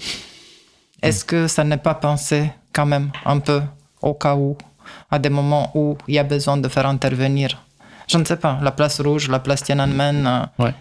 Est-ce 1.01 1.23
que 1.25 1.47
ça 1.47 1.63
n'est 1.63 1.77
pas 1.77 1.93
pensé 1.95 2.51
quand 2.73 2.85
même 2.85 3.11
un 3.25 3.39
peu 3.39 3.61
au 4.01 4.13
cas 4.13 4.35
où, 4.35 4.57
à 5.09 5.17
des 5.19 5.29
moments 5.29 5.71
où 5.75 5.97
il 6.07 6.15
y 6.15 6.19
a 6.19 6.23
besoin 6.23 6.57
de 6.57 6.67
faire 6.67 6.85
intervenir? 6.87 7.63
Je 8.07 8.17
ne 8.17 8.25
sais 8.25 8.37
pas, 8.37 8.57
la 8.61 8.71
place 8.71 8.99
rouge, 9.01 9.29
la 9.29 9.39
place 9.39 9.63
Tiananmen. 9.63 10.25
euh, 10.27 10.63
Ouais. 10.63 10.73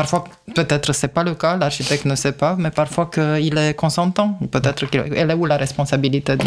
Parfois, 0.00 0.24
peut-être 0.58 0.92
c'est 0.92 1.12
pas 1.18 1.24
le 1.30 1.34
cas, 1.42 1.56
l'architecte 1.62 2.04
ne 2.12 2.14
sait 2.24 2.32
pas, 2.42 2.52
mais 2.62 2.70
parfois 2.82 3.06
qu'il 3.14 3.56
est 3.58 3.74
consentant. 3.84 4.28
Peut-être 4.56 4.86
qu'elle 4.92 5.30
est 5.32 5.34
où 5.40 5.44
la 5.54 5.56
responsabilité 5.56 6.36
de. 6.36 6.46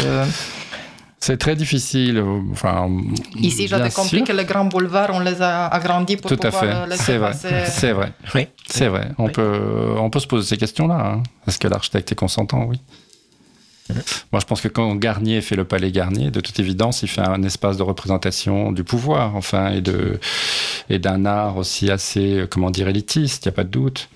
C'est 1.20 1.36
très 1.36 1.54
difficile. 1.54 2.16
Enfin, 2.50 2.88
Ici, 3.36 3.68
j'avais 3.68 3.90
compris 3.90 4.18
sûr. 4.18 4.26
que 4.26 4.32
les 4.32 4.44
grands 4.44 4.64
boulevards, 4.64 5.10
on 5.12 5.20
les 5.20 5.40
a 5.40 5.66
agrandis 5.68 6.16
pour 6.16 6.28
Tout 6.32 6.40
à 6.42 6.50
pouvoir 6.50 6.62
fait. 6.64 6.72
euh, 6.74 6.86
laisser 6.86 7.02
C'est 7.04 7.18
vrai. 7.18 7.30
passer. 7.32 7.54
C'est 7.80 7.92
vrai. 7.92 8.12
Oui. 8.34 8.48
C'est 8.66 8.88
vrai. 8.88 9.06
On, 9.18 9.26
Oui. 9.26 9.32
peut, 9.32 9.60
on 9.98 10.08
peut 10.10 10.18
se 10.18 10.26
poser 10.26 10.48
ces 10.48 10.56
questions-là. 10.56 10.94
hein. 10.96 11.22
Est-ce 11.46 11.58
que 11.58 11.68
l'architecte 11.68 12.10
est 12.10 12.16
consentant? 12.16 12.64
Oui. 12.64 12.80
Moi, 14.32 14.40
je 14.40 14.46
pense 14.46 14.60
que 14.60 14.68
quand 14.68 14.94
Garnier 14.96 15.40
fait 15.40 15.56
le 15.56 15.64
palais 15.64 15.92
Garnier, 15.92 16.30
de 16.30 16.40
toute 16.40 16.58
évidence, 16.58 17.02
il 17.02 17.08
fait 17.08 17.20
un 17.20 17.42
espace 17.42 17.76
de 17.76 17.82
représentation 17.82 18.72
du 18.72 18.84
pouvoir, 18.84 19.36
enfin, 19.36 19.72
et 19.72 19.82
et 20.88 20.98
d'un 20.98 21.24
art 21.24 21.56
aussi 21.56 21.90
assez, 21.90 22.40
euh, 22.40 22.46
comment 22.46 22.70
dire, 22.70 22.88
élitiste. 22.88 23.44
Il 23.44 23.48
n'y 23.48 23.52
a 23.52 23.56
pas 23.56 23.64
de 23.64 23.70
doute. 23.70 24.08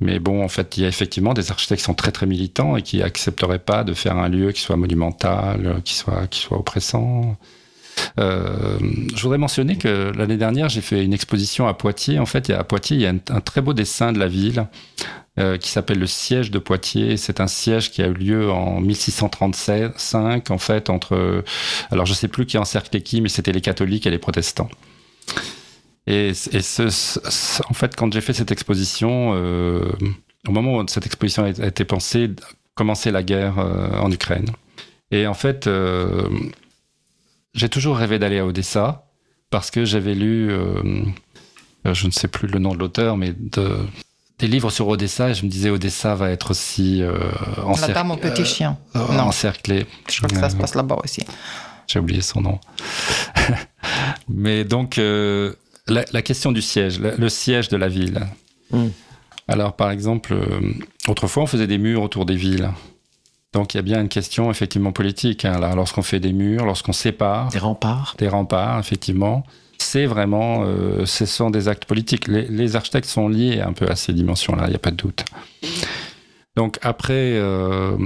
Mais 0.00 0.18
bon, 0.18 0.42
en 0.42 0.48
fait, 0.48 0.76
il 0.76 0.82
y 0.82 0.86
a 0.86 0.88
effectivement 0.88 1.34
des 1.34 1.50
architectes 1.50 1.80
qui 1.80 1.84
sont 1.84 1.94
très 1.94 2.12
très 2.12 2.26
militants 2.26 2.76
et 2.76 2.82
qui 2.82 3.02
accepteraient 3.02 3.58
pas 3.58 3.84
de 3.84 3.92
faire 3.94 4.16
un 4.16 4.28
lieu 4.28 4.52
qui 4.52 4.60
soit 4.62 4.76
monumental, 4.76 5.66
euh, 5.66 5.80
qui 5.84 5.94
soit 5.94 6.26
qui 6.28 6.40
soit 6.40 6.58
oppressant. 6.58 7.36
Euh, 8.18 8.78
je 9.14 9.22
voudrais 9.22 9.38
mentionner 9.38 9.76
que 9.76 10.12
l'année 10.16 10.36
dernière, 10.36 10.68
j'ai 10.68 10.80
fait 10.80 11.04
une 11.04 11.12
exposition 11.12 11.66
à 11.66 11.74
Poitiers. 11.74 12.18
En 12.18 12.26
fait, 12.26 12.50
à 12.50 12.64
Poitiers, 12.64 12.96
il 12.96 13.02
y 13.02 13.06
a 13.06 13.10
un, 13.10 13.40
très 13.40 13.60
beau 13.60 13.74
dessin 13.74 14.12
de 14.12 14.18
la 14.18 14.28
ville 14.28 14.66
euh, 15.38 15.58
qui 15.58 15.68
s'appelle 15.68 15.98
le 15.98 16.06
siège 16.06 16.50
de 16.50 16.58
Poitiers. 16.58 17.16
C'est 17.16 17.40
un 17.40 17.46
siège 17.46 17.90
qui 17.90 18.02
a 18.02 18.06
eu 18.06 18.14
lieu 18.14 18.50
en 18.50 18.80
1635, 18.80 20.50
en 20.50 20.58
fait, 20.58 20.90
entre. 20.90 21.44
Alors, 21.90 22.06
je 22.06 22.14
sais 22.14 22.28
plus 22.28 22.46
qui 22.46 22.58
encerclait 22.58 23.02
qui, 23.02 23.20
mais 23.20 23.28
c'était 23.28 23.52
les 23.52 23.60
catholiques 23.60 24.06
et 24.06 24.10
les 24.10 24.18
protestants. 24.18 24.70
Et, 26.06 26.32
en 26.54 27.74
fait, 27.74 27.96
quand 27.96 28.12
j'ai 28.12 28.20
fait 28.20 28.32
cette 28.32 28.52
exposition, 28.52 29.32
euh, 29.34 29.80
au 30.46 30.52
moment 30.52 30.78
où 30.78 30.88
cette 30.88 31.06
exposition 31.06 31.44
a 31.44 31.48
été 31.48 31.84
pensée, 31.84 32.30
commençait 32.74 33.10
la 33.10 33.22
guerre 33.22 33.58
en 33.58 34.10
Ukraine. 34.12 34.46
Et 35.10 35.26
en 35.26 35.34
fait, 35.34 35.68
j'ai 37.56 37.68
toujours 37.68 37.96
rêvé 37.96 38.18
d'aller 38.20 38.38
à 38.38 38.46
Odessa 38.46 39.06
parce 39.50 39.70
que 39.72 39.84
j'avais 39.84 40.14
lu, 40.14 40.50
euh, 40.52 40.82
je 41.84 42.06
ne 42.06 42.12
sais 42.12 42.28
plus 42.28 42.46
le 42.48 42.58
nom 42.60 42.72
de 42.74 42.78
l'auteur, 42.78 43.16
mais 43.16 43.32
de, 43.36 43.76
des 44.38 44.46
livres 44.46 44.70
sur 44.70 44.86
Odessa 44.88 45.30
et 45.30 45.34
je 45.34 45.44
me 45.44 45.50
disais 45.50 45.70
Odessa 45.70 46.14
va 46.14 46.30
être 46.30 46.50
aussi 46.52 47.02
euh, 47.02 47.12
La 47.56 47.62
encerc- 47.64 47.94
dame 47.94 48.10
au 48.12 48.16
petit 48.16 48.44
chien. 48.44 48.76
euh, 48.94 49.00
non, 49.12 49.24
encerclée. 49.24 49.86
je 50.10 50.16
crois 50.18 50.28
que 50.28 50.36
ça 50.36 50.50
se 50.50 50.56
Euh, 50.56 50.58
passe 50.60 50.74
là-bas 50.74 50.98
aussi. 51.02 51.24
j'ai 51.88 51.98
oublié 51.98 52.20
son 52.20 52.40
nom. 52.42 52.60
Mais 54.28 54.64
donc, 54.64 54.98
euh, 54.98 55.52
la, 55.86 56.04
la 56.12 56.22
question 56.22 56.52
du 56.52 56.62
siège, 56.62 56.98
le, 57.00 57.14
le 57.16 57.28
siège 57.28 57.68
de 57.68 57.76
la 57.76 57.88
ville. 57.88 58.26
Mm. 58.72 58.86
Alors, 59.48 59.76
par 59.76 59.90
exemple, 59.92 60.34
autrefois, 61.06 61.44
on 61.44 61.46
faisait 61.46 61.68
des 61.68 61.78
murs 61.78 62.02
autour 62.02 62.26
des 62.26 62.34
villes. 62.34 62.70
Donc, 63.52 63.74
il 63.74 63.78
y 63.78 63.80
a 63.80 63.82
bien 63.82 64.00
une 64.00 64.08
question 64.08 64.50
effectivement 64.50 64.92
politique. 64.92 65.44
hein, 65.44 65.58
là, 65.58 65.74
lorsqu'on 65.74 66.02
fait 66.02 66.20
des 66.20 66.32
murs, 66.32 66.66
lorsqu'on 66.66 66.92
sépare 66.92 67.48
Des 67.48 67.58
remparts. 67.58 68.14
des 68.18 68.28
remparts, 68.28 68.78
effectivement, 68.78 69.44
c'est 69.78 70.06
vraiment, 70.06 70.62
euh, 70.64 71.06
ce 71.06 71.26
sont 71.26 71.50
des 71.50 71.68
actes 71.68 71.84
politiques. 71.86 72.28
Les, 72.28 72.46
les 72.48 72.76
architectes 72.76 73.08
sont 73.08 73.28
liés 73.28 73.60
un 73.60 73.72
peu 73.72 73.88
à 73.88 73.96
ces 73.96 74.12
dimensions-là, 74.12 74.64
il 74.66 74.70
n'y 74.70 74.76
a 74.76 74.80
pas 74.80 74.90
de 74.90 74.96
doute. 74.96 75.24
Donc 76.56 76.78
après, 76.82 77.12
euh, 77.34 77.96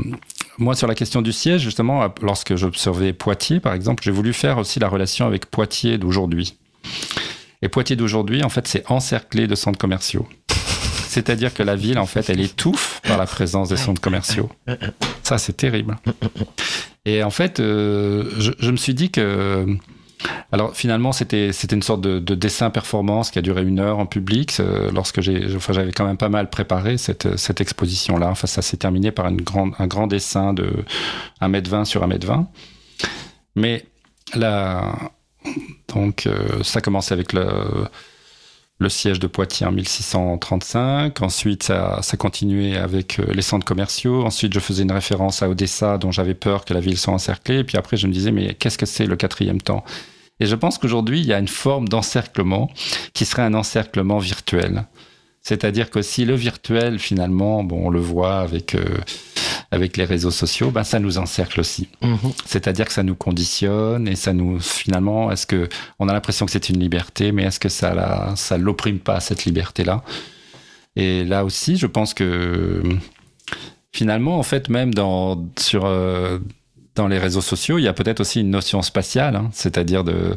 moi 0.58 0.74
sur 0.74 0.88
la 0.88 0.94
question 0.96 1.22
du 1.22 1.32
siège, 1.32 1.62
justement, 1.62 2.12
lorsque 2.22 2.56
j'observais 2.56 3.12
Poitiers, 3.12 3.60
par 3.60 3.74
exemple, 3.74 4.02
j'ai 4.02 4.10
voulu 4.10 4.32
faire 4.32 4.58
aussi 4.58 4.80
la 4.80 4.88
relation 4.88 5.26
avec 5.26 5.46
Poitiers 5.46 5.98
d'aujourd'hui. 5.98 6.58
Et 7.62 7.68
Poitiers 7.68 7.94
d'aujourd'hui, 7.96 8.42
en 8.42 8.48
fait, 8.48 8.66
c'est 8.66 8.90
encerclé 8.90 9.46
de 9.46 9.54
centres 9.54 9.78
commerciaux. 9.78 10.28
C'est-à-dire 11.08 11.52
que 11.54 11.62
la 11.62 11.76
ville, 11.76 11.98
en 11.98 12.06
fait, 12.06 12.30
elle 12.30 12.40
étouffe 12.40 13.00
par 13.06 13.18
la 13.18 13.26
présence 13.26 13.68
des 13.68 13.76
centres 13.76 14.00
commerciaux. 14.00 14.48
C'est 15.38 15.56
terrible. 15.56 15.96
Et 17.04 17.22
en 17.22 17.30
fait, 17.30 17.60
euh, 17.60 18.30
je, 18.38 18.70
me 18.70 18.76
suis 18.76 18.94
dit 18.94 19.10
que 19.10 19.66
Alors 20.52 20.76
finalement, 20.76 21.12
c'était 21.12 21.50
une 21.50 21.82
sorte 21.82 22.02
de, 22.02 22.18
de 22.18 22.34
dessin 22.34 22.70
performance 22.70 23.30
qui 23.30 23.38
a 23.38 23.42
duré 23.42 23.62
une 23.62 23.80
heure 23.80 23.98
en 23.98 24.06
public. 24.06 24.58
euh, 24.60 24.90
lorsque 24.92 25.20
j'ai, 25.20 25.48
j'avais 25.48 25.92
quand 25.92 26.06
même 26.06 26.18
pas 26.18 26.28
mal 26.28 26.50
préparé 26.50 26.98
cette 26.98 27.60
exposition-là. 27.60 28.28
Enfin, 28.28 28.46
ça 28.46 28.62
s'est 28.62 28.76
terminé 28.76 29.12
par 29.12 29.26
un 29.26 29.34
grand 29.34 30.06
dessin 30.06 30.52
de 30.52 30.70
1m20 31.40 31.84
sur 31.84 32.06
1m20. 32.06 32.46
Mais 33.56 33.84
là, 34.34 34.94
donc 35.88 36.26
euh, 36.26 36.62
ça 36.62 36.80
commençait 36.80 37.14
avec 37.14 37.32
le 37.32 37.44
le 38.80 38.88
siège 38.88 39.20
de 39.20 39.26
Poitiers 39.26 39.66
en 39.66 39.72
1635. 39.72 41.20
Ensuite, 41.22 41.64
ça, 41.64 42.00
continuait 42.18 42.76
avec 42.76 43.20
euh, 43.20 43.32
les 43.32 43.42
centres 43.42 43.66
commerciaux. 43.66 44.24
Ensuite, 44.24 44.54
je 44.54 44.58
faisais 44.58 44.82
une 44.82 44.92
référence 44.92 45.42
à 45.42 45.48
Odessa, 45.48 45.98
dont 45.98 46.10
j'avais 46.10 46.34
peur 46.34 46.64
que 46.64 46.74
la 46.74 46.80
ville 46.80 46.98
soit 46.98 47.12
encerclée. 47.12 47.58
Et 47.58 47.64
puis 47.64 47.76
après, 47.76 47.98
je 47.98 48.06
me 48.06 48.12
disais, 48.12 48.32
mais 48.32 48.54
qu'est-ce 48.54 48.78
que 48.78 48.86
c'est 48.86 49.06
le 49.06 49.16
quatrième 49.16 49.60
temps? 49.60 49.84
Et 50.40 50.46
je 50.46 50.54
pense 50.56 50.78
qu'aujourd'hui, 50.78 51.20
il 51.20 51.26
y 51.26 51.34
a 51.34 51.38
une 51.38 51.48
forme 51.48 51.88
d'encerclement 51.88 52.70
qui 53.12 53.26
serait 53.26 53.42
un 53.42 53.52
encerclement 53.52 54.18
virtuel. 54.18 54.86
C'est-à-dire 55.42 55.90
que 55.90 56.00
si 56.00 56.24
le 56.24 56.34
virtuel, 56.34 56.98
finalement, 56.98 57.62
bon, 57.62 57.86
on 57.86 57.90
le 57.90 58.00
voit 58.00 58.38
avec, 58.38 58.74
euh, 58.74 58.84
avec 59.72 59.96
les 59.96 60.04
réseaux 60.04 60.30
sociaux, 60.30 60.70
ben, 60.70 60.82
ça 60.82 60.98
nous 60.98 61.18
encercle 61.18 61.60
aussi. 61.60 61.88
Mhm. 62.02 62.32
C'est-à-dire 62.44 62.86
que 62.86 62.92
ça 62.92 63.02
nous 63.02 63.14
conditionne 63.14 64.08
et 64.08 64.16
ça 64.16 64.32
nous 64.32 64.58
finalement 64.60 65.30
est-ce 65.30 65.46
que 65.46 65.68
on 65.98 66.08
a 66.08 66.12
l'impression 66.12 66.46
que 66.46 66.52
c'est 66.52 66.68
une 66.68 66.80
liberté, 66.80 67.32
mais 67.32 67.44
est-ce 67.44 67.60
que 67.60 67.68
ça 67.68 67.94
la, 67.94 68.34
ça 68.36 68.58
l'opprime 68.58 68.98
pas 68.98 69.20
cette 69.20 69.44
liberté-là? 69.44 70.02
Et 70.96 71.24
là 71.24 71.44
aussi, 71.44 71.76
je 71.76 71.86
pense 71.86 72.14
que 72.14 72.82
finalement, 73.92 74.38
en 74.38 74.42
fait, 74.42 74.68
même 74.68 74.92
dans 74.92 75.46
sur 75.58 75.86
euh, 75.86 76.38
dans 76.96 77.06
les 77.06 77.18
réseaux 77.18 77.40
sociaux, 77.40 77.78
il 77.78 77.82
y 77.82 77.88
a 77.88 77.92
peut-être 77.92 78.20
aussi 78.20 78.40
une 78.40 78.50
notion 78.50 78.82
spatiale, 78.82 79.36
hein, 79.36 79.50
c'est-à-dire 79.52 80.02
de 80.04 80.36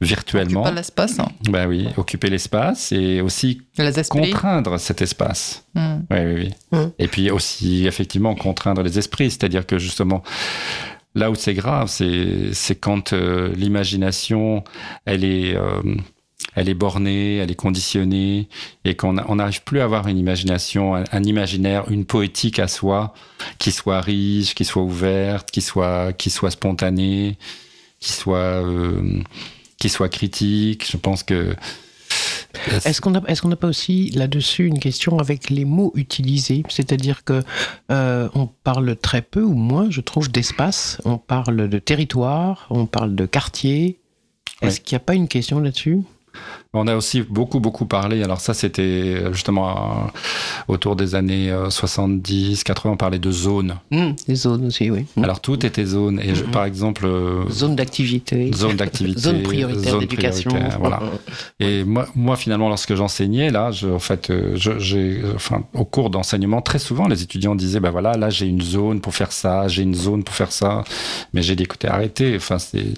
virtuellement, 0.00 0.62
Pas 0.62 0.70
l'espace, 0.72 1.18
hein. 1.18 1.28
ben 1.48 1.66
oui, 1.66 1.88
occuper 1.96 2.30
l'espace 2.30 2.92
et 2.92 3.20
aussi 3.20 3.62
contraindre 4.08 4.78
cet 4.78 5.02
espace. 5.02 5.64
Hmm. 5.74 6.00
Oui, 6.10 6.18
oui, 6.18 6.34
oui. 6.72 6.78
Mm. 6.78 6.90
Et 6.98 7.08
puis 7.08 7.30
aussi, 7.30 7.86
effectivement, 7.86 8.34
contraindre 8.34 8.82
les 8.82 8.98
esprits. 8.98 9.30
C'est-à-dire 9.30 9.66
que 9.66 9.78
justement, 9.78 10.22
là 11.14 11.30
où 11.30 11.34
c'est 11.34 11.54
grave, 11.54 11.88
c'est 11.88 12.52
c'est 12.52 12.76
quand 12.76 13.12
euh, 13.12 13.52
l'imagination, 13.54 14.64
elle 15.04 15.24
est. 15.24 15.56
euh, 15.56 15.82
elle 16.56 16.68
est 16.68 16.74
bornée, 16.74 17.38
elle 17.38 17.50
est 17.50 17.56
conditionnée, 17.56 18.48
et 18.84 18.94
qu'on 18.94 19.14
n'arrive 19.14 19.62
plus 19.64 19.80
à 19.80 19.84
avoir 19.84 20.06
une 20.06 20.18
imagination, 20.18 20.94
un, 20.94 21.02
un 21.10 21.24
imaginaire, 21.24 21.90
une 21.90 22.04
poétique 22.04 22.60
à 22.60 22.68
soi, 22.68 23.12
qui 23.58 23.72
soit 23.72 24.00
riche, 24.00 24.54
qui 24.54 24.64
soit 24.64 24.82
ouverte, 24.82 25.50
qui 25.50 25.60
soit, 25.60 26.12
qui 26.12 26.30
soit 26.30 26.52
spontanée, 26.52 27.38
qui 27.98 28.12
soit, 28.12 28.36
euh, 28.62 29.20
qui 29.84 29.90
soit 29.90 30.08
critique. 30.08 30.88
Je 30.90 30.96
pense 30.96 31.22
que 31.22 31.54
Est-ce 32.86 33.02
qu'on 33.02 33.14
a- 33.16 33.22
est-ce 33.28 33.42
qu'on 33.42 33.48
n'a 33.48 33.56
pas 33.56 33.66
aussi 33.68 34.08
là-dessus 34.12 34.64
une 34.66 34.78
question 34.78 35.18
avec 35.18 35.50
les 35.50 35.66
mots 35.66 35.92
utilisés? 35.94 36.62
C'est-à-dire 36.70 37.22
que 37.24 37.42
euh, 37.90 38.28
on 38.34 38.46
parle 38.46 38.96
très 38.96 39.20
peu 39.20 39.42
ou 39.42 39.52
moins, 39.52 39.90
je 39.90 40.00
trouve, 40.00 40.30
d'espace. 40.30 41.02
On 41.04 41.18
parle 41.18 41.68
de 41.68 41.78
territoire, 41.78 42.66
on 42.70 42.86
parle 42.86 43.14
de 43.14 43.26
quartier. 43.26 43.98
Est-ce 44.62 44.80
qu'il 44.80 44.94
n'y 44.96 45.02
a 45.02 45.04
pas 45.04 45.14
une 45.14 45.28
question 45.28 45.60
là-dessus? 45.60 45.98
On 46.74 46.86
a 46.88 46.96
aussi 46.96 47.22
beaucoup, 47.22 47.60
beaucoup 47.60 47.86
parlé. 47.86 48.22
Alors, 48.22 48.40
ça, 48.40 48.52
c'était 48.54 49.32
justement 49.32 49.70
euh, 49.70 49.82
autour 50.68 50.96
des 50.96 51.14
années 51.14 51.50
euh, 51.50 51.70
70, 51.70 52.64
80, 52.64 52.92
on 52.94 52.96
parlait 52.96 53.18
de 53.18 53.30
zones. 53.30 53.76
Les 53.90 54.34
zones 54.34 54.66
aussi, 54.66 54.90
oui. 54.90 55.06
Mm. 55.16 55.24
Alors, 55.24 55.40
tout 55.40 55.64
était 55.64 55.84
zone. 55.84 56.18
Et 56.20 56.34
je- 56.34 56.44
Mhm. 56.44 56.50
par 56.50 56.64
exemple, 56.64 57.06
euh, 57.06 57.48
Zone 57.50 57.76
d'activité. 57.76 58.50
zone 58.52 58.76
d'activité. 58.76 59.20
Zone 59.20 59.42
prioritaire 59.42 59.98
d'éducation. 59.98 60.50
Voilà. 60.80 61.00
Et 61.60 61.84
moi, 61.84 62.06
moi, 62.14 62.36
finalement, 62.36 62.68
lorsque 62.68 62.94
j'enseignais, 62.94 63.50
là, 63.50 63.70
je, 63.70 63.86
en 63.88 63.98
fait, 63.98 64.30
euh, 64.30 64.52
je- 64.56 64.78
j'ai, 64.78 65.22
enfin, 65.34 65.62
au 65.74 65.84
cours 65.84 66.10
d'enseignement, 66.10 66.60
très 66.60 66.78
souvent, 66.80 67.06
les 67.06 67.22
étudiants 67.22 67.54
disaient, 67.54 67.80
ben 67.80 67.90
voilà, 67.90 68.16
là, 68.16 68.30
j'ai 68.30 68.46
une 68.46 68.62
zone 68.62 69.00
pour 69.00 69.14
faire 69.14 69.30
ça, 69.32 69.68
j'ai 69.68 69.82
une 69.82 69.94
zone 69.94 70.24
pour 70.24 70.34
faire 70.34 70.50
ça. 70.52 70.82
Mais 71.32 71.42
j'ai 71.42 71.54
dit, 71.54 71.62
écoutez, 71.62 71.88
arrêtez. 71.88 72.34
Enfin, 72.36 72.58
c'est- 72.58 72.94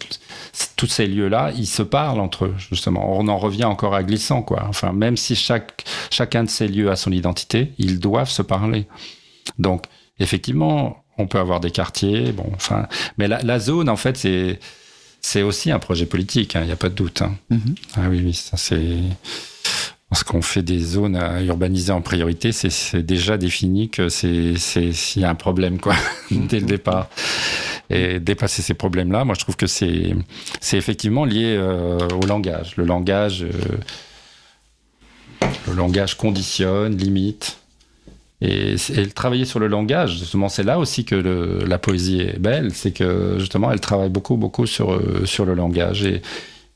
tous 0.76 0.86
ces 0.86 1.06
lieux-là, 1.06 1.50
ils 1.56 1.66
se 1.66 1.82
parlent 1.82 2.20
entre 2.20 2.46
eux, 2.46 2.54
justement. 2.70 3.18
On 3.18 3.28
en 3.28 3.36
revient 3.36 3.64
encore 3.68 3.94
à 3.94 4.02
glissant, 4.02 4.42
quoi. 4.42 4.64
Enfin, 4.68 4.92
même 4.92 5.16
si 5.16 5.34
chaque, 5.36 5.84
chacun 6.10 6.44
de 6.44 6.48
ces 6.50 6.68
lieux 6.68 6.90
a 6.90 6.96
son 6.96 7.12
identité, 7.12 7.72
ils 7.78 7.98
doivent 8.00 8.30
se 8.30 8.42
parler. 8.42 8.86
Donc, 9.58 9.84
effectivement, 10.18 11.04
on 11.18 11.26
peut 11.26 11.38
avoir 11.38 11.60
des 11.60 11.70
quartiers, 11.70 12.32
bon, 12.32 12.50
enfin, 12.54 12.86
mais 13.18 13.28
la, 13.28 13.42
la 13.42 13.58
zone, 13.58 13.88
en 13.88 13.96
fait, 13.96 14.16
c'est, 14.16 14.58
c'est 15.20 15.42
aussi 15.42 15.70
un 15.70 15.78
projet 15.78 16.06
politique, 16.06 16.56
hein, 16.56 16.60
il 16.62 16.66
n'y 16.66 16.72
a 16.72 16.76
pas 16.76 16.88
de 16.90 16.94
doute. 16.94 17.22
hein. 17.22 17.34
Mhm. 17.50 17.74
Ah 17.96 18.08
oui, 18.10 18.20
oui, 18.24 18.34
ça 18.34 18.56
c'est. 18.56 18.96
Lorsqu'on 20.12 20.40
fait 20.40 20.62
des 20.62 20.78
zones 20.78 21.16
à 21.16 21.42
urbaniser 21.42 21.90
en 21.90 22.00
priorité, 22.00 22.52
c'est- 22.52 22.70
c'est 22.70 23.02
déjà 23.02 23.36
défini 23.36 23.88
que 23.90 24.08
c'est 24.08 24.54
c'est- 24.56 24.92
s'il 24.92 25.22
y 25.22 25.24
a 25.24 25.30
un 25.30 25.34
problème, 25.34 25.78
quoi, 25.80 25.96
dès 26.30 26.60
le 26.60 26.66
départ. 26.66 27.08
Et 27.88 28.18
dépasser 28.18 28.62
ces 28.62 28.74
problèmes-là, 28.74 29.24
moi 29.24 29.34
je 29.34 29.40
trouve 29.40 29.56
que 29.56 29.68
c'est 29.68 30.16
c'est 30.60 30.76
effectivement 30.76 31.24
lié 31.24 31.54
euh, 31.56 31.98
au 32.20 32.26
langage. 32.26 32.76
Le 32.76 32.84
langage, 32.84 33.44
euh, 33.44 35.46
le 35.68 35.74
langage 35.74 36.16
conditionne, 36.16 36.96
limite. 36.96 37.58
Et, 38.42 38.76
travailler 39.14 39.46
sur 39.46 39.60
le 39.60 39.66
langage, 39.66 40.18
justement, 40.18 40.50
c'est 40.50 40.62
là 40.62 40.78
aussi 40.78 41.06
que 41.06 41.14
la 41.14 41.78
poésie 41.78 42.20
est 42.20 42.38
belle, 42.38 42.74
c'est 42.74 42.92
que 42.92 43.36
justement, 43.38 43.72
elle 43.72 43.80
travaille 43.80 44.10
beaucoup, 44.10 44.36
beaucoup 44.36 44.66
sur, 44.66 44.92
euh, 44.92 45.24
sur 45.24 45.46
le 45.46 45.54
langage. 45.54 46.04
Et, 46.04 46.20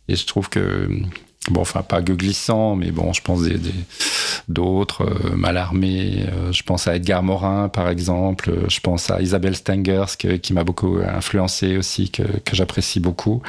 et 0.08 0.16
je 0.16 0.26
trouve 0.26 0.48
que, 0.48 0.88
bon, 1.48 1.60
enfin, 1.62 1.82
pas 1.82 2.02
glissant, 2.02 2.76
mais 2.76 2.90
bon, 2.90 3.12
je 3.12 3.22
pense 3.22 3.42
des- 3.42 3.58
d'autres, 4.48 5.02
euh, 5.04 5.36
Mallarmé, 5.36 6.24
euh, 6.28 6.52
je 6.52 6.62
pense 6.62 6.86
à 6.86 6.96
Edgar 6.96 7.22
Morin, 7.22 7.68
par 7.68 7.88
exemple, 7.88 8.50
euh, 8.50 8.68
je 8.68 8.80
pense 8.80 9.10
à 9.10 9.20
Isabelle 9.22 9.56
Stengers, 9.56 10.04
que- 10.18 10.36
qui 10.36 10.52
m'a 10.52 10.64
beaucoup 10.64 10.98
influencé 11.06 11.76
aussi, 11.76 12.10
que, 12.10 12.22
que 12.22 12.54
j'apprécie 12.56 13.00
beaucoup. 13.00 13.42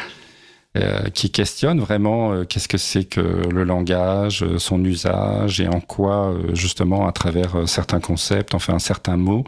euh, 0.77 1.09
qui 1.09 1.29
questionne 1.31 1.81
vraiment 1.81 2.45
qu'est-ce 2.45 2.69
que 2.69 2.77
c'est 2.77 3.03
que 3.03 3.19
le 3.19 3.65
langage, 3.65 4.45
son 4.57 4.81
usage 4.85 5.59
et 5.59 5.67
en 5.67 5.81
quoi, 5.81 6.33
justement, 6.53 7.05
à 7.09 7.11
travers 7.11 7.67
certains 7.67 7.99
concepts, 7.99 8.55
enfin 8.55 8.79
certains 8.79 9.17
mots, 9.17 9.43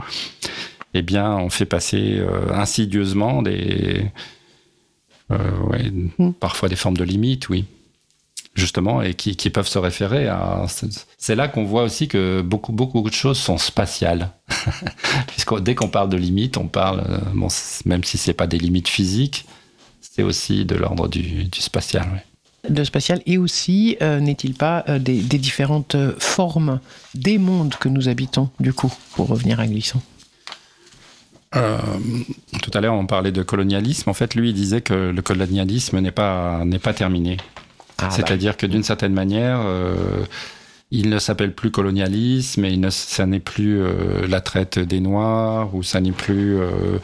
eh 0.94 1.02
bien, 1.02 1.32
on 1.38 1.50
fait 1.50 1.64
passer 1.66 2.22
insidieusement 2.54 3.42
des, 3.42 4.04
euh, 5.32 5.38
ouais, 5.70 5.92
Mm. 6.20 6.32
parfois 6.34 6.68
des 6.68 6.76
formes 6.76 6.98
de 6.98 7.06
limites, 7.06 7.48
oui, 7.48 7.64
justement, 8.56 9.02
et 9.02 9.14
qui, 9.16 9.36
qui 9.36 9.50
peuvent 9.50 9.68
se 9.68 9.80
référer 9.80 10.28
à. 10.28 10.66
c'est- 10.68 11.36
là 11.36 11.48
qu'on 11.48 11.64
voit 11.64 11.84
aussi 11.84 12.08
que 12.08 12.42
beaucoup, 12.42 12.72
beaucoup 12.72 13.02
de 13.10 13.14
choses 13.14 13.38
sont 13.40 13.58
spatiales, 13.58 14.30
puisque 15.28 15.60
dès 15.62 15.76
qu'on 15.76 15.88
parle 15.90 16.10
de 16.10 16.18
limites, 16.18 16.58
on 16.58 16.68
parle, 16.68 17.04
euh, 17.10 17.18
bon, 17.34 17.48
même 17.86 18.04
si 18.04 18.18
c'est 18.18 18.34
pas 18.34 18.48
des 18.48 18.58
limites 18.60 18.88
physiques, 18.90 19.46
c'est 20.02 20.24
aussi 20.24 20.66
de 20.66 20.76
l'ordre 20.76 21.08
du, 21.08 21.46
du 21.46 21.62
spatial. 21.62 22.06
de 22.70 22.84
spatial 22.84 23.22
et 23.26 23.38
aussi, 23.40 23.98
euh, 24.02 24.20
n'est-il 24.20 24.54
pas, 24.54 24.84
euh, 24.90 25.00
des, 25.00 25.22
des 25.22 25.40
différentes 25.40 25.96
formes 26.20 26.80
des 27.16 27.38
mondes 27.40 27.76
que 27.76 27.90
nous 27.90 28.08
habitons, 28.10 28.50
du 28.60 28.74
coup, 28.74 28.94
pour 29.16 29.28
revenir 29.28 29.60
à 29.60 29.66
Glissant 29.68 30.02
Euh, 31.56 31.78
tout 32.64 32.72
à 32.74 32.82
l'heure, 32.82 32.96
on 32.96 33.06
parlait 33.06 33.32
de 33.32 33.44
colonialisme. 33.44 34.10
En 34.10 34.14
fait, 34.16 34.34
lui, 34.34 34.50
il 34.50 34.56
disait 34.56 34.82
que 34.82 34.94
le 35.12 35.22
colonialisme 35.22 36.00
n'est 36.00 36.12
pas, 36.12 36.64
n'est 36.66 36.80
pas 36.80 36.94
terminé. 36.94 37.38
Ah, 38.04 38.08
bah, 38.10 38.16
C'est-à-dire 38.16 38.58
que 38.58 38.66
d'une 38.66 38.84
certaine 38.84 39.14
manière, 39.14 39.62
euh, 39.66 40.24
il 40.92 41.10
ne 41.10 41.20
s'appelle 41.20 41.54
plus 41.54 41.72
colonialisme 41.72 42.66
et 42.66 42.72
il 42.72 42.80
ne, 42.80 42.90
ça 42.90 43.26
n'est 43.26 43.40
plus 43.40 43.82
euh, 43.82 44.28
la 44.28 44.42
traite 44.42 44.78
des 44.80 45.00
Noirs 45.00 45.74
ou 45.74 45.84
ça 45.84 46.00
n'est 46.02 46.12
plus. 46.12 46.58
euh, 46.60 47.00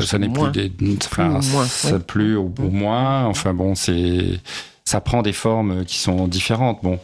ça 0.00 0.18
n'est 0.18 0.28
plus 0.28 0.50
des. 0.52 0.72
Enfin, 1.04 1.40
ou 1.40 1.42
moins, 1.52 1.64
ça 1.66 1.96
oui. 1.96 2.02
plus 2.06 2.36
au, 2.36 2.52
au 2.58 2.70
moins. 2.70 3.24
Enfin 3.24 3.54
bon, 3.54 3.74
c'est. 3.74 4.40
Ça 4.84 5.00
prend 5.00 5.22
des 5.22 5.32
formes 5.32 5.84
qui 5.84 5.98
sont 5.98 6.28
différentes. 6.28 6.80
Bon. 6.82 6.98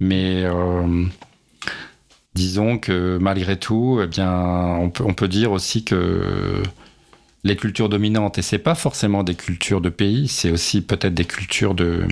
Mais. 0.00 0.44
disons 2.34 2.76
que 2.78 3.16
malgré 3.20 3.56
tout, 3.58 3.98
eh 4.02 4.06
bien, 4.06 4.30
on 4.78 4.90
peut, 4.90 5.04
on 5.06 5.14
peut 5.14 5.26
dire 5.28 5.52
aussi 5.52 5.84
que 5.84 6.62
les 7.46 7.56
cultures 7.56 7.88
dominantes, 7.88 8.38
et 8.38 8.42
c'est 8.42 8.58
pas 8.58 8.74
forcément 8.74 9.22
des 9.22 9.36
cultures 9.36 9.80
de 9.80 9.88
pays, 9.88 10.26
c'est 10.26 10.50
aussi 10.50 10.80
peut-être 10.80 11.14
des 11.14 11.24
cultures 11.24 11.74
de 11.74 12.06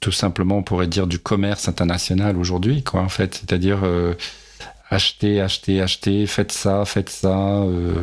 tout 0.00 0.12
simplement, 0.12 0.58
on 0.58 0.62
pourrait 0.62 0.86
dire 0.86 1.08
du 1.08 1.18
commerce 1.18 1.68
international 1.68 2.36
aujourd'hui, 2.36 2.84
quoi, 2.84 3.00
en 3.00 3.08
fait. 3.08 3.34
C'est-à-dire 3.34 3.80
euh, 3.82 4.14
acheter, 4.90 5.40
acheter, 5.40 5.82
acheter, 5.82 6.26
faites 6.28 6.52
ça, 6.52 6.84
faites 6.84 7.10
ça, 7.10 7.36
euh, 7.36 7.94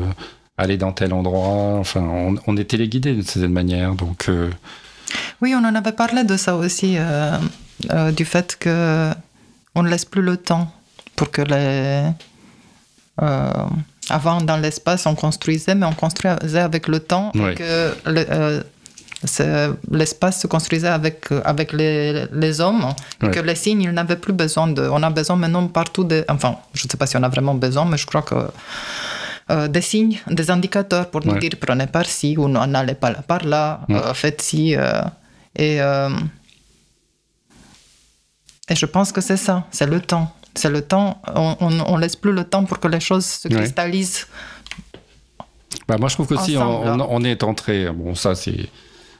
allez 0.57 0.75
dans 0.75 0.91
tel 0.91 1.13
endroit. 1.13 1.77
Enfin, 1.79 2.01
on, 2.45 2.57
est 2.57 2.65
téléguidé 2.65 3.13
d'une 3.13 3.23
certaine 3.23 3.53
manière, 3.53 3.95
donc. 3.95 4.27
euh, 4.27 4.51
Oui, 5.41 5.55
on 5.55 5.63
en 5.63 5.73
avait 5.73 5.93
parlé 5.93 6.25
de 6.25 6.35
ça 6.35 6.57
aussi, 6.57 6.97
euh, 6.97 8.11
du 8.11 8.25
fait 8.25 8.57
que 8.59 9.11
on 9.73 9.83
ne 9.83 9.89
laisse 9.89 10.05
plus 10.05 10.21
le 10.21 10.35
temps 10.35 10.69
pour 11.15 11.31
que 11.31 11.41
les. 11.41 12.11
Euh, 14.12 14.14
avant, 14.14 14.41
dans 14.41 14.58
l'espace, 14.58 15.06
on 15.06 15.16
construisait, 15.16 15.76
mais 15.76 15.86
on 15.86 15.93
construisait 15.93 16.60
avec 16.60 16.88
le 16.88 16.99
temps. 16.99 17.32
et 17.36 17.39
Ouais. 17.39 17.56
que 17.56 17.95
le- 18.06 18.26
euh, 18.32 18.62
L'espace 19.91 20.41
se 20.41 20.47
construisait 20.47 20.88
avec, 20.89 21.26
avec 21.45 21.74
les, 21.74 22.26
les 22.32 22.62
hommes 22.62 22.86
et 23.24 23.26
Ouais. 23.26 23.32
que 23.32 23.39
les 23.39 23.56
signes, 23.56 23.82
ils 23.82 23.91
n'avaient 23.91 24.18
plus 24.18 24.34
besoin 24.34 24.68
de. 24.68 24.84
On 24.88 25.01
a 25.01 25.10
besoin 25.10 25.36
maintenant 25.36 25.66
partout 25.68 26.03
de. 26.03 26.24
Enfin, 26.30 26.58
je 26.76 26.86
ne 26.86 26.89
sais 26.91 26.97
pas 26.97 27.08
si 27.08 27.18
on 27.18 27.24
a 27.24 27.30
vraiment 27.30 27.56
besoin, 27.56 27.86
mais 27.86 27.97
je 27.97 28.06
crois 28.06 28.22
que. 28.22 28.36
euh, 29.51 29.68
des 29.68 29.82
signes, 29.82 30.18
des 30.30 30.49
indicateurs 30.51 31.10
pour 31.12 31.26
nous 31.26 31.34
Ouais. 31.34 31.39
dire 31.39 31.51
prenez 31.60 31.88
par 31.88 32.06
ci 32.06 32.36
ou 32.38 32.47
n'allez 32.47 32.95
pas 32.95 33.14
par 33.14 33.43
là, 33.45 33.82
Ouais. 33.89 33.95
euh, 33.95 34.14
faites 34.14 34.41
ci. 34.41 34.76
euh, 34.76 35.01
et, 35.56 35.82
euh, 35.82 36.10
et 38.70 38.76
je 38.76 38.86
pense 38.88 39.12
que 39.12 39.22
c'est 39.22 39.38
ça, 39.38 39.64
c'est 39.72 39.86
le 39.86 40.01
temps. 40.01 40.34
C'est 40.58 40.70
le 40.70 40.82
temps, 40.82 41.22
on, 41.36 41.56
on 41.60 41.97
laisse 41.97 42.16
plus 42.16 42.32
le 42.32 42.43
temps 42.45 42.64
pour 42.66 42.80
que 42.80 42.88
les 42.88 42.99
choses 43.01 43.26
se 43.26 43.47
cristallisent. 43.47 44.28
Bah, 45.88 45.97
moi, 45.99 46.10
je 46.10 46.16
trouve 46.16 46.28
on, 46.32 46.36
Ensemble, 46.38 47.01
on- 47.01 47.08
on 47.10 47.24
est 47.24 47.43
entré. 47.43 47.89
Bon, 47.91 48.16
ça, 48.16 48.36
c'est. 48.36 48.70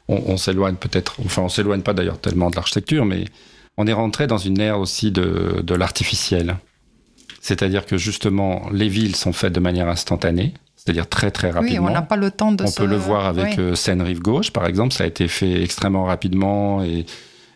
On, 0.08 0.22
on 0.28 0.38
s'éloigne 0.38 0.76
peut-être. 0.76 1.16
Enfin, 1.26 1.42
on 1.44 1.50
s'éloigne 1.50 1.82
pas 1.82 1.94
d'ailleurs 1.94 2.20
tellement 2.20 2.50
de 2.50 2.56
l'architecture, 2.56 3.06
mais 3.06 3.26
on 3.78 3.88
est 3.88 3.94
rentré 3.94 4.28
dans 4.28 4.38
une 4.38 4.60
ère 4.60 4.80
aussi 4.80 5.12
de, 5.12 5.62
de 5.64 5.76
l'artificiel. 5.76 6.58
C'est-à-dire 7.42 7.86
que 7.86 7.98
justement, 7.98 8.64
les 8.72 8.88
villes 8.88 9.16
sont 9.16 9.34
faites 9.34 9.54
de 9.54 9.60
manière 9.60 9.88
instantanée, 9.90 10.54
c'est-à-dire 10.76 11.08
très 11.10 11.30
très 11.32 11.50
Oui, 11.50 11.54
rapidement. 11.54 11.88
on 11.88 11.92
n'a 11.94 12.02
pas 12.02 12.16
le 12.18 12.32
temps 12.32 12.52
de 12.52 12.64
On 12.64 12.68
se- 12.68 12.76
peut 12.78 12.86
le 12.88 12.96
voir 12.96 13.26
avec 13.26 13.58
Oui. 13.58 13.64
euh, 13.64 13.76
Seine-Rive 13.76 14.22
Gauche, 14.22 14.52
par 14.52 14.66
exemple. 14.68 14.94
Ça 14.94 15.04
a 15.04 15.08
été 15.08 15.28
fait 15.28 15.62
extrêmement 15.62 16.06
rapidement 16.06 16.84
et, 16.84 17.06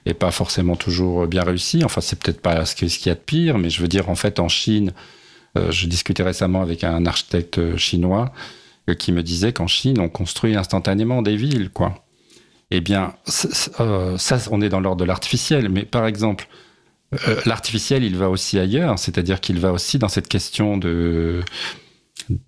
et 0.06 0.14
pas 0.14 0.32
forcément 0.32 0.76
toujours 0.76 1.28
bien 1.28 1.43
réussi. 1.43 1.84
Enfin, 1.84 2.02
c'est 2.02 2.20
peut-être 2.20 2.41
pas 2.41 2.66
ce 2.66 2.76
qu'il 2.76 2.89
y 3.06 3.10
a 3.10 3.16
de 3.16 3.20
pire, 3.20 3.58
mais 3.58 3.70
je 3.70 3.82
veux 3.82 3.88
dire, 3.88 4.10
en 4.10 4.16
fait, 4.16 4.39
en 4.39 4.47
Chine, 4.47 4.93
euh, 5.58 5.72
je 5.72 5.88
discutais 5.88 6.24
récemment 6.24 6.62
avec 6.62 6.84
un 6.84 7.06
architecte 7.06 7.58
euh, 7.60 7.78
chinois 7.78 8.32
euh, 8.89 8.93
qui 8.93 9.12
me 9.12 9.24
disait 9.24 9.54
qu'en 9.54 9.68
Chine, 9.68 10.00
on 10.00 10.10
construit 10.10 10.56
instantanément 10.56 11.22
des 11.22 11.36
villes, 11.36 11.70
quoi. 11.70 12.06
Eh 12.72 12.82
bien, 12.82 13.16
euh, 13.80 14.18
ça, 14.18 14.38
on 14.52 14.62
est 14.62 14.70
dans 14.70 14.80
l'ordre 14.80 15.02
de 15.02 15.06
l'artificiel. 15.06 15.70
Mais 15.70 15.84
par 15.86 16.06
exemple, 16.06 16.47
euh, 17.28 17.36
l'artificiel, 17.45 18.04
il 18.04 18.16
va 18.16 18.30
aussi 18.30 18.60
ailleurs, 18.60 19.00
c'est-à-dire 19.00 19.41
qu'il 19.41 19.60
va 19.60 19.72
aussi 19.72 19.97
dans 19.97 20.10
cette 20.10 20.28
question 20.28 20.78
de 20.78 21.41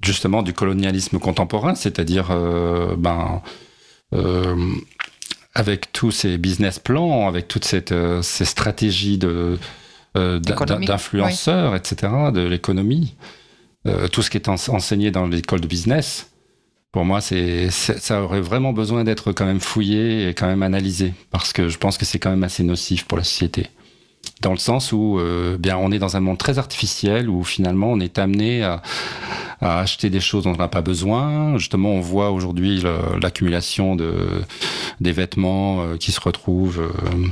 justement 0.03 0.43
du 0.43 0.53
colonialisme 0.53 1.17
contemporain, 1.17 1.73
c'est-à-dire 1.73 2.27
euh, 2.29 2.95
ben 2.95 3.41
euh, 4.13 4.55
avec 5.53 5.91
tous 5.91 6.11
ces 6.11 6.37
business 6.37 6.79
plans, 6.79 7.27
avec 7.27 7.47
toutes 7.47 7.65
cette, 7.65 7.91
euh, 7.91 8.21
ces 8.21 8.45
stratégies 8.45 9.17
de 9.17 9.57
euh, 10.17 10.39
d'influenceurs, 10.87 11.75
etc., 11.75 12.11
de 12.33 12.41
l'économie, 12.41 13.15
euh, 13.87 14.07
tout 14.09 14.21
ce 14.21 14.29
qui 14.29 14.37
est 14.37 14.49
ens- 14.49 14.69
enseigné 14.69 15.09
dans 15.11 15.25
l'école 15.27 15.61
de 15.61 15.67
business. 15.67 16.27
Pour 16.91 17.05
moi, 17.05 17.21
c'est- 17.21 17.69
ça 17.69 18.21
aurait 18.21 18.41
vraiment 18.41 18.73
besoin 18.73 19.05
d'être 19.05 19.31
quand 19.31 19.45
même 19.45 19.61
fouillé 19.61 20.27
et 20.27 20.33
quand 20.33 20.47
même 20.47 20.63
analysé, 20.63 21.13
parce 21.29 21.53
que 21.53 21.69
je 21.69 21.77
pense 21.77 21.97
que 21.97 22.03
c'est 22.05 22.19
quand 22.19 22.29
même 22.29 22.43
assez 22.43 22.63
nocif 22.63 23.05
pour 23.05 23.17
la 23.17 23.23
société. 23.23 23.67
Dans 24.41 24.51
le 24.53 24.57
sens 24.57 24.91
où, 24.91 25.19
euh, 25.19 25.57
bien, 25.59 25.77
on 25.77 25.91
est 25.91 25.99
dans 25.99 26.15
un 26.17 26.19
monde 26.19 26.39
très 26.39 26.57
artificiel 26.57 27.29
où 27.29 27.43
finalement 27.43 27.91
on 27.91 27.99
est 27.99 28.17
amené 28.17 28.63
à, 28.63 28.81
à 29.61 29.79
acheter 29.79 30.09
des 30.09 30.19
choses 30.19 30.45
dont 30.45 30.53
on 30.53 30.57
n'a 30.57 30.67
pas 30.67 30.81
besoin. 30.81 31.57
Justement, 31.59 31.89
on 31.91 31.99
voit 32.01 32.31
aujourd'hui 32.31 32.83
l'accumulation 33.21 33.95
de 33.95 34.41
des 34.99 35.11
vêtements 35.11 35.81
euh, 35.81 35.97
qui 35.97 36.11
se 36.11 36.19
retrouvent. 36.19 36.81
euh, 36.81 37.27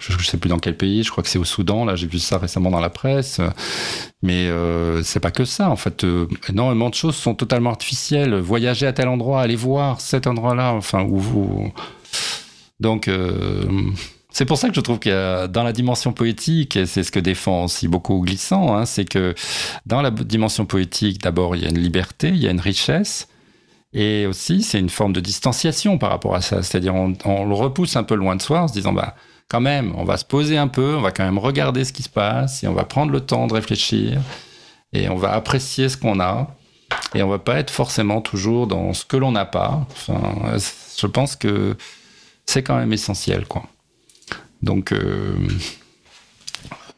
je 0.00 0.16
ne 0.16 0.22
sais 0.22 0.36
plus 0.36 0.48
dans 0.48 0.58
quel 0.58 0.76
pays. 0.76 1.02
Je 1.04 1.10
crois 1.10 1.22
que 1.22 1.28
c'est 1.28 1.38
au 1.38 1.44
Soudan. 1.44 1.84
Là, 1.84 1.94
j'ai 1.96 2.06
vu 2.08 2.18
ça 2.18 2.38
récemment 2.38 2.70
dans 2.70 2.80
la 2.80 2.90
presse. 2.90 3.40
Mais 4.22 4.46
euh, 4.48 5.02
c'est 5.04 5.20
pas 5.20 5.30
que 5.32 5.44
ça. 5.44 5.70
En 5.70 5.76
fait, 5.76 6.02
euh, 6.04 6.26
énormément 6.48 6.88
de 6.90 6.94
choses 6.94 7.14
sont 7.16 7.34
totalement 7.34 7.70
artificielles. 7.70 8.34
Voyager 8.34 8.86
à 8.86 8.92
tel 8.92 9.06
endroit, 9.08 9.42
aller 9.42 9.56
voir 9.56 10.00
cet 10.00 10.26
endroit-là. 10.26 10.72
Enfin, 10.72 11.02
où 11.04 11.18
vous. 11.18 11.72
Donc. 12.80 13.06
euh, 13.06 13.64
c'est 14.30 14.44
pour 14.44 14.58
ça 14.58 14.68
que 14.68 14.74
je 14.74 14.80
trouve 14.80 14.98
a 15.06 15.48
dans 15.48 15.62
la 15.62 15.72
dimension 15.72 16.12
poétique, 16.12 16.76
et 16.76 16.86
c'est 16.86 17.02
ce 17.02 17.10
que 17.10 17.20
défend 17.20 17.64
aussi 17.64 17.88
beaucoup 17.88 18.20
Glissant, 18.20 18.76
hein, 18.76 18.84
c'est 18.84 19.06
que 19.06 19.34
dans 19.86 20.02
la 20.02 20.10
dimension 20.10 20.66
poétique, 20.66 21.22
d'abord, 21.22 21.56
il 21.56 21.62
y 21.62 21.66
a 21.66 21.70
une 21.70 21.78
liberté, 21.78 22.28
il 22.28 22.36
y 22.36 22.46
a 22.46 22.50
une 22.50 22.60
richesse, 22.60 23.28
et 23.94 24.26
aussi, 24.26 24.62
c'est 24.62 24.78
une 24.78 24.90
forme 24.90 25.14
de 25.14 25.20
distanciation 25.20 25.96
par 25.96 26.10
rapport 26.10 26.34
à 26.34 26.42
ça. 26.42 26.62
C'est-à-dire, 26.62 26.94
on, 26.94 27.44
le 27.46 27.54
repousse 27.54 27.96
un 27.96 28.02
peu 28.02 28.14
loin 28.14 28.36
de 28.36 28.42
soi 28.42 28.60
en 28.60 28.68
se 28.68 28.74
disant, 28.74 28.92
bah, 28.92 29.14
quand 29.48 29.62
même, 29.62 29.94
on 29.96 30.04
va 30.04 30.18
se 30.18 30.26
poser 30.26 30.58
un 30.58 30.68
peu, 30.68 30.96
on 30.96 31.00
va 31.00 31.10
quand 31.10 31.24
même 31.24 31.38
regarder 31.38 31.84
ce 31.84 31.94
qui 31.94 32.02
se 32.02 32.10
passe, 32.10 32.62
et 32.62 32.68
on 32.68 32.74
va 32.74 32.84
prendre 32.84 33.12
le 33.12 33.20
temps 33.20 33.46
de 33.46 33.54
réfléchir, 33.54 34.20
et 34.92 35.08
on 35.08 35.16
va 35.16 35.32
apprécier 35.32 35.88
ce 35.88 35.96
qu'on 35.96 36.20
a, 36.20 36.54
et 37.14 37.22
on 37.22 37.28
va 37.28 37.38
pas 37.38 37.58
être 37.58 37.70
forcément 37.70 38.20
toujours 38.20 38.66
dans 38.66 38.92
ce 38.92 39.06
que 39.06 39.16
l'on 39.16 39.32
n'a 39.32 39.46
pas. 39.46 39.86
Je 40.06 41.06
pense 41.06 41.34
que 41.34 41.76
c'est 42.44 42.62
quand 42.62 42.76
même 42.76 42.92
essentiel, 42.92 43.46
quoi. 43.46 43.64
Donc, 44.62 44.92
euh, 44.92 45.34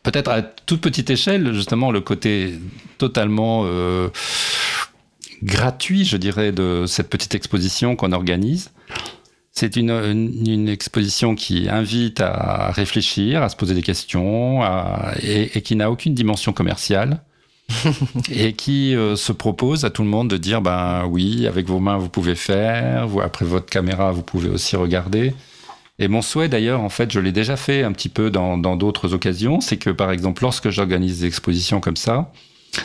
peut-être 0.03 0.29
à 0.31 0.43
toute 0.43 0.81
petite 0.81 1.11
échelle, 1.11 1.53
justement, 1.55 1.91
le 1.91 2.01
côté 2.01 2.55
totalement 2.99 3.63
euh, 3.67 4.09
gratuit, 5.43 6.05
je 6.05 6.17
dirais, 6.17 6.53
de 6.53 6.85
cette 6.87 7.09
petite 7.11 7.35
exposition 7.35 7.97
qu'on 7.97 8.13
organise. 8.13 8.71
C'est 9.53 9.77
une, 9.77 9.91
une, 9.91 10.47
une 10.49 10.69
exposition 10.69 11.35
qui 11.35 11.69
invite 11.69 12.21
à 12.21 12.71
réfléchir, 12.73 13.43
à 13.43 13.49
se 13.49 13.57
poser 13.57 13.75
des 13.75 13.83
questions, 13.83 14.63
à- 14.63 15.13
et, 15.23 15.57
et 15.59 15.63
qui 15.63 15.77
n'a 15.77 15.91
aucune 15.91 16.15
dimension 16.15 16.53
commerciale. 16.53 17.23
et 18.33 18.53
qui 18.55 18.97
euh, 18.97 19.15
se 19.15 19.31
propose 19.31 19.85
à 19.85 19.91
tout 19.91 20.03
le 20.03 20.09
monde 20.09 20.29
de 20.29 20.37
dire 20.37 20.61
ben 20.61 21.07
oui 21.07 21.47
avec 21.47 21.69
vos 21.69 21.79
mains 21.79 21.99
vous 21.99 22.09
pouvez 22.09 22.35
faire 22.35 23.07
vous 23.07 23.21
après 23.21 23.45
votre 23.45 23.67
caméra 23.67 24.11
vous 24.11 24.25
pouvez 24.25 24.49
aussi 24.49 24.75
regarder 24.75 25.33
et 26.01 26.09
mon 26.09 26.23
souhait 26.23 26.49
d'ailleurs, 26.49 26.81
en 26.81 26.89
fait, 26.89 27.13
je 27.13 27.21
l'ai 27.21 27.31
déjà 27.31 27.57
fait 27.57 27.85
un 27.85 27.93
petit 27.93 28.09
peu 28.09 28.31
dans 28.31 28.57
d'autres 28.57 29.15
occasions, 29.15 29.61
c'est 29.61 29.77
que 29.77 29.91
par 29.91 30.11
exemple, 30.11 30.43
lorsque 30.43 30.71
j'organise 30.71 31.21
des 31.21 31.27
expositions 31.27 31.81
comme 31.81 31.97
ça, 31.97 32.33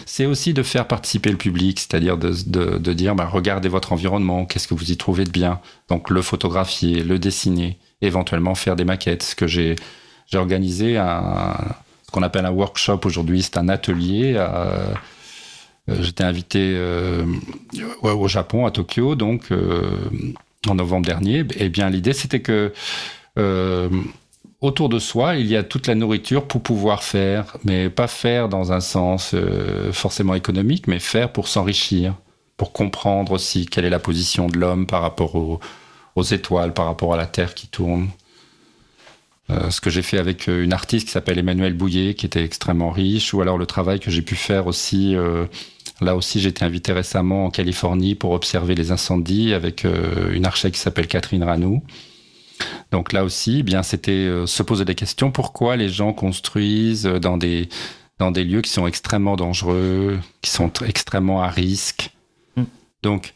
c'est 0.05 0.25
aussi 0.25 0.53
de 0.53 0.63
faire 0.63 0.87
participer 0.87 1.29
le 1.31 1.37
public, 1.37 1.79
c'est-à-dire 1.79 2.17
de, 2.17 2.93
dire, 2.93 3.15
bah, 3.15 3.27
regardez 3.31 3.69
votre 3.69 3.93
environnement, 3.93 4.45
qu'est-ce 4.45 4.67
que 4.67 4.73
vous 4.73 4.91
y 4.91 4.97
trouvez 4.97 5.23
de 5.23 5.29
bien, 5.29 5.59
donc 5.89 6.09
le 6.09 6.21
photographier, 6.21 7.03
le 7.03 7.19
dessiner, 7.19 7.77
éventuellement 8.01 8.55
faire 8.55 8.75
des 8.75 8.85
maquettes. 8.85 9.35
Que 9.37 9.47
j'ai 9.47 9.75
organisé 10.33 10.95
ce 10.95 12.11
qu'on 12.11 12.23
appelle 12.23 12.45
un 12.45 12.51
workshop 12.51 13.01
aujourd'hui, 13.05 13.43
c'est 13.43 13.57
un 13.57 13.69
atelier. 13.69 14.33
euh, 14.35 14.93
J'étais 15.87 16.23
invité 16.23 16.73
euh, 16.75 17.23
au 18.01 18.27
Japon, 18.27 18.65
à 18.65 18.71
Tokyo, 18.71 19.13
donc 19.15 19.51
euh, 19.51 19.83
en 20.69 20.75
novembre 20.75 21.05
dernier. 21.05 21.45
Et 21.57 21.69
bien 21.69 21.89
l'idée, 21.89 22.13
c'était 22.13 22.41
que 22.41 22.73
euh, 23.37 23.89
autour 24.61 24.89
de 24.89 24.99
soi, 24.99 25.35
il 25.35 25.47
y 25.47 25.55
a 25.55 25.63
toute 25.63 25.87
la 25.87 25.95
nourriture 25.95 26.47
pour 26.47 26.61
pouvoir 26.61 27.03
faire, 27.03 27.57
mais 27.63 27.89
pas 27.89 28.07
faire 28.07 28.49
dans 28.49 28.71
un 28.71 28.79
sens 28.79 29.31
euh, 29.33 29.91
forcément 29.91 30.35
économique, 30.35 30.87
mais 30.87 30.99
faire 30.99 31.31
pour 31.31 31.47
s'enrichir, 31.47 32.15
pour 32.57 32.71
comprendre 32.71 33.33
aussi 33.33 33.65
quelle 33.65 33.85
est 33.85 33.89
la 33.89 33.99
position 33.99 34.47
de 34.47 34.57
l'homme 34.57 34.87
par 34.87 35.01
rapport 35.01 35.35
aux, 35.35 36.23
étoiles, 36.23 36.73
par 36.73 36.85
rapport 36.85 37.13
à 37.13 37.17
la 37.17 37.27
Terre 37.27 37.53
qui 37.53 37.67
tourne. 37.67 38.09
Euh, 39.51 39.69
ce 39.69 39.79
que 39.79 39.91
j'ai 39.91 40.01
fait 40.01 40.17
avec 40.17 40.47
une 40.47 40.73
artiste 40.73 41.05
qui 41.05 41.11
s'appelle 41.11 41.37
Emmanuel 41.37 41.73
Bouillet, 41.73 42.15
qui 42.15 42.25
était 42.25 42.43
extrêmement 42.43 42.89
riche, 42.89 43.33
ou 43.33 43.41
alors 43.41 43.57
le 43.57 43.67
travail 43.67 43.99
que 43.99 44.09
j'ai 44.09 44.23
pu 44.23 44.35
faire 44.35 44.65
aussi. 44.65 45.15
Là 46.01 46.15
aussi, 46.15 46.39
j'ai 46.39 46.49
été 46.49 46.65
invité 46.65 46.91
récemment 46.91 47.45
en 47.45 47.49
Californie 47.49 48.15
pour 48.15 48.31
observer 48.31 48.75
les 48.75 48.91
incendies 48.91 49.53
avec 49.53 49.85
euh, 49.85 50.33
une 50.33 50.45
architecte 50.45 50.75
qui 50.75 50.81
s'appelle 50.81 51.07
Catherine 51.07 51.43
Ranou. 51.43 51.83
Donc 52.91 53.11
là 53.11 53.23
aussi, 53.23 53.57
eh 53.59 53.63
bien, 53.63 53.83
c'était 53.83 54.11
euh, 54.11 54.45
se 54.45 54.63
poser 54.63 54.85
des 54.85 54.95
questions. 54.95 55.31
Pourquoi 55.31 55.75
les 55.75 55.89
gens 55.89 56.13
construisent 56.13 57.05
euh, 57.05 57.19
dans 57.19 57.37
des, 57.37 57.69
dans 58.19 58.31
des 58.31 58.43
lieux 58.43 58.61
qui 58.61 58.71
sont 58.71 58.87
extrêmement 58.87 59.35
dangereux, 59.35 60.19
qui 60.41 60.51
sont 60.51 60.67
tr- 60.67 60.87
extrêmement 60.87 61.41
à 61.41 61.49
risque? 61.49 62.11
Mm. 62.55 62.63
Donc, 63.03 63.33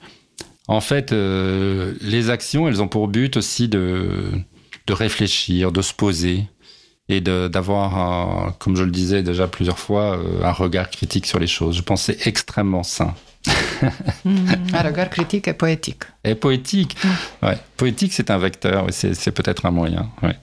en 0.68 0.82
fait, 0.82 1.12
euh, 1.12 1.96
les 2.02 2.30
actions, 2.30 2.68
elles 2.68 2.82
ont 2.82 2.88
pour 2.88 3.08
but 3.08 3.38
aussi 3.38 3.68
de, 3.68 4.32
de 4.88 4.94
réfléchir, 4.94 5.72
de 5.72 5.82
se 5.82 5.94
poser 5.94 6.46
et 7.10 7.22
de- 7.22 7.48
d'avoir, 7.48 7.98
un- 7.98 8.52
comme 8.60 8.76
je 8.78 8.84
le 8.84 8.92
disais 8.92 9.24
déjà 9.24 9.48
plusieurs 9.48 9.80
fois, 9.80 10.18
euh, 10.18 10.44
un 10.44 10.52
regard 10.52 10.90
critique 10.90 11.26
sur 11.26 11.40
les 11.40 11.48
choses. 11.48 11.76
Je 11.78 11.82
pense 11.82 12.06
que 12.08 12.14
c'est 12.14 12.28
extrêmement 12.28 12.84
sain. 12.84 13.14
Un 13.82 14.82
regard 14.84 15.10
critique 15.10 15.48
et 15.48 15.54
poétique. 15.54 16.04
Et 16.24 16.36
poétique, 16.36 16.98
ouais. 17.42 17.58
Poétique, 17.78 18.14
c'est 18.14 18.30
un 18.32 18.38
vecteur, 18.38 18.88
c'est 18.92 19.32
peut-être 19.32 19.66
un 19.66 19.72
moyen. 19.72 20.10
Ouais. 20.22 20.36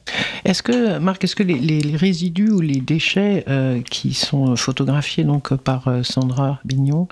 Est-ce 0.44 0.62
que, 0.62 0.98
Marc, 0.98 1.22
est-ce 1.24 1.36
que 1.36 1.42
les, 1.42 1.58
les- 1.58 1.80
les 1.80 1.96
résidus 1.96 2.50
ou 2.50 2.60
les 2.60 2.80
déchets 2.80 3.44
euh, 3.48 3.80
qui 3.82 4.14
sont 4.14 4.56
photographiés 4.56 5.24
donc 5.24 5.54
par 5.56 5.88
euh, 5.88 6.02
Sandra 6.02 6.58
Bignon, 6.64 7.06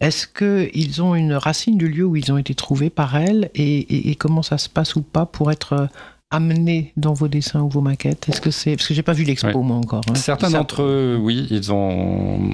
est-ce 0.00 0.26
qu'ils 0.28 1.02
ont 1.02 1.14
une 1.14 1.32
racine 1.34 1.78
du 1.78 1.88
lieu 1.88 2.04
où 2.04 2.14
ils 2.16 2.30
ont 2.32 2.38
été 2.38 2.54
trouvés 2.54 2.90
par 2.90 3.16
elle 3.16 3.50
et, 3.54 3.78
et- 3.78 4.10
et 4.10 4.14
comment 4.16 4.42
ça 4.42 4.58
se 4.58 4.68
passe 4.68 4.94
ou 4.96 5.02
pas 5.02 5.26
pour 5.26 5.50
être 5.50 5.88
amenés 6.34 6.92
dans 6.96 7.12
vos 7.14 7.28
dessins 7.28 7.62
ou 7.62 7.68
vos 7.68 7.80
maquettes 7.80 8.28
Est-ce 8.28 8.40
que 8.40 8.50
c'est 8.50 8.76
parce 8.76 8.88
que 8.88 8.94
j'ai 8.94 9.02
pas 9.02 9.12
vu 9.12 9.24
l'expo 9.24 9.48
Ouais. 9.48 9.54
moi 9.64 9.76
encore. 9.76 10.02
hein. 10.10 10.14
Certains 10.14 10.50
d'entre 10.50 10.82
eux, 10.82 11.18
oui, 11.20 11.46
ils 11.50 11.72
ont. 11.72 12.50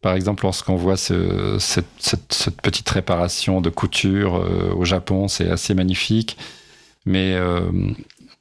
Par 0.00 0.14
exemple, 0.14 0.44
lorsqu'on 0.44 0.76
voit 0.76 0.96
ce- 0.96 1.56
cette, 1.58 1.86
cette- 1.98 2.32
cette 2.32 2.60
petite 2.62 2.88
réparation 2.88 3.60
de 3.60 3.70
couture 3.70 4.36
euh, 4.36 4.72
au 4.74 4.84
Japon, 4.84 5.26
c'est 5.28 5.50
assez 5.50 5.74
magnifique. 5.74 6.36
Mais 7.04 7.34
euh, 7.34 7.60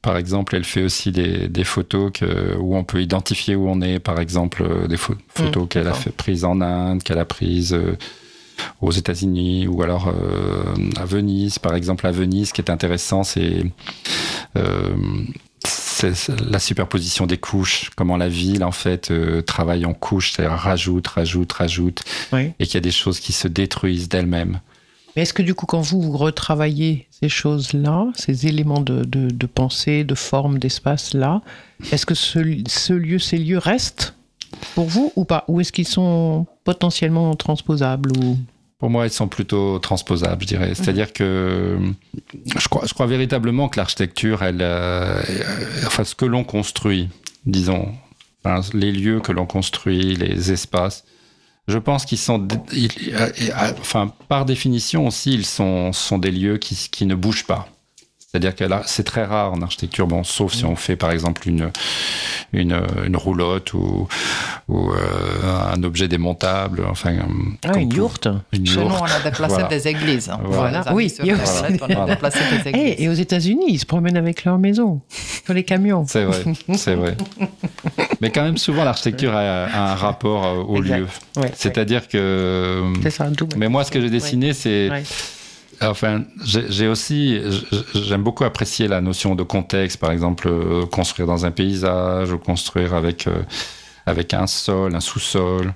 par 0.01 0.17
exemple, 0.17 0.55
elle 0.55 0.63
fait 0.63 0.83
aussi 0.83 1.11
des, 1.11 1.47
des 1.47 1.63
photos 1.63 2.11
que, 2.13 2.55
où 2.57 2.75
on 2.75 2.83
peut 2.83 3.01
identifier 3.01 3.55
où 3.55 3.67
on 3.67 3.81
est. 3.81 3.99
Par 3.99 4.19
exemple, 4.19 4.63
euh, 4.63 4.87
des 4.87 4.97
pho- 4.97 5.15
photos 5.29 5.67
qu'elle 5.69 5.87
a 5.87 5.93
fait, 5.93 6.11
prises 6.11 6.45
en 6.45 6.61
Inde, 6.61 7.01
qu'elle 7.03 7.19
a 7.19 7.25
prises 7.25 7.73
euh, 7.73 7.97
aux 8.81 8.91
États-Unis 8.91 9.67
ou 9.67 9.81
alors 9.81 10.07
euh, 10.07 10.63
à 10.97 11.05
Venise. 11.05 11.59
Par 11.59 11.75
exemple, 11.75 12.05
à 12.07 12.11
Venise, 12.11 12.49
ce 12.49 12.53
qui 12.53 12.61
est 12.61 12.69
intéressant, 12.69 13.23
c'est 13.23 13.63
euh, 14.57 14.95
la 16.49 16.59
superposition 16.59 17.25
des 17.25 17.37
couches, 17.37 17.89
comment 17.95 18.17
la 18.17 18.27
ville 18.29 18.63
en 18.63 18.71
fait 18.71 19.09
euh, 19.11 19.41
travaille 19.41 19.85
en 19.85 19.93
couches, 19.93 20.33
c'est-à-dire 20.33 20.57
rajoute, 20.57 21.07
rajoute, 21.07 21.51
rajoute, 21.53 22.03
Oui. 22.33 22.51
et 22.59 22.65
qu'il 22.65 22.75
y 22.75 22.77
a 22.77 22.81
des 22.81 22.91
choses 22.91 23.19
qui 23.19 23.31
se 23.33 23.47
détruisent 23.47 24.09
d'elles-mêmes. 24.09 24.59
Mais 25.15 25.21
est-ce 25.21 25.33
que 25.33 25.41
du 25.41 25.55
coup, 25.55 25.65
quand 25.65 25.79
vous, 25.79 26.01
vous 26.01 26.17
retravaillez 26.17 27.07
ces 27.09 27.29
choses-là, 27.29 28.07
ces 28.15 28.47
éléments 28.47 28.81
de, 28.81 29.03
de, 29.05 29.29
de 29.29 29.45
pensée, 29.45 30.03
de 30.03 30.13
forme, 30.15 30.59
d'espace-là, 30.59 31.41
est-ce 31.91 32.05
que 32.05 32.15
ce, 32.15 32.39
ce 32.67 32.91
lieu, 32.93 33.17
ces 33.17 33.37
lieux 33.37 33.57
restent 33.57 34.13
pour 34.75 34.85
vous 34.87 35.13
ou 35.15 35.23
pas? 35.23 35.45
Ou 35.47 35.61
est-ce 35.61 35.71
qu'ils 35.71 35.87
sont 35.87 36.45
potentiellement 36.65 37.33
transposables 37.35 38.11
ou... 38.17 38.37
Pour 38.77 38.89
moi, 38.89 39.05
elles 39.05 39.11
sont 39.11 39.27
plutôt 39.29 39.79
transposables, 39.79 40.41
je 40.41 40.47
dirais. 40.47 40.75
C'est-à-dire 40.75 41.13
que 41.13 41.79
je 42.59 42.67
crois, 42.67 42.85
je 42.85 42.93
crois 42.93 43.07
véritablement 43.07 43.69
que 43.69 43.77
l'architecture, 43.79 44.43
elle, 44.43 44.61
euh, 44.61 45.21
euh, 45.29 45.83
enfin, 45.87 46.03
ce 46.03 46.13
que 46.13 46.25
l'on 46.25 46.43
construit, 46.43 47.09
disons, 47.45 47.93
les 48.73 48.91
lieux 48.91 49.21
que 49.21 49.31
l'on 49.31 49.45
construit, 49.45 50.15
les 50.15 50.51
espaces, 50.51 51.05
je 51.67 51.77
pense 51.77 52.05
qu'ils 52.05 52.17
sont, 52.17 52.47
ils- 52.73 52.89
euh, 53.13 53.29
euh, 53.41 53.71
enfin, 53.79 54.13
par 54.27 54.45
définition 54.45 55.07
aussi, 55.07 55.33
ils 55.33 55.45
sont, 55.45 55.91
des 56.19 56.31
lieux 56.31 56.57
qui 56.57 57.05
ne 57.05 57.15
bougent 57.15 57.47
pas. 57.47 57.67
C'est-à-dire 58.35 58.55
que 58.55 58.65
là, 58.65 58.81
c'est 58.85 59.05
très 59.05 59.23
rare 59.23 59.53
en 59.53 59.61
architecture, 59.61 60.07
bon, 60.07 60.25
sauf 60.25 60.51
si 60.53 60.65
on 60.65 60.75
fait 60.75 60.97
par 60.97 61.11
exemple 61.11 61.47
une, 61.47 61.71
une, 62.51 62.77
une 63.05 63.15
roulotte 63.15 63.73
ou, 63.73 64.09
ou 64.67 64.91
euh, 64.91 64.97
un 65.73 65.81
objet 65.83 66.09
démontable, 66.09 66.83
enfin, 66.89 67.15
Ah, 67.63 67.69
comme 67.71 67.81
une 67.81 67.93
yourte 67.93 68.27
Chez 68.51 68.59
nous, 68.59 68.81
on 68.91 69.03
a 69.05 69.19
déplacé 69.23 69.53
Voilà. 69.53 69.67
des 69.69 69.87
églises. 69.87 70.29
Voilà. 70.43 70.81
Les 70.81 70.87
amis 70.89 70.95
Oui, 70.97 71.09
sur 71.09 71.23
il 71.23 71.29
y 71.29 71.31
a 71.31 71.37
la 71.37 71.43
aussi- 71.43 71.61
planète, 71.61 71.81
On 71.81 71.85
a 71.85 71.95
Voilà. 71.95 72.13
déplacé 72.15 72.39
des 72.39 72.61
Eh, 72.65 72.69
églises. 72.91 72.95
et 73.05 73.07
aux 73.07 73.13
États-Unis, 73.13 73.65
ils 73.69 73.79
se 73.79 73.85
promènent 73.85 74.17
avec 74.17 74.43
leur 74.43 74.59
maison 74.59 74.99
sur 75.45 75.53
les 75.53 75.63
camions. 75.63 76.03
C'est 76.05 76.25
vrai, 76.25 76.43
c'est 76.75 76.95
vrai. 76.95 77.15
Mais 78.19 78.31
quand 78.31 78.43
même, 78.43 78.57
souvent, 78.57 78.83
l'architecture 78.83 79.33
a, 79.33 79.63
a 79.63 79.91
un 79.93 79.95
rapport 79.95 80.45
euh, 80.45 80.55
au 80.57 80.81
Exact. 80.83 80.97
lieu. 80.97 81.07
Ouais, 81.37 81.51
C'est-à-dire 81.55 82.09
que. 82.09 82.83
C'est 83.01 83.11
ça, 83.11 83.29
Mais 83.55 83.69
moi, 83.69 83.85
ce 83.85 83.91
que 83.91 84.01
j'ai 84.01 84.09
dessiné, 84.09 84.51
c'est. 84.51 84.89
Enfin, 85.81 86.23
j'ai 86.43 86.87
aussi. 86.87 87.39
J'aime 87.93 88.23
beaucoup 88.23 88.43
apprécier 88.43 88.87
la 88.87 89.01
notion 89.01 89.35
de 89.35 89.43
contexte, 89.43 89.97
par 89.99 90.11
exemple, 90.11 90.47
euh, 90.47 90.85
construire 90.85 91.27
dans 91.27 91.45
un 91.45 91.51
paysage, 91.51 92.31
ou 92.31 92.37
construire 92.37 92.93
avec, 92.93 93.27
euh, 93.27 93.43
avec 94.05 94.33
un 94.33 94.47
sol, 94.47 94.95
un 94.95 94.99
sous-sol, 94.99 95.73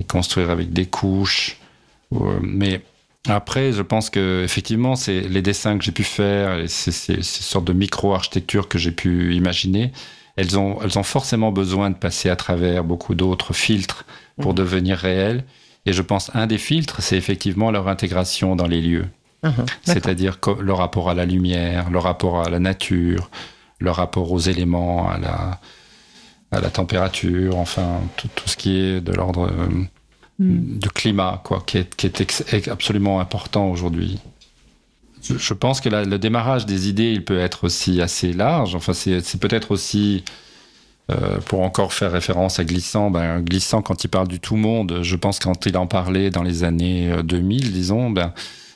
et 0.00 0.04
construire 0.04 0.50
avec 0.50 0.72
des 0.72 0.86
couches. 0.86 1.58
ou, 2.10 2.24
euh, 2.26 2.38
Mais. 2.42 2.82
Après, 3.26 3.72
je 3.72 3.80
pense 3.80 4.10
que 4.10 4.44
effectivement, 4.44 4.96
c'est 4.96 5.22
les 5.22 5.40
dessins 5.40 5.78
que 5.78 5.84
j'ai 5.84 5.92
pu 5.92 6.04
faire, 6.04 6.58
et 6.58 6.68
ces, 6.68 6.92
ces- 6.92 7.22
ces 7.22 7.42
sortes 7.42 7.64
de 7.64 7.72
micro-architecture 7.72 8.68
que 8.68 8.76
j'ai 8.76 8.90
pu 8.92 9.34
imaginer, 9.34 9.92
elles 10.36 10.58
ont, 10.58 10.78
elles 10.82 10.98
ont 10.98 11.02
forcément 11.02 11.50
besoin 11.50 11.88
de 11.88 11.94
passer 11.94 12.28
à 12.28 12.36
travers 12.36 12.84
beaucoup 12.84 13.14
d'autres 13.14 13.54
filtres 13.54 14.04
pour 14.42 14.50
Mhm. 14.50 14.56
devenir 14.58 14.98
réelles. 14.98 15.44
Et 15.86 15.92
je 15.92 16.02
pense 16.02 16.30
un 16.34 16.46
des 16.46 16.58
filtres, 16.58 17.02
c'est 17.02 17.16
effectivement 17.16 17.70
leur 17.70 17.88
intégration 17.88 18.56
dans 18.56 18.66
les 18.66 18.80
lieux. 18.80 19.06
C'est-à-dire 19.82 20.38
le 20.58 20.72
rapport 20.72 21.10
à 21.10 21.14
la 21.14 21.26
lumière, 21.26 21.90
le 21.90 21.98
rapport 21.98 22.42
à 22.42 22.48
la 22.48 22.58
nature, 22.58 23.30
le 23.78 23.90
rapport 23.90 24.32
aux 24.32 24.38
éléments, 24.38 25.10
à 25.10 25.18
la, 25.18 25.60
à 26.50 26.60
la 26.60 26.70
température, 26.70 27.58
enfin, 27.58 28.00
tout, 28.16 28.28
tout 28.34 28.48
ce 28.48 28.56
qui 28.56 28.76
est 28.78 29.00
de 29.00 29.12
l'ordre 29.12 29.50
euh, 29.50 29.84
Mm. 30.40 30.78
du 30.80 30.88
climat, 30.88 31.40
quoi, 31.44 31.62
qui 31.64 31.78
est, 31.78 31.94
qui 31.94 32.06
est 32.06 32.20
ex- 32.20 32.42
est 32.52 32.66
absolument 32.66 33.20
important 33.20 33.68
aujourd'hui. 33.70 34.18
Je, 35.22 35.38
je 35.38 35.54
pense 35.54 35.80
que 35.80 35.88
la- 35.88 36.04
le 36.04 36.18
démarrage 36.18 36.66
des 36.66 36.88
idées, 36.88 37.12
il 37.12 37.24
peut 37.24 37.38
être 37.38 37.62
aussi 37.62 38.02
assez 38.02 38.32
large. 38.32 38.74
Enfin, 38.74 38.94
c'est 38.94 39.38
peut-être 39.38 39.70
aussi, 39.70 40.24
euh, 41.10 41.38
pour 41.40 41.60
encore 41.60 41.92
faire 41.92 42.12
référence 42.12 42.58
à 42.58 42.64
Glissant, 42.64 43.10
ben, 43.10 43.40
Glissant, 43.40 43.82
quand 43.82 44.04
il 44.04 44.08
parle 44.08 44.28
du 44.28 44.40
tout 44.40 44.56
monde, 44.56 45.00
je 45.02 45.16
pense 45.16 45.38
quand 45.38 45.66
il 45.66 45.76
en 45.76 45.86
parlait 45.86 46.30
dans 46.30 46.42
les 46.42 46.64
années 46.64 47.12
euh, 47.12 47.22
2000, 47.22 47.72
disons, 47.72 48.10
ben, 48.10 48.32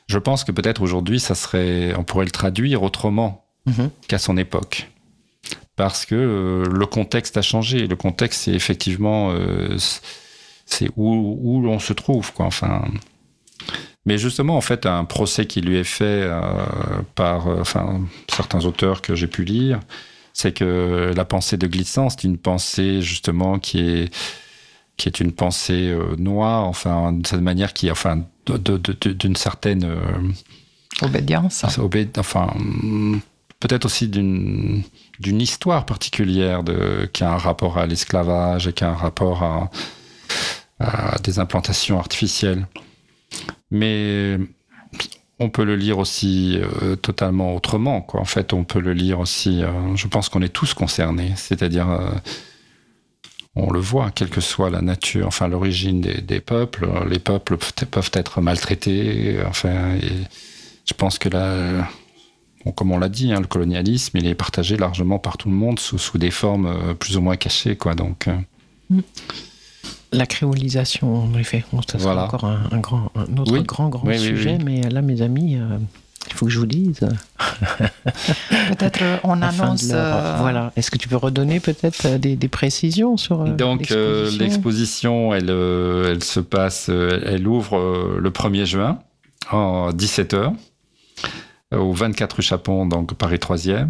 je 0.08 0.18
pense 0.18 0.44
que 0.44 0.52
peut-être 0.52 0.82
aujourd'hui, 0.82 1.20
ça 1.20 1.34
serait, 1.34 1.94
on 1.96 2.04
pourrait 2.04 2.24
le 2.24 2.30
traduire 2.30 2.82
autrement 2.82 3.44
Mhm. 3.68 3.90
qu'à 4.08 4.18
son 4.18 4.36
époque. 4.36 4.88
Parce 5.76 6.06
que 6.06 6.14
euh, 6.14 6.64
le 6.64 6.86
contexte 6.86 7.36
a 7.36 7.42
changé. 7.42 7.86
Le 7.86 7.96
contexte, 7.96 8.42
c'est 8.42 8.52
effectivement, 8.52 9.30
euh, 9.32 9.76
c'est 10.66 10.90
où, 10.96 11.38
où 11.40 11.62
l'on 11.62 11.78
se 11.78 11.92
trouve, 11.92 12.32
quoi. 12.32 12.46
Enfin. 12.46 12.84
Mais 14.04 14.18
justement, 14.18 14.56
en 14.56 14.60
fait, 14.60 14.86
un 14.86 15.04
procès 15.04 15.46
qui 15.46 15.60
lui 15.60 15.76
est 15.76 15.84
fait 15.84 16.22
euh, 16.24 16.40
par 17.14 17.48
euh, 17.48 17.60
enfin, 17.60 18.00
certains 18.28 18.64
auteurs 18.64 19.02
que 19.02 19.14
j'ai 19.14 19.26
pu 19.26 19.44
lire, 19.44 19.80
c'est 20.40 20.52
que 20.52 21.12
la 21.16 21.24
pensée 21.24 21.56
de 21.56 21.66
Glissant, 21.66 22.10
c'est 22.10 22.22
une 22.22 22.38
pensée 22.38 23.02
justement 23.02 23.58
qui 23.58 23.80
est 23.80 24.14
qui 24.96 25.08
est 25.08 25.20
une 25.20 25.32
pensée 25.32 25.90
euh, 25.90 26.14
noire, 26.16 26.64
enfin, 26.64 27.12
d'une 27.12 27.24
certaine 27.24 27.44
manière 27.44 27.72
qui, 27.72 27.90
enfin, 27.90 28.24
d'une 28.46 29.36
certaine 29.36 29.84
euh, 29.84 30.32
Obédience. 31.02 31.62
obé- 31.78 32.08
enfin, 32.18 32.52
peut-être 33.60 33.84
aussi 33.84 34.08
d'une 34.08 34.82
d'une 35.20 35.40
histoire 35.40 35.86
particulière 35.86 36.62
de, 36.62 37.08
qui 37.12 37.24
a 37.24 37.32
un 37.32 37.36
rapport 37.38 37.78
à 37.78 37.86
l'esclavage 37.86 38.68
et 38.68 38.72
qui 38.72 38.84
a 38.84 38.90
un 38.90 38.94
rapport 38.94 39.42
à, 39.42 39.70
à 40.80 41.18
des 41.18 41.38
implantations 41.40 41.98
artificielles. 41.98 42.66
Mais 43.70 44.38
on 45.40 45.50
peut 45.50 45.64
le 45.64 45.76
lire 45.76 45.98
aussi 45.98 46.58
euh, 46.82 46.96
totalement 46.96 47.54
autrement. 47.54 48.00
Quoi. 48.00 48.20
En 48.20 48.24
fait, 48.24 48.52
on 48.52 48.64
peut 48.64 48.80
le 48.80 48.92
lire 48.92 49.20
aussi. 49.20 49.62
euh, 49.62 49.94
je 49.94 50.06
pense 50.08 50.28
qu'on 50.28 50.42
est 50.42 50.48
tous 50.48 50.74
concernés. 50.74 51.32
C'est-à-dire, 51.36 51.88
euh, 51.90 52.10
on 53.54 53.70
le 53.70 53.80
voit, 53.80 54.10
quelle 54.10 54.30
que 54.30 54.40
soit 54.40 54.70
la 54.70 54.80
nature, 54.82 55.26
enfin 55.26 55.48
l'origine 55.48 56.00
des, 56.00 56.40
peuples. 56.40 56.88
Les 57.08 57.18
peuples 57.18 57.56
peuvent- 57.56 58.10
être 58.14 58.40
maltraités. 58.40 59.38
Enfin, 59.46 59.96
je 60.84 60.94
pense 60.94 61.18
que 61.18 61.28
là, 61.28 61.88
comme 62.76 62.92
on 62.92 62.98
l'a 62.98 63.08
dit, 63.08 63.32
hein, 63.32 63.40
le 63.40 63.46
colonialisme, 63.46 64.16
il 64.18 64.26
est 64.26 64.34
partagé 64.34 64.76
largement 64.76 65.18
par 65.18 65.38
tout 65.38 65.48
le 65.48 65.54
monde 65.54 65.78
sous, 65.80 66.18
des 66.18 66.30
formes 66.30 66.94
plus 66.96 67.16
ou 67.16 67.20
moins 67.20 67.36
cachées. 67.36 67.76
Quoi. 67.76 67.94
Donc, 67.94 68.28
euh, 68.28 69.00
La 70.12 70.26
créolisation, 70.26 71.14
en 71.24 71.34
effet. 71.38 71.64
Bon, 71.72 71.80
ça 71.82 71.98
sera 71.98 72.12
Voilà. 72.14 72.24
encore 72.24 72.44
un, 72.44 72.60
un 72.72 72.78
grand, 72.78 73.10
un 73.14 73.36
autre 73.36 73.52
Oui. 73.52 73.62
grand, 73.62 73.88
grand 73.88 74.06
Oui, 74.06 74.18
sujet. 74.18 74.56
oui. 74.58 74.64
Mais 74.64 74.80
là, 74.88 75.02
mes 75.02 75.20
amis, 75.20 75.56
euh, 75.56 75.78
il 76.28 76.32
faut 76.34 76.46
que 76.46 76.52
je 76.52 76.58
vous 76.58 76.66
dise. 76.66 77.00
Peut-être 78.68 79.02
euh, 79.02 79.16
on 79.24 79.40
annonce. 79.42 79.88
euh, 79.92 80.36
Voilà. 80.40 80.72
Est-ce 80.76 80.90
que 80.90 80.98
tu 80.98 81.08
peux 81.08 81.16
redonner 81.16 81.60
peut-être 81.60 82.06
euh, 82.06 82.18
des, 82.18 82.36
des 82.36 82.48
précisions 82.48 83.16
sur 83.16 83.42
euh, 83.42 83.50
Donc 83.54 83.90
euh, 83.90 84.30
l'exposition? 84.38 85.34
elle, 85.34 85.50
euh, 85.50 86.12
elle 86.12 86.22
se 86.24 86.40
passe, 86.40 86.86
euh, 86.88 87.20
elle 87.26 87.46
ouvre 87.46 87.78
euh, 87.78 88.18
le 88.20 88.30
1er 88.30 88.64
juin 88.64 88.98
en 89.50 89.90
17h 89.90 90.52
au 91.74 91.92
24 91.92 92.36
rue 92.36 92.42
Chapon, 92.42 92.86
donc 92.86 93.14
Paris 93.14 93.36
3e. 93.36 93.88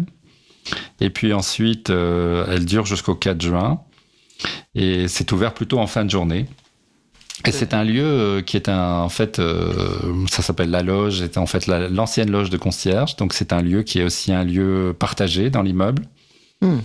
Et 0.99 1.09
puis 1.09 1.31
ensuite, 1.33 1.89
euh, 1.89 2.45
elle 2.49 2.65
dure 2.65 2.85
jusqu'au 2.85 3.15
4 3.15 3.41
juin. 3.41 3.79
Et 4.75 5.07
c'est 5.07 5.31
ouvert 5.31 5.53
plutôt 5.53 5.79
en 5.79 5.87
fin 5.87 6.05
de 6.05 6.09
journée. 6.09 6.45
Et 7.45 7.51
c'est 7.51 7.73
un 7.73 7.85
lieu 7.85 8.03
euh, 8.03 8.41
qui 8.41 8.57
est 8.57 8.67
un, 8.67 8.99
en 8.99 9.07
fait, 9.09 9.39
euh, 9.39 9.71
ça 10.29 10.41
s'appelle 10.41 10.69
la 10.71 10.83
loge, 10.83 11.19
c'est 11.19 11.37
en 11.37 11.45
fait 11.45 11.67
la- 11.67 11.87
l'ancienne 11.87 12.29
loge 12.31 12.49
de 12.49 12.57
concierge. 12.57 13.15
Donc 13.15 13.33
c'est 13.33 13.53
un 13.53 13.61
lieu 13.61 13.83
qui 13.83 13.99
est 13.99 14.03
aussi 14.03 14.33
un 14.33 14.43
lieu 14.43 14.93
partagé 14.97 15.49
dans 15.49 15.61
l'immeuble. 15.61 16.03
Hmm. 16.61 16.79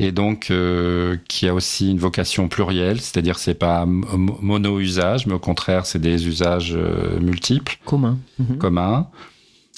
Et 0.00 0.10
donc 0.10 0.50
euh, 0.50 1.16
qui 1.28 1.46
a 1.46 1.54
aussi 1.54 1.92
une 1.92 1.98
vocation 2.00 2.48
plurielle, 2.48 3.00
c'est-à-dire 3.00 3.38
c'est 3.38 3.54
pas 3.54 3.86
mo- 3.86 4.36
mono-usage, 4.42 5.26
mais 5.26 5.34
au 5.34 5.38
contraire 5.38 5.86
c'est 5.86 6.00
des 6.00 6.26
usages 6.26 6.74
euh, 6.74 7.20
multiples, 7.20 7.78
commun. 7.84 8.18
Mhm. 8.40 8.58
communs. 8.58 9.06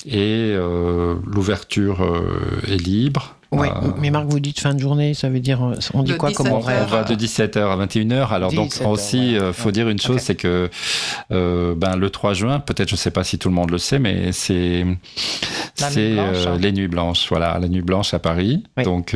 Et 0.07 0.55
l'ouverture 1.27 1.99
est 2.69 2.77
libre. 2.77 3.36
Oui, 3.53 3.69
euh, 3.69 3.91
mais 3.99 4.11
Marc, 4.11 4.27
vous 4.27 4.41
dites 4.41 4.59
fin 4.59 4.75
de 4.75 4.81
journée, 4.81 5.15
ça 5.15 5.29
veut 5.29 5.39
dire, 5.39 5.63
euh, 5.63 5.75
on 5.95 6.03
dit 6.03 6.17
quoi 6.17 6.33
comme 6.33 6.51
horaire 6.51 6.87
On 6.89 6.91
va 6.91 7.05
de 7.05 7.15
17h 7.15 7.59
à 7.59 7.87
21h. 7.87 8.29
Alors, 8.33 8.53
donc, 8.53 8.73
aussi, 8.85 9.33
il 9.33 9.39
euh, 9.39 9.53
faut 9.53 9.71
dire 9.71 9.89
une 9.89 10.01
chose, 10.01 10.19
c'est 10.19 10.35
que 10.35 10.69
ben, 11.31 11.97
le 11.97 12.11
3 12.11 12.35
juin, 12.35 12.59
peut-être, 12.59 12.89
je 12.89 12.95
ne 12.95 12.99
sais 12.99 13.13
pas 13.13 13.23
si 13.23 13.39
tout 13.39 13.49
le 13.49 13.55
monde 13.55 13.71
le 13.71 13.79
sait, 13.79 14.01
mais 14.01 14.33
c'est 14.33 14.85
euh, 15.97 16.59
les 16.59 16.73
Nuits 16.73 16.89
Blanches, 16.89 17.27
voilà, 17.29 17.59
la 17.61 17.69
Nuit 17.69 17.83
Blanche 17.83 18.15
à 18.15 18.19
Paris. 18.19 18.65
Donc, 18.83 19.15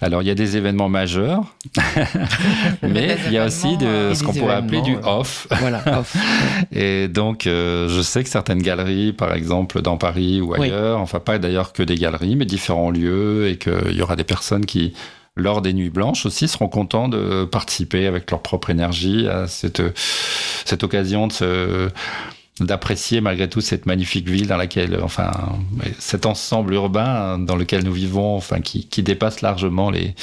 alors, 0.00 0.22
il 0.22 0.28
y 0.28 0.30
a 0.30 0.34
des 0.34 0.56
événements 0.56 0.88
majeurs, 0.88 1.44
mais 2.82 3.18
il 3.26 3.32
y 3.32 3.38
a 3.38 3.44
aussi 3.44 3.76
de, 3.76 4.14
ce 4.14 4.22
qu'on 4.22 4.32
pourrait 4.32 4.54
appeler 4.54 4.80
du 4.80 4.96
off. 5.04 5.46
Voilà, 5.60 5.82
off. 5.98 6.16
et 6.72 7.08
donc, 7.08 7.42
je 7.44 8.00
sais 8.02 8.24
que 8.24 8.30
certaines 8.30 8.62
galeries, 8.62 9.12
par 9.12 9.34
exemple, 9.34 9.82
dans 9.82 9.98
Paris 9.98 10.40
ou 10.40 10.54
ailleurs, 10.54 10.98
enfin, 11.00 11.20
pas 11.20 11.38
d'ailleurs 11.38 11.74
que 11.74 11.82
des 11.82 11.96
galeries, 11.96 12.36
mais 12.36 12.46
différents 12.46 12.90
lieux, 12.90 13.49
et 13.50 13.58
qu'il 13.58 13.92
y 13.92 14.02
aura 14.02 14.16
des 14.16 14.24
personnes 14.24 14.66
qui, 14.66 14.94
lors 15.36 15.62
des 15.62 15.72
nuits 15.72 15.90
blanches 15.90 16.26
aussi, 16.26 16.48
seront 16.48 16.68
contents 16.68 17.08
de 17.08 17.44
participer 17.44 18.06
avec 18.06 18.30
leur 18.30 18.42
propre 18.42 18.70
énergie 18.70 19.26
à 19.28 19.46
cette, 19.46 19.82
cette 20.64 20.84
occasion 20.84 21.26
de 21.26 21.90
d'apprécier 22.60 23.22
malgré 23.22 23.48
tout 23.48 23.62
cette 23.62 23.86
magnifique 23.86 24.28
ville 24.28 24.46
dans 24.46 24.58
laquelle, 24.58 25.00
enfin, 25.02 25.30
cet 25.98 26.26
ensemble 26.26 26.74
urbain 26.74 27.38
dans 27.38 27.56
lequel 27.56 27.84
nous 27.84 27.92
vivons, 27.92 28.36
enfin, 28.36 28.60
qui, 28.60 29.02
dépasse 29.02 29.40
largement 29.40 29.90
les, 29.90 30.14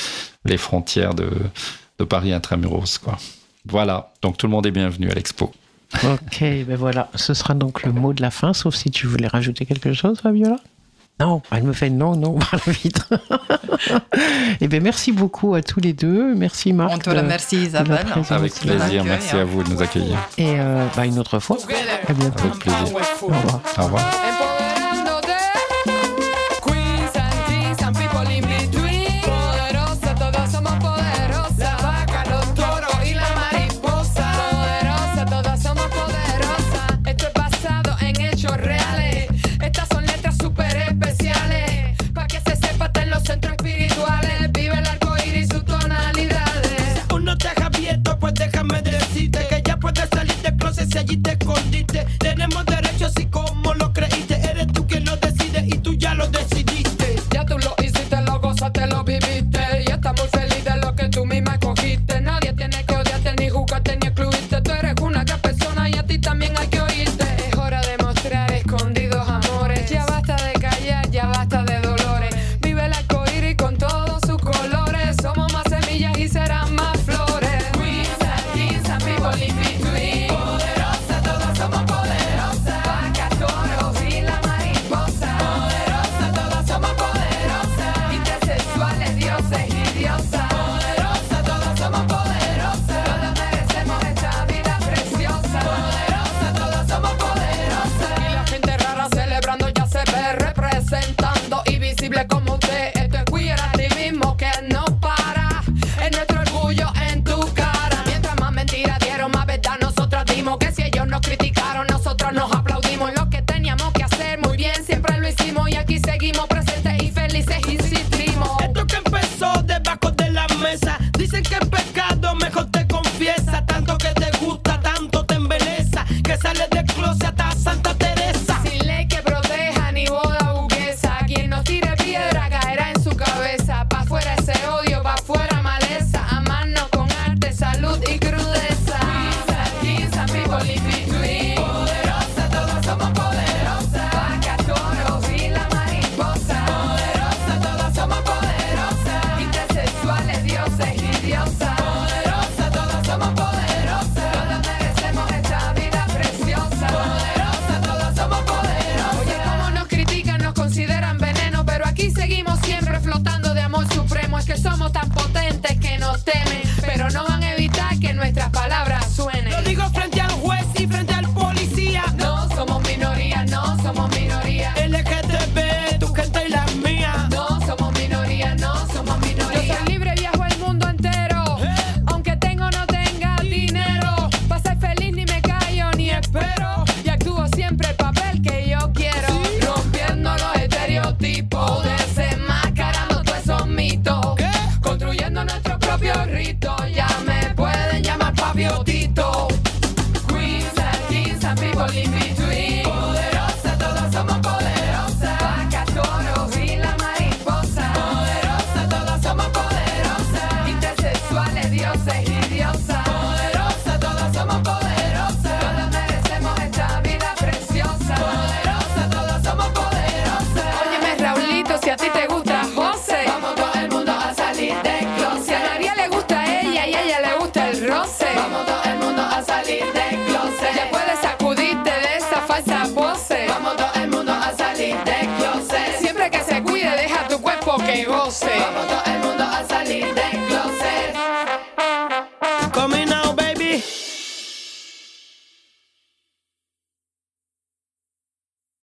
les 0.45 0.57
frontières 0.57 1.15
de, 1.15 1.30
de 1.99 2.03
Paris 2.03 2.34
intramuros, 2.34 2.99
quoi. 2.99 3.17
Voilà. 3.65 4.11
Donc 4.21 4.38
tout 4.38 4.47
le 4.47 4.51
monde 4.51 4.65
est 4.65 4.71
bienvenu 4.71 5.09
à 5.09 5.13
l'expo. 5.13 5.51
Ok, 6.03 6.39
ben 6.39 6.75
voilà. 6.75 7.09
Ce 7.15 7.34
sera 7.34 7.53
donc 7.53 7.84
le 7.84 7.91
mot 7.91 8.13
de 8.13 8.21
la 8.21 8.32
fin, 8.32 8.53
sauf 8.53 8.75
si 8.75 8.91
tu 8.91 9.07
voulais 9.07 9.28
rajouter 9.28 9.65
quelque 9.65 9.93
chose, 9.93 10.19
Fabiola? 10.19 10.57
Non, 11.20 11.41
elle 11.51 11.63
me 11.63 11.74
fait 11.74 11.89
non, 11.89 12.15
non, 12.15 12.34
par 12.39 12.59
la 12.65 12.74
vitre. 12.74 13.09
eh 14.61 14.68
bien, 14.68 14.80
merci 14.80 15.11
beaucoup 15.11 15.55
à 15.55 15.61
tous 15.61 15.80
les 15.80 15.93
deux. 15.93 16.36
Merci 16.36 16.74
Marc. 16.74 16.91
On 16.93 16.97
te 16.99 17.09
remercie 17.09 17.57
Isabelle. 17.57 18.05
Avec 18.30 18.53
plaisir, 18.53 19.03
merci 19.03 19.36
à 19.36 19.43
vous 19.43 19.63
de 19.63 19.70
nous 19.70 19.82
accueillir. 19.82 20.18
Et 20.38 20.59
euh, 20.59 20.86
bah, 20.95 21.05
une 21.05 21.20
autre 21.20 21.39
fois. 21.39 21.57
À 22.07 22.13
bientôt. 22.13 22.45
Avec 22.45 22.59
plaisir. 22.59 22.82
Au 23.22 23.28
revoir. 23.28 23.61
Au 23.78 23.84
revoir. 23.84 24.76